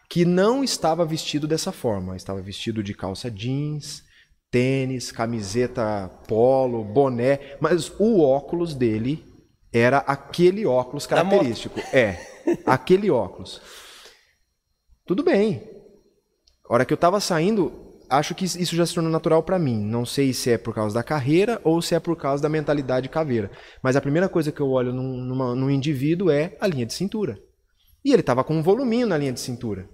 [0.09, 2.16] que não estava vestido dessa forma.
[2.16, 4.05] Estava vestido de calça jeans,
[4.51, 9.24] tênis, camiseta polo, boné, mas o óculos dele
[9.73, 11.81] era aquele óculos característico.
[11.93, 12.18] É,
[12.64, 13.60] aquele óculos.
[15.05, 15.62] Tudo bem.
[16.68, 19.85] A hora que eu tava saindo, acho que isso já se tornou natural pra mim.
[19.85, 23.09] Não sei se é por causa da carreira ou se é por causa da mentalidade
[23.09, 23.51] caveira.
[23.83, 26.93] Mas a primeira coisa que eu olho num, numa- num indivíduo é a linha de
[26.95, 27.39] cintura.
[28.05, 29.89] E ele tava com um voluminho na linha de cintura.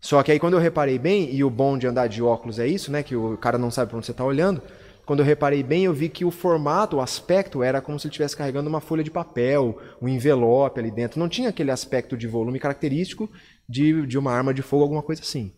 [0.00, 2.66] Só que aí quando eu reparei bem, e o bom de andar de óculos é
[2.66, 3.02] isso, né?
[3.02, 4.62] Que o cara não sabe pra onde você tá olhando.
[5.04, 8.12] Quando eu reparei bem, eu vi que o formato, o aspecto era como se ele
[8.12, 11.18] estivesse carregando uma folha de papel, um envelope ali dentro.
[11.18, 13.28] Não tinha aquele aspecto de volume característico
[13.68, 15.52] de, de uma arma de fogo, alguma coisa assim.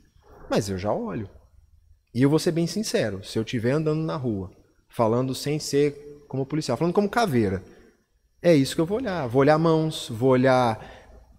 [0.52, 1.30] Mas eu já olho.
[2.14, 4.50] E eu vou ser bem sincero, se eu estiver andando na rua,
[4.86, 7.62] falando sem ser como policial, falando como caveira,
[8.42, 9.26] é isso que eu vou olhar.
[9.26, 10.78] Vou olhar mãos, vou olhar.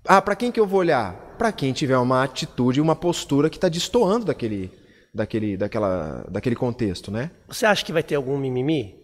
[0.03, 1.35] Ah, pra quem que eu vou olhar?
[1.37, 4.71] Pra quem tiver uma atitude, uma postura que tá destoando daquele,
[5.13, 7.29] daquele, daquela, daquele contexto, né?
[7.47, 8.95] Você acha que vai ter algum mimimi?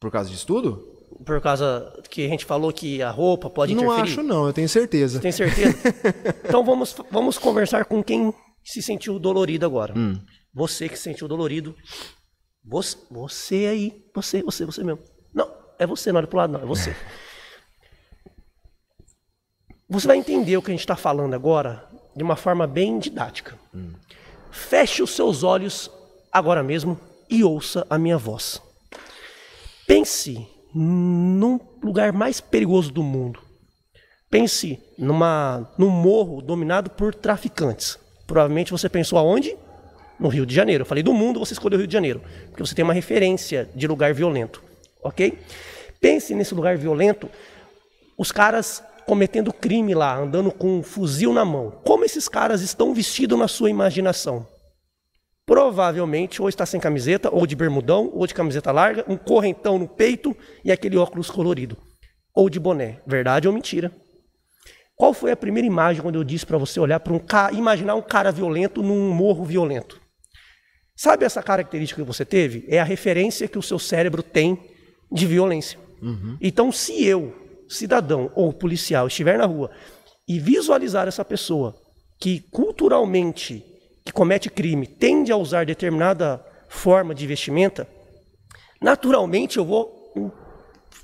[0.00, 0.99] Por causa disso tudo?
[1.24, 4.12] Por causa que a gente falou que a roupa pode não interferir?
[4.12, 5.20] acho, não, eu tenho certeza.
[5.20, 5.76] Tem certeza?
[6.44, 8.32] então vamos, vamos conversar com quem
[8.64, 9.92] se sentiu dolorido agora.
[9.96, 10.18] Hum.
[10.52, 11.76] Você que se sentiu dolorido.
[12.64, 14.04] Você, você aí.
[14.14, 15.02] Você, você, você mesmo.
[15.34, 16.94] Não, é você, não olha pro lado, não, é você.
[19.88, 23.58] Você vai entender o que a gente está falando agora de uma forma bem didática.
[24.50, 25.90] Feche os seus olhos
[26.32, 26.98] agora mesmo
[27.28, 28.62] e ouça a minha voz.
[29.86, 33.40] Pense num lugar mais perigoso do mundo.
[34.30, 37.98] Pense numa, num morro dominado por traficantes.
[38.26, 39.56] Provavelmente você pensou aonde?
[40.18, 40.82] No Rio de Janeiro.
[40.82, 42.22] Eu falei do mundo, você escolheu o Rio de Janeiro.
[42.48, 44.62] Porque você tem uma referência de lugar violento.
[45.02, 45.38] Ok?
[46.00, 47.28] Pense nesse lugar violento,
[48.16, 51.72] os caras cometendo crime lá, andando com um fuzil na mão.
[51.84, 54.46] Como esses caras estão vestidos na sua imaginação?
[55.50, 59.88] Provavelmente ou está sem camiseta, ou de bermudão, ou de camiseta larga, um correntão no
[59.88, 60.32] peito
[60.64, 61.76] e aquele óculos colorido.
[62.32, 63.00] Ou de boné.
[63.04, 63.90] Verdade ou mentira?
[64.94, 67.96] Qual foi a primeira imagem quando eu disse para você olhar para um cara, imaginar
[67.96, 70.00] um cara violento num morro violento?
[70.94, 72.64] Sabe essa característica que você teve?
[72.68, 74.56] É a referência que o seu cérebro tem
[75.10, 75.80] de violência.
[76.40, 77.34] Então, se eu,
[77.68, 79.68] cidadão ou policial, estiver na rua
[80.28, 81.74] e visualizar essa pessoa
[82.20, 83.64] que culturalmente
[84.04, 87.86] que comete crime tende a usar determinada forma de vestimenta,
[88.80, 89.98] naturalmente eu vou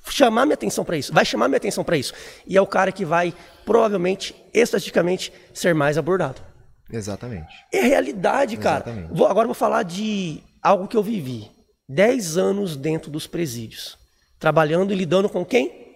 [0.08, 2.14] chamar minha atenção para isso, vai chamar minha atenção para isso.
[2.46, 6.40] E é o cara que vai, provavelmente, estatisticamente, ser mais abordado.
[6.90, 7.52] Exatamente.
[7.72, 8.84] É realidade, cara.
[8.88, 9.12] Exatamente.
[9.14, 11.50] Vou- agora eu vou falar de algo que eu vivi.
[11.88, 13.98] Dez anos dentro dos presídios.
[14.38, 15.86] Trabalhando e lidando com quem?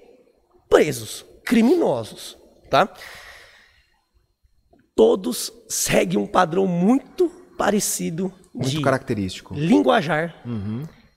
[0.69, 2.37] Presos, criminosos,
[2.69, 2.89] tá?
[5.01, 9.55] Todos seguem um padrão muito parecido Muito de característico.
[9.55, 10.35] linguajar,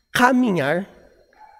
[0.09, 0.89] caminhar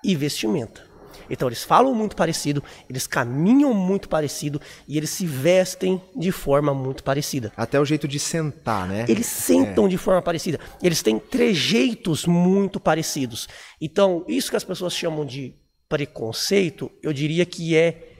[0.02, 0.88] e vestimenta.
[1.30, 6.74] Então eles falam muito parecido, eles caminham muito parecido e eles se vestem de forma
[6.74, 7.52] muito parecida.
[7.58, 9.04] Até o jeito de sentar, né?
[9.10, 10.62] Eles sentam de forma parecida.
[10.82, 13.50] Eles têm trejeitos muito parecidos.
[13.82, 15.56] Então, isso que as pessoas chamam de
[15.90, 18.12] preconceito, eu diria que é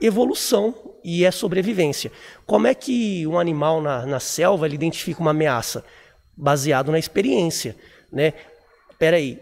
[0.00, 2.12] evolução e é sobrevivência.
[2.46, 5.84] Como é que um animal na, na selva ele identifica uma ameaça?
[6.36, 7.74] Baseado na experiência,
[8.12, 8.32] né?
[8.98, 9.40] Peraí,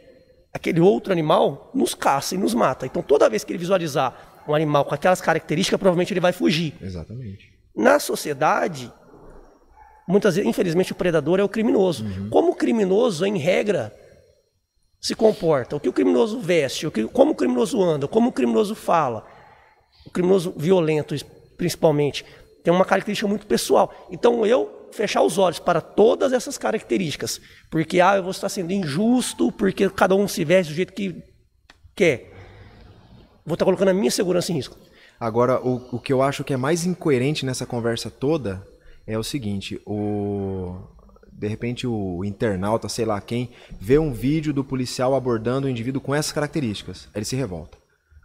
[0.52, 2.86] aquele outro animal nos caça e nos mata.
[2.86, 6.74] Então, toda vez que ele visualizar um animal com aquelas características, provavelmente ele vai fugir.
[6.80, 7.52] Exatamente.
[7.74, 8.90] Na sociedade,
[10.08, 12.06] muitas vezes, infelizmente, o predador é o criminoso.
[12.30, 13.94] Como o criminoso, em regra,
[15.00, 18.32] se comporta, o que o criminoso veste, o que, como o criminoso anda, como o
[18.32, 19.26] criminoso fala,
[20.06, 21.14] o criminoso violento,
[21.56, 22.24] principalmente,
[22.62, 23.92] tem uma característica muito pessoal.
[24.10, 28.72] Então, eu fechar os olhos para todas essas características, porque ah, eu vou estar sendo
[28.72, 31.22] injusto, porque cada um se veste do jeito que
[31.94, 32.32] quer.
[33.44, 34.76] Vou estar colocando a minha segurança em risco.
[35.18, 38.66] Agora, o, o que eu acho que é mais incoerente nessa conversa toda
[39.06, 40.76] é o seguinte, o
[41.32, 46.00] de repente o internauta, sei lá quem, vê um vídeo do policial abordando um indivíduo
[46.00, 47.08] com essas características.
[47.14, 47.76] Ele se revolta.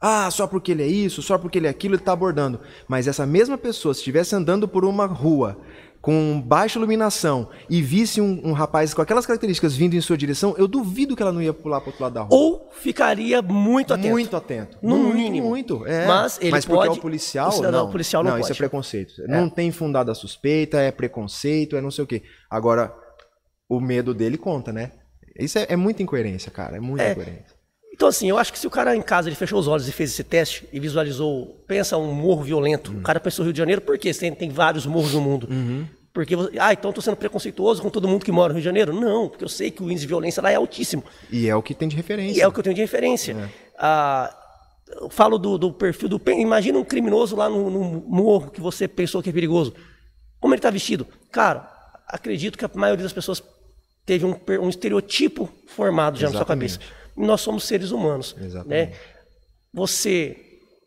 [0.02, 2.60] Ah, só porque ele é isso, só porque ele é aquilo, ele tá abordando.
[2.88, 5.60] Mas essa mesma pessoa, se estivesse andando por uma rua
[6.02, 10.56] com baixa iluminação e visse um, um rapaz com aquelas características vindo em sua direção,
[10.58, 12.30] eu duvido que ela não ia pular pro outro lado da rua.
[12.36, 14.10] Ou ficaria muito atento.
[14.10, 14.78] Muito atento.
[14.82, 15.50] No muito, mínimo.
[15.50, 15.86] Muito.
[15.86, 16.08] É.
[16.08, 17.50] Mas ele porque pode- é o policial.
[17.50, 18.54] o cidadão não, policial não isso pode.
[18.54, 19.14] é preconceito.
[19.28, 22.24] Não tem fundada suspeita, é preconceito, é não sei o quê.
[22.50, 22.92] Agora,
[23.70, 24.94] o medo dele conta, né?
[25.40, 26.78] Isso é, é muita incoerência, cara.
[26.78, 27.12] É muita É.
[27.12, 27.61] incoerência.
[27.94, 29.92] Então, assim, eu acho que se o cara em casa ele fechou os olhos e
[29.92, 33.82] fez esse teste e visualizou, pensa um morro violento, o cara pensou Rio de Janeiro,
[33.82, 34.14] por quê?
[34.14, 35.48] Tem, tem vários morros no mundo.
[36.14, 38.62] Porque, você- ah, então eu tô sendo preconceituoso com todo mundo que mora no Rio
[38.62, 38.94] de Janeiro?
[38.94, 41.04] Não, porque eu sei que o índice de violência lá é altíssimo.
[41.32, 42.38] E é o que tem de referência.
[42.40, 43.50] E é o que eu tenho de referência.
[43.78, 44.36] Ah,
[45.02, 46.22] eu falo do, do perfil do.
[46.32, 49.74] Imagina um criminoso lá no, no morro que você pensou que é perigoso.
[50.40, 51.08] Como ele está vestido?
[51.32, 51.70] Cara,
[52.08, 53.42] acredito que a maioria das pessoas
[54.06, 56.78] teve um, um estereotipo formado já na sua Exatamente.
[56.80, 56.94] cabeça.
[57.26, 58.36] Nós somos seres humanos.
[58.40, 58.92] Exatamente.
[58.92, 58.98] Né?
[59.74, 60.38] Você.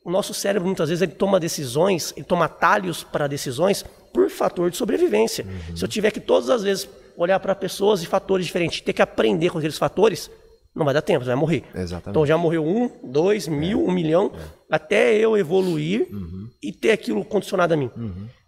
[0.04, 3.82] O nosso cérebro, muitas vezes, ele toma decisões, ele toma atalhos para decisões
[4.12, 5.46] por fator de sobrevivência.
[5.46, 5.76] Uhum.
[5.76, 6.86] Se eu tiver que todas as vezes
[7.16, 10.30] olhar para pessoas e fatores diferentes, ter que aprender com aqueles fatores,
[10.76, 11.64] não vai dar tempo, você vai morrer.
[11.74, 12.10] Exatamente.
[12.10, 14.30] Então já morreu um, dois, mil, um milhão,
[14.70, 16.48] até eu evoluir Uhum.
[16.62, 17.90] e ter aquilo condicionado a mim.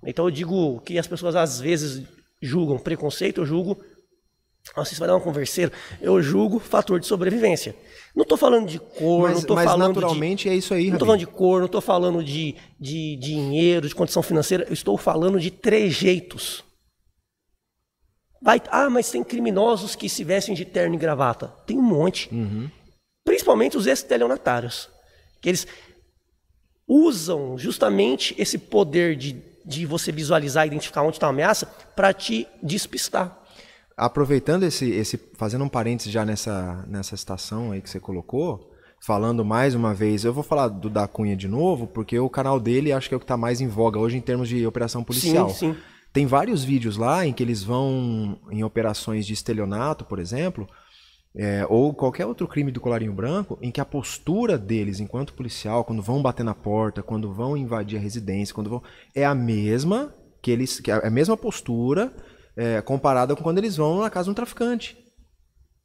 [0.04, 2.02] Então eu digo que as pessoas às vezes
[2.42, 3.78] julgam preconceito, eu julgo.
[4.74, 5.72] Nossa, isso vai dar uma converseira.
[6.01, 7.74] Eu julgo fator de sobrevivência.
[8.14, 10.86] Não estou falando de cor, não Mas, estou mas falando naturalmente de, é isso aí,
[10.86, 14.72] não estou falando de cor, não estou falando de, de dinheiro, de condição financeira, eu
[14.72, 16.64] estou falando de trejeitos.
[18.40, 21.48] Vai, ah, mas tem criminosos que se vestem de terno e gravata.
[21.66, 22.30] Tem um monte.
[23.24, 24.88] Principalmente os estelionatários.
[25.40, 25.66] Que eles
[26.86, 32.12] usam justamente esse poder de, de você visualizar e identificar onde está a ameaça para
[32.12, 33.36] te despistar.
[33.97, 38.70] Aproveitando esse, esse, fazendo um parênteses já nessa, nessa citação aí que você colocou,
[39.01, 42.60] falando mais uma vez, eu vou falar do da Cunha de novo, porque o canal
[42.60, 45.02] dele acho que é o que está mais em voga hoje em termos de operação
[45.02, 45.48] policial.
[45.48, 45.81] Sim, sim.
[46.12, 50.68] Tem vários vídeos lá em que eles vão em operações de estelionato, por exemplo,
[51.35, 55.85] é, ou qualquer outro crime do colarinho branco, em que a postura deles enquanto policial,
[55.85, 58.82] quando vão bater na porta, quando vão invadir a residência, quando vão.
[59.14, 60.81] É a mesma que eles.
[60.81, 62.12] Que é a mesma postura
[62.57, 64.97] é, comparada com quando eles vão na casa de um traficante.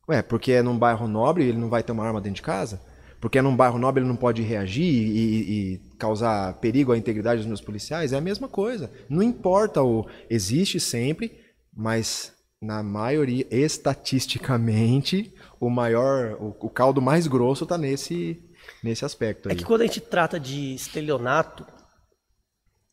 [0.10, 2.82] Ué, porque é num bairro nobre ele não vai ter uma arma dentro de casa?
[3.20, 7.38] Porque é num bairro nobre ele não pode reagir e, e- causar perigo à integridade
[7.42, 8.14] dos meus policiais?
[8.14, 8.90] É a mesma coisa.
[9.08, 10.08] Não importa o.
[10.28, 11.32] Existe sempre,
[11.72, 16.34] mas na maioria, estatisticamente, o maior.
[16.40, 18.42] O, o caldo mais grosso tá nesse,
[18.84, 19.58] nesse aspecto É aí.
[19.58, 21.66] que quando a gente trata de estelionato,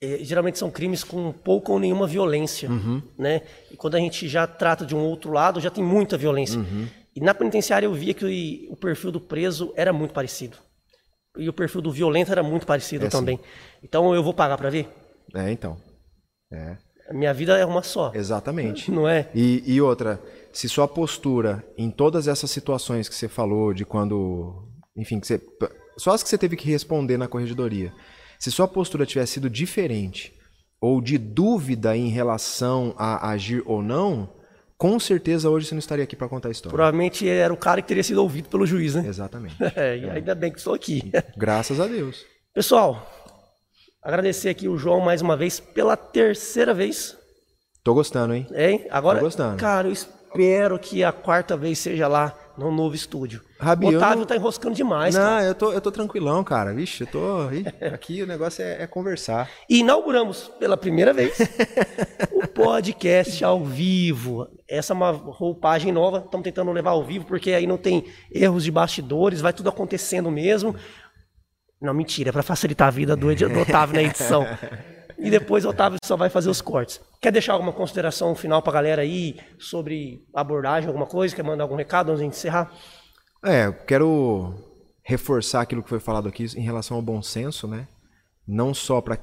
[0.01, 2.69] eh, geralmente são crimes com pouca ou nenhuma violência,
[3.19, 3.43] né?
[3.70, 6.61] E quando a gente já trata de um outro lado, já tem muita violência.
[7.15, 10.57] E na penitenciária eu via que o perfil do preso era muito parecido.
[11.37, 13.16] E o perfil do violento era muito parecido É, sim.
[13.16, 13.41] também.
[13.83, 14.89] Então eu vou pagar para ver?
[15.35, 15.77] É, então.
[16.53, 16.77] É,
[17.11, 18.91] A minha vida é uma só, exatamente.
[18.93, 19.29] não é?
[19.35, 20.20] E, e outra,
[20.53, 24.69] se sua postura em todas essas situações que você falou, de quando.
[24.97, 25.41] Enfim, que você.
[25.97, 27.93] Só as que você teve que responder na corregedoria.
[28.39, 30.32] Se sua postura tivesse sido diferente,
[30.81, 34.32] ou de dúvida em relação a agir ou não,
[34.77, 36.74] com certeza hoje você não estaria aqui para contar a história.
[36.74, 39.05] Provavelmente era o cara que teria sido ouvido pelo juiz, né?
[39.06, 39.56] Exatamente.
[39.74, 41.10] É, e ainda bem que estou aqui.
[41.36, 42.24] Graças a Deus.
[42.55, 43.10] Pessoal,
[44.02, 47.16] agradecer aqui o João mais uma vez pela terceira vez.
[47.82, 48.47] Tô gostando, hein?
[48.55, 48.86] Hein?
[48.90, 49.56] Agora, Tô gostando.
[49.56, 53.40] cara, eu espero que a quarta vez seja lá no novo estúdio.
[53.59, 55.44] Rabi, Otávio não- tá enroscando demais, não, cara.
[55.44, 56.74] eu tô, eu tô tranquilão, cara.
[56.74, 57.48] Vixe, eu tô.
[57.93, 59.48] Aqui o negócio é, é conversar.
[59.68, 61.39] E inauguramos pela primeira vez
[62.32, 64.48] o podcast ao vivo.
[64.68, 68.64] Essa é uma roupagem nova, estamos tentando levar ao vivo, porque aí não tem erros
[68.64, 70.74] de bastidores, vai tudo acontecendo mesmo.
[71.80, 74.44] Não, mentira, é para facilitar a vida do, do Otávio na edição.
[75.19, 77.01] E depois o Otávio só vai fazer os cortes.
[77.20, 81.35] Quer deixar alguma consideração final pra galera aí sobre abordagem, alguma coisa?
[81.35, 82.73] Quer mandar algum recado antes de encerrar?
[83.45, 84.55] É, quero
[85.03, 87.89] reforçar aquilo que foi falado aqui em relação ao bom senso, né?
[88.47, 89.19] Não só para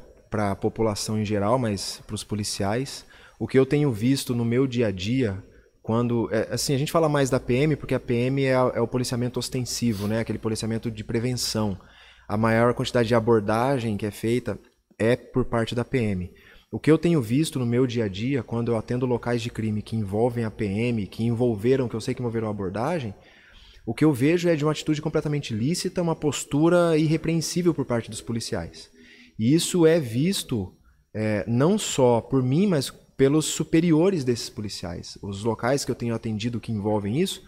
[0.51, 3.05] a população em geral, mas para os policiais.
[3.39, 5.41] O que eu tenho visto no meu dia a dia,
[5.81, 6.29] quando.
[6.33, 8.87] é, assim, a gente fala mais da PM, porque a PM é, a- é o
[8.87, 10.19] policiamento ostensivo, né?
[10.19, 11.77] Aquele policiamento de prevenção.
[12.27, 14.57] A maior quantidade de abordagem que é feita
[14.97, 16.31] é por parte da PM.
[16.71, 19.49] O que eu tenho visto no meu dia a dia, quando eu atendo locais de
[19.49, 23.13] crime que envolvem a PM, que envolveram, que eu sei que envolveram a abordagem,
[23.85, 28.09] o que eu vejo é de uma atitude completamente lícita, uma postura irrepreensível por parte
[28.09, 28.89] dos policiais.
[29.37, 30.73] E isso é visto
[31.13, 35.17] é, não só por mim, mas pelos superiores desses policiais.
[35.21, 37.43] Os locais que eu tenho atendido que envolvem isso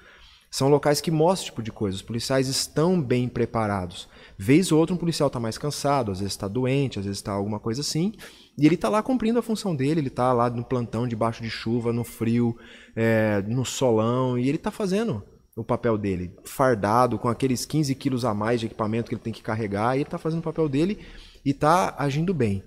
[0.49, 1.95] são locais que mostram esse tipo de coisa.
[1.97, 4.07] Os policiais estão bem preparados.
[4.37, 7.31] Vez ou outra um policial está mais cansado, às vezes está doente, às vezes está
[7.31, 8.13] alguma coisa assim,
[8.57, 11.49] e ele está lá cumprindo a função dele, ele está lá no plantão, debaixo de
[11.49, 12.55] chuva, no frio,
[12.95, 15.23] é, no solão, e ele está fazendo
[15.55, 19.33] o papel dele, fardado, com aqueles 15 quilos a mais de equipamento que ele tem
[19.33, 20.99] que carregar, e ele está fazendo o papel dele
[21.43, 22.63] e está agindo bem.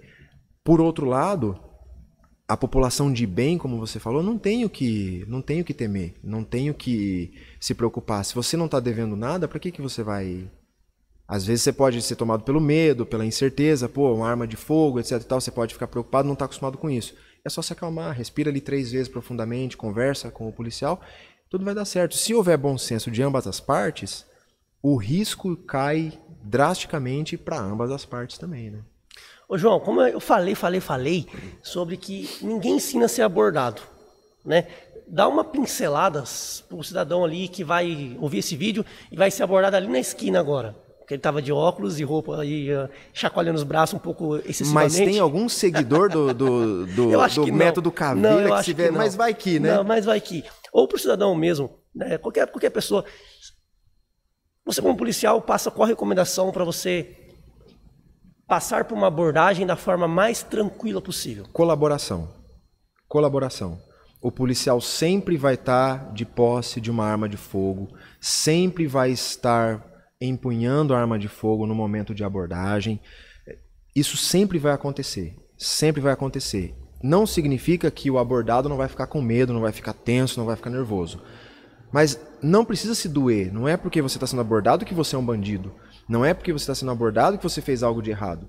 [0.65, 1.57] Por outro lado,
[2.49, 5.73] a população de bem, como você falou, não tem o que, não tem o que
[5.73, 8.25] temer, não tem o que se preocupar.
[8.25, 10.51] Se você não está devendo nada, para que, que você vai
[11.31, 14.99] às vezes você pode ser tomado pelo medo, pela incerteza, pô, uma arma de fogo,
[14.99, 17.15] etc tal, você pode ficar preocupado, não está acostumado com isso.
[17.45, 21.01] É só se acalmar, respira ali três vezes profundamente, conversa com o policial,
[21.49, 22.17] tudo vai dar certo.
[22.17, 24.27] Se houver bom senso de ambas as partes,
[24.83, 28.81] o risco cai drasticamente para ambas as partes também, né?
[29.49, 31.27] Ô João, como eu falei, falei, falei
[31.63, 33.83] sobre que ninguém ensina a ser abordado,
[34.45, 34.67] né?
[35.13, 36.23] Dá uma pincelada
[36.69, 39.99] para o cidadão ali que vai ouvir esse vídeo e vai ser abordado ali na
[39.99, 40.77] esquina agora
[41.11, 44.97] que ele estava de óculos e roupa e uh, chacoalhando os braços um pouco excessivamente.
[44.97, 48.91] Mas tem algum seguidor do, do, do, do método Caveira não, que se vê, que
[48.93, 49.75] mas vai que, né?
[49.75, 50.45] Não, mas vai que.
[50.73, 52.17] Ou para o cidadão mesmo, né?
[52.17, 53.05] qualquer, qualquer pessoa.
[54.65, 57.17] Você como policial passa qual recomendação para você
[58.47, 61.45] passar por uma abordagem da forma mais tranquila possível?
[61.53, 62.33] Colaboração.
[63.09, 63.81] Colaboração.
[64.21, 67.89] O policial sempre vai estar de posse de uma arma de fogo,
[68.21, 69.83] sempre vai estar
[70.21, 73.01] empunhando a arma de fogo no momento de abordagem.
[73.97, 75.35] Isso sempre vai acontecer.
[75.57, 76.75] Sempre vai acontecer.
[77.03, 80.47] Não significa que o abordado não vai ficar com medo, não vai ficar tenso, não
[80.47, 81.23] vai ficar nervoso.
[81.91, 83.51] Mas não precisa se doer.
[83.51, 85.75] Não é porque você está sendo abordado que você é um bandido.
[86.07, 88.47] Não é porque você está sendo abordado que você fez algo de errado.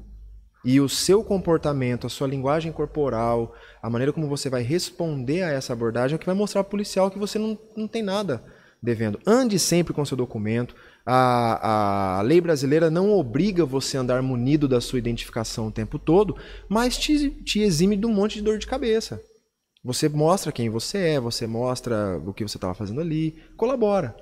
[0.64, 5.52] E o seu comportamento, a sua linguagem corporal, a maneira como você vai responder a
[5.52, 8.44] essa abordagem é o que vai mostrar ao policial que você não, não tem nada
[8.82, 9.20] devendo.
[9.26, 10.76] Ande sempre com seu documento.
[11.06, 15.98] A, a lei brasileira não obriga você a andar munido da sua identificação o tempo
[15.98, 16.38] todo,
[16.70, 19.22] mas te, te exime de um monte de dor de cabeça.
[19.84, 24.16] Você mostra quem você é, você mostra o que você estava fazendo ali, colabora.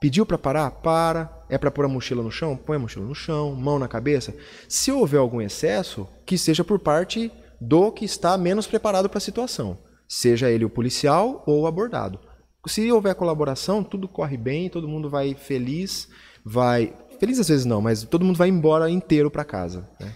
[0.00, 0.70] Pediu para parar?
[0.70, 1.36] Para.
[1.48, 2.56] É para pôr a mochila no chão?
[2.56, 4.34] Põe a mochila no chão, mão na cabeça.
[4.68, 9.20] Se houver algum excesso, que seja por parte do que está menos preparado para a
[9.20, 12.20] situação, seja ele o policial ou o abordado
[12.68, 16.08] se houver colaboração, tudo corre bem, todo mundo vai feliz,
[16.44, 16.92] vai.
[17.18, 19.88] Feliz às vezes não, mas todo mundo vai embora inteiro para casa.
[19.98, 20.14] Né?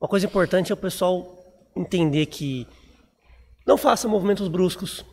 [0.00, 1.26] Uma coisa importante é o pessoal
[1.74, 2.66] entender que
[3.66, 5.04] não faça movimentos bruscos.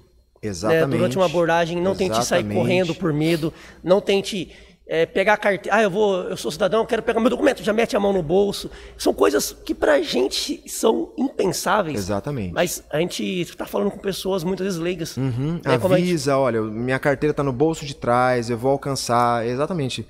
[0.44, 0.88] Exatamente.
[0.90, 0.98] Né?
[0.98, 2.14] Durante uma abordagem, não Exatamente.
[2.16, 3.54] tente sair correndo por medo,
[3.84, 4.52] não tente
[4.86, 5.78] é, pegar a carteira.
[5.78, 8.22] Ah, eu vou, eu sou cidadão, quero pegar meu documento, já mete a mão no
[8.22, 8.70] bolso.
[8.98, 11.98] São coisas que pra gente são impensáveis.
[11.98, 12.54] Exatamente.
[12.54, 15.16] Mas a gente está falando com pessoas muitas vezes leigas.
[15.16, 15.60] Uhum.
[15.66, 15.78] Né?
[15.80, 19.48] Como a gente- Avisa, olha, minha carteira está no bolso de trás, eu vou alcançar.
[19.48, 20.06] Exatamente.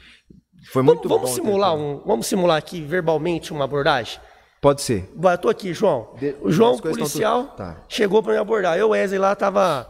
[0.72, 4.20] Foi Vamos, muito vamos bom ter- simular um, vamos simular aqui verbalmente uma abordagem.
[4.62, 5.10] Pode ser.
[5.22, 6.16] Eu tô aqui, João.
[6.18, 7.84] De- O João, policial, tudo- tá.
[7.90, 8.78] chegou para me abordar.
[8.78, 9.86] Eu, Wesley, lá tava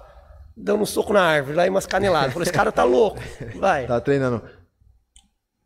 [0.55, 2.33] dando um soco na árvore, lá e umas caneladas.
[2.33, 3.19] Falei, esse cara tá louco.
[3.55, 3.85] Vai.
[3.87, 4.41] Tá treinando.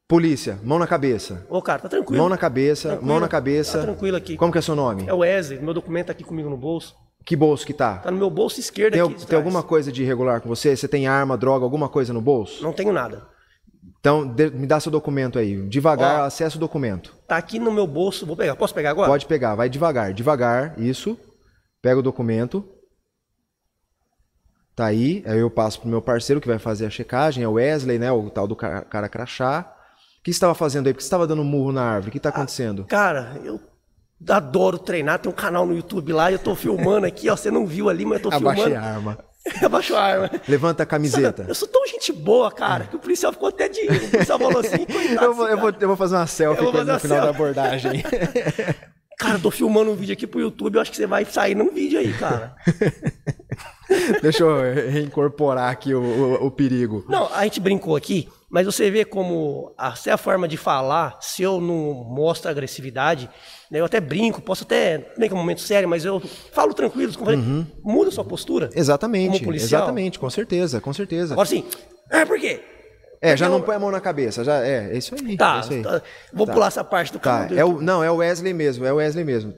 [0.08, 1.46] Polícia, mão na cabeça.
[1.50, 2.22] Ô, cara, tá tranquilo.
[2.22, 3.12] Mão na cabeça, Tranquilo.
[3.12, 3.80] mão na cabeça.
[3.80, 4.38] Tá tranquilo aqui.
[4.38, 5.06] Como que é seu nome?
[5.06, 6.96] É o Wesley, meu documento tá aqui comigo no bolso.
[7.26, 7.98] Que bolso que tá?
[7.98, 9.16] Tá no meu bolso esquerdo Tem, aqui.
[9.16, 9.34] tem trás.
[9.44, 10.78] alguma coisa de irregular com você?
[10.78, 12.64] Você tem arma, droga, alguma coisa no bolso?
[12.64, 13.28] Não tenho nada.
[14.00, 15.68] Então, de- me dá seu documento aí.
[15.68, 16.24] Devagar, Ó.
[16.24, 17.14] acessa o documento.
[17.28, 18.26] Tá aqui no meu bolso.
[18.26, 18.56] Vou pegar.
[18.56, 19.10] Posso pegar agora?
[19.10, 21.20] Pode pegar, vai devagar, devagar, isso.
[21.82, 22.64] Pega o documento.
[24.78, 27.54] Tá aí, aí eu passo pro meu parceiro que vai fazer a checagem, é o
[27.54, 29.62] Wesley, né, o tal do cara, cara crachá.
[30.20, 30.94] O que você estava fazendo aí?
[30.94, 32.10] Por que você estava dando murro na árvore?
[32.10, 32.86] O que está acontecendo?
[32.86, 33.60] Cara, eu
[34.30, 35.18] adoro treinar.
[35.18, 36.32] Tem um canal no YouTube lá.
[36.32, 37.36] Eu tô filmando aqui, ó.
[37.36, 38.86] Você não viu ali, mas eu tô Abaixei filmando.
[38.86, 39.18] a arma.
[39.66, 40.32] Abaixo a arma.
[40.48, 41.46] Levanta a camiseta.
[41.48, 43.82] Eu sou tão gente boa, cara, que o policial ficou até de.
[43.82, 45.26] O policial falou assim, coitado.
[45.26, 47.36] Eu vou, eu, vou, eu vou fazer uma selfie fazer no uma final da selfie.
[47.36, 48.04] abordagem.
[49.18, 51.56] Cara, eu tô filmando um vídeo aqui pro YouTube, eu acho que você vai sair
[51.56, 52.56] num vídeo aí, cara.
[54.22, 57.06] Deixa eu reincorporar aqui o, o- o perigo.
[57.08, 61.42] Não, a gente brincou aqui, mas você vê como até a forma de falar, se
[61.44, 63.30] eu não mostro agressividade,
[63.72, 66.20] né, eu até brinco, posso até, nem que é um momento sério, mas eu
[66.52, 68.70] falo tranquilo, como falei, muda a sua postura.
[68.76, 69.82] Exatamente, Como policial.
[69.84, 71.34] exatamente, com certeza, com certeza.
[71.34, 71.64] Agora sim,
[72.12, 72.62] é por quê?
[73.22, 75.36] É, já não põe a mão na cabeça, já é, é isso aí.
[75.36, 75.82] Tá, é isso aí.
[75.82, 76.02] tá,
[76.32, 76.54] vou Tá.
[76.54, 78.98] pular essa parte do Tá, do é o, não, é o Wesley mesmo, é o
[78.98, 79.54] Wesley mesmo.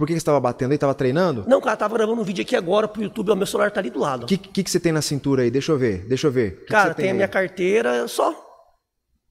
[0.00, 0.78] Por que que você estava batendo aí?
[0.78, 1.44] Tava treinando?
[1.46, 3.90] Não, cara, tava gravando um vídeo aqui agora pro YouTube, ó, meu celular tá ali
[3.90, 4.22] do lado.
[4.22, 5.50] O que, que, que você tem na cintura aí?
[5.50, 6.52] Deixa eu ver, deixa eu ver.
[6.52, 7.16] O que que cara, você tem a aí?
[7.16, 8.34] minha carteira, só.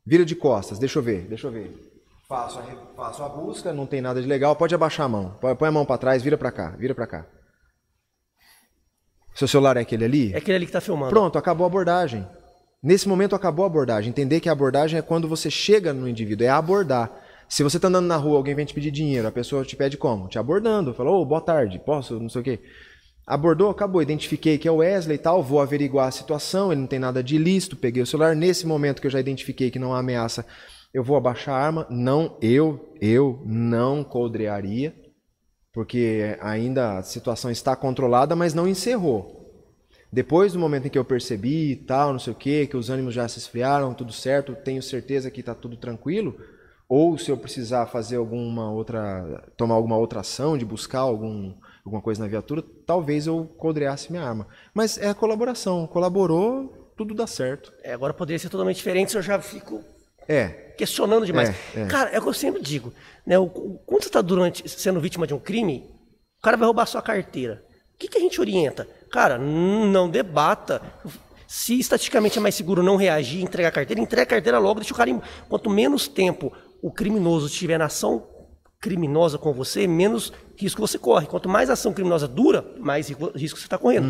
[0.05, 1.75] Vira de costas, deixa eu ver, deixa eu ver.
[2.27, 2.63] Faço a,
[2.95, 4.55] faço a busca, não tem nada de legal.
[4.55, 5.39] Pode abaixar a mão.
[5.41, 7.25] Põe põe a mão para trás, vira para cá, vira para cá.
[9.33, 10.33] Seu celular é aquele ali?
[10.33, 11.09] É aquele ali que tá filmando.
[11.09, 12.27] Pronto, acabou a abordagem.
[12.83, 14.11] Nesse momento acabou a abordagem.
[14.11, 17.09] Entender que a abordagem é quando você chega no indivíduo, é abordar.
[17.49, 19.97] Se você tá andando na rua, alguém vem te pedir dinheiro, a pessoa te pede
[19.97, 20.27] como?
[20.27, 20.93] Te abordando.
[20.93, 22.59] Falou, ô, boa tarde, posso, não sei o quê.
[23.25, 26.87] Abordou, acabou, identifiquei que é o Wesley e tal, vou averiguar a situação, ele não
[26.87, 28.35] tem nada de ilícito, peguei o celular.
[28.35, 30.45] Nesse momento que eu já identifiquei que não há ameaça,
[30.93, 31.87] eu vou abaixar a arma.
[31.89, 34.95] Não, eu, eu não coldrearia,
[35.73, 39.37] porque ainda a situação está controlada, mas não encerrou.
[40.11, 42.89] Depois do momento em que eu percebi e tal, não sei o que, que os
[42.91, 46.35] ânimos já se esfriaram, tudo certo, tenho certeza que está tudo tranquilo,
[46.89, 51.53] ou se eu precisar fazer alguma outra, tomar alguma outra ação, de buscar algum,
[51.85, 54.47] alguma coisa na viatura, talvez eu coldreasse minha arma.
[54.73, 57.71] Mas é a colaboração, colaborou, tudo dá certo.
[57.83, 59.83] É, agora poderia ser totalmente diferente, eu já fico
[60.27, 61.49] É, questionando demais.
[61.75, 61.85] É, é.
[61.85, 62.91] Cara, é o que eu sempre digo,
[63.25, 63.37] né?
[63.37, 63.47] O,
[63.85, 65.87] quando você está durante sendo vítima de um crime,
[66.39, 67.63] o cara vai roubar sua carteira.
[67.93, 68.87] O que, que a gente orienta?
[69.11, 70.81] Cara, não debata.
[71.47, 74.93] Se estatisticamente é mais seguro não reagir, entregar a carteira, entrega a carteira logo, deixa
[74.93, 75.09] o cara.
[75.09, 75.21] Em...
[75.47, 78.27] Quanto menos tempo o criminoso estiver na ação
[78.81, 81.27] criminosa com você, menos risco você corre.
[81.27, 84.07] Quanto mais a ação criminosa dura, mais ri- risco você está correndo.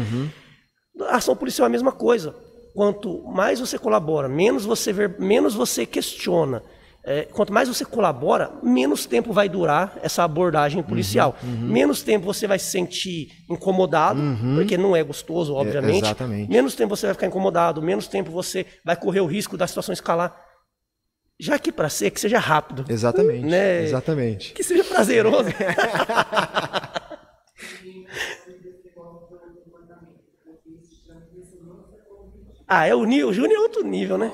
[1.10, 2.36] A ação policial é a mesma coisa.
[2.76, 6.62] Quanto mais você colabora, menos você ver, menos você questiona.
[7.04, 11.36] É, quanto mais você colabora, menos tempo vai durar essa abordagem policial.
[11.44, 14.22] Menos tempo você vai se sentir incomodado,
[14.56, 16.04] porque não é gostoso, obviamente.
[16.06, 16.50] exatamente.
[16.52, 19.94] Menos tempo você vai ficar incomodado, menos tempo você vai correr o risco da situação
[19.94, 20.36] escalar.
[21.40, 22.84] Já que para ser, que seja rápido.
[22.90, 23.46] exatamente.
[23.46, 23.84] Né?
[23.84, 24.54] Exatamente.
[24.54, 25.48] Que seja prazeroso.
[32.68, 33.30] ah, é o nível.
[33.30, 34.34] O Júnior é outro nível, né?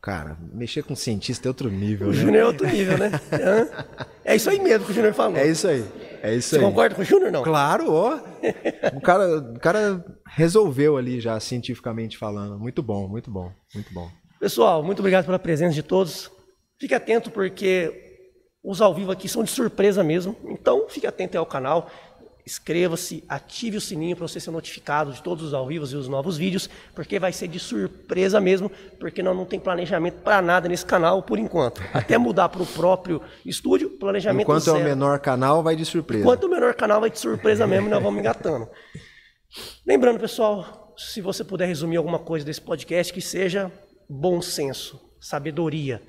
[0.00, 2.16] Cara, mexer com cientista é outro nível, O né?
[2.16, 3.10] Júnior é outro nível, né?
[4.24, 5.36] É isso aí mesmo que o Júnior falou.
[5.36, 5.84] É isso aí.
[6.22, 6.62] É isso Você aí.
[6.62, 7.42] concorda com o Júnior, não?
[7.42, 8.18] Claro, ó.
[8.94, 12.58] O cara, o cara resolveu ali já, cientificamente falando.
[12.58, 14.08] Muito bom, muito bom, muito bom.
[14.38, 16.30] Pessoal, muito obrigado pela presença de todos.
[16.78, 18.02] Fique atento porque
[18.62, 20.36] os ao vivo aqui são de surpresa mesmo.
[20.44, 21.88] Então, fique atento ao canal.
[22.46, 26.06] Inscreva-se, ative o sininho para você ser notificado de todos os ao vivos e os
[26.06, 28.70] novos vídeos, porque vai ser de surpresa mesmo,
[29.00, 31.82] porque nós não tem planejamento para nada nesse canal por enquanto.
[31.92, 34.88] Até mudar para o próprio estúdio, planejamento Enquanto é o zero.
[34.88, 36.22] menor canal, vai de surpresa.
[36.22, 38.68] Enquanto o menor canal vai de surpresa mesmo, nós vamos engatando.
[39.84, 43.72] Lembrando, pessoal, se você puder resumir alguma coisa desse podcast, que seja
[44.08, 46.00] bom senso, sabedoria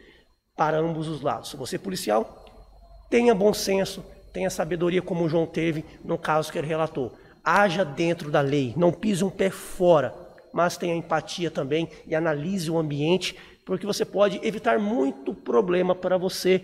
[0.55, 1.49] para ambos os lados.
[1.49, 2.45] Se você é policial,
[3.09, 4.05] tenha bom senso,
[4.37, 7.11] tenha sabedoria como João teve no caso que ele relatou.
[7.43, 10.13] Haja dentro da lei, não pise um pé fora,
[10.53, 13.35] mas tenha empatia também e analise o ambiente,
[13.65, 16.63] porque você pode evitar muito problema para você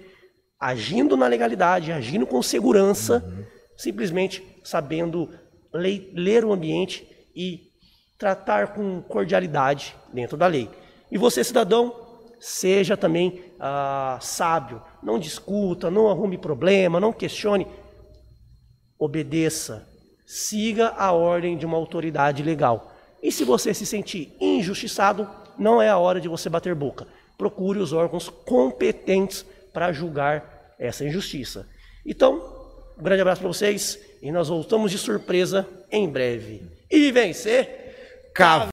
[0.59, 3.25] agindo na legalidade, agindo com segurança,
[3.75, 5.27] simplesmente sabendo
[5.73, 7.71] ler o ambiente e
[8.19, 10.69] tratar com cordialidade dentro da lei.
[11.11, 11.91] E você, cidadão,
[12.39, 17.65] seja também ah, sábio, não discuta, não arrume problema, não questione,
[18.99, 19.87] obedeça,
[20.25, 22.91] siga a ordem de uma autoridade legal.
[23.21, 27.07] E se você se sentir injustiçado, não é a hora de você bater boca.
[27.37, 31.65] Procure os órgãos competentes para julgar essa injustiça.
[32.05, 32.41] Então,
[32.99, 36.63] um grande abraço para vocês e nós voltamos de surpresa em breve.
[36.91, 38.61] E vencer, Cavalo.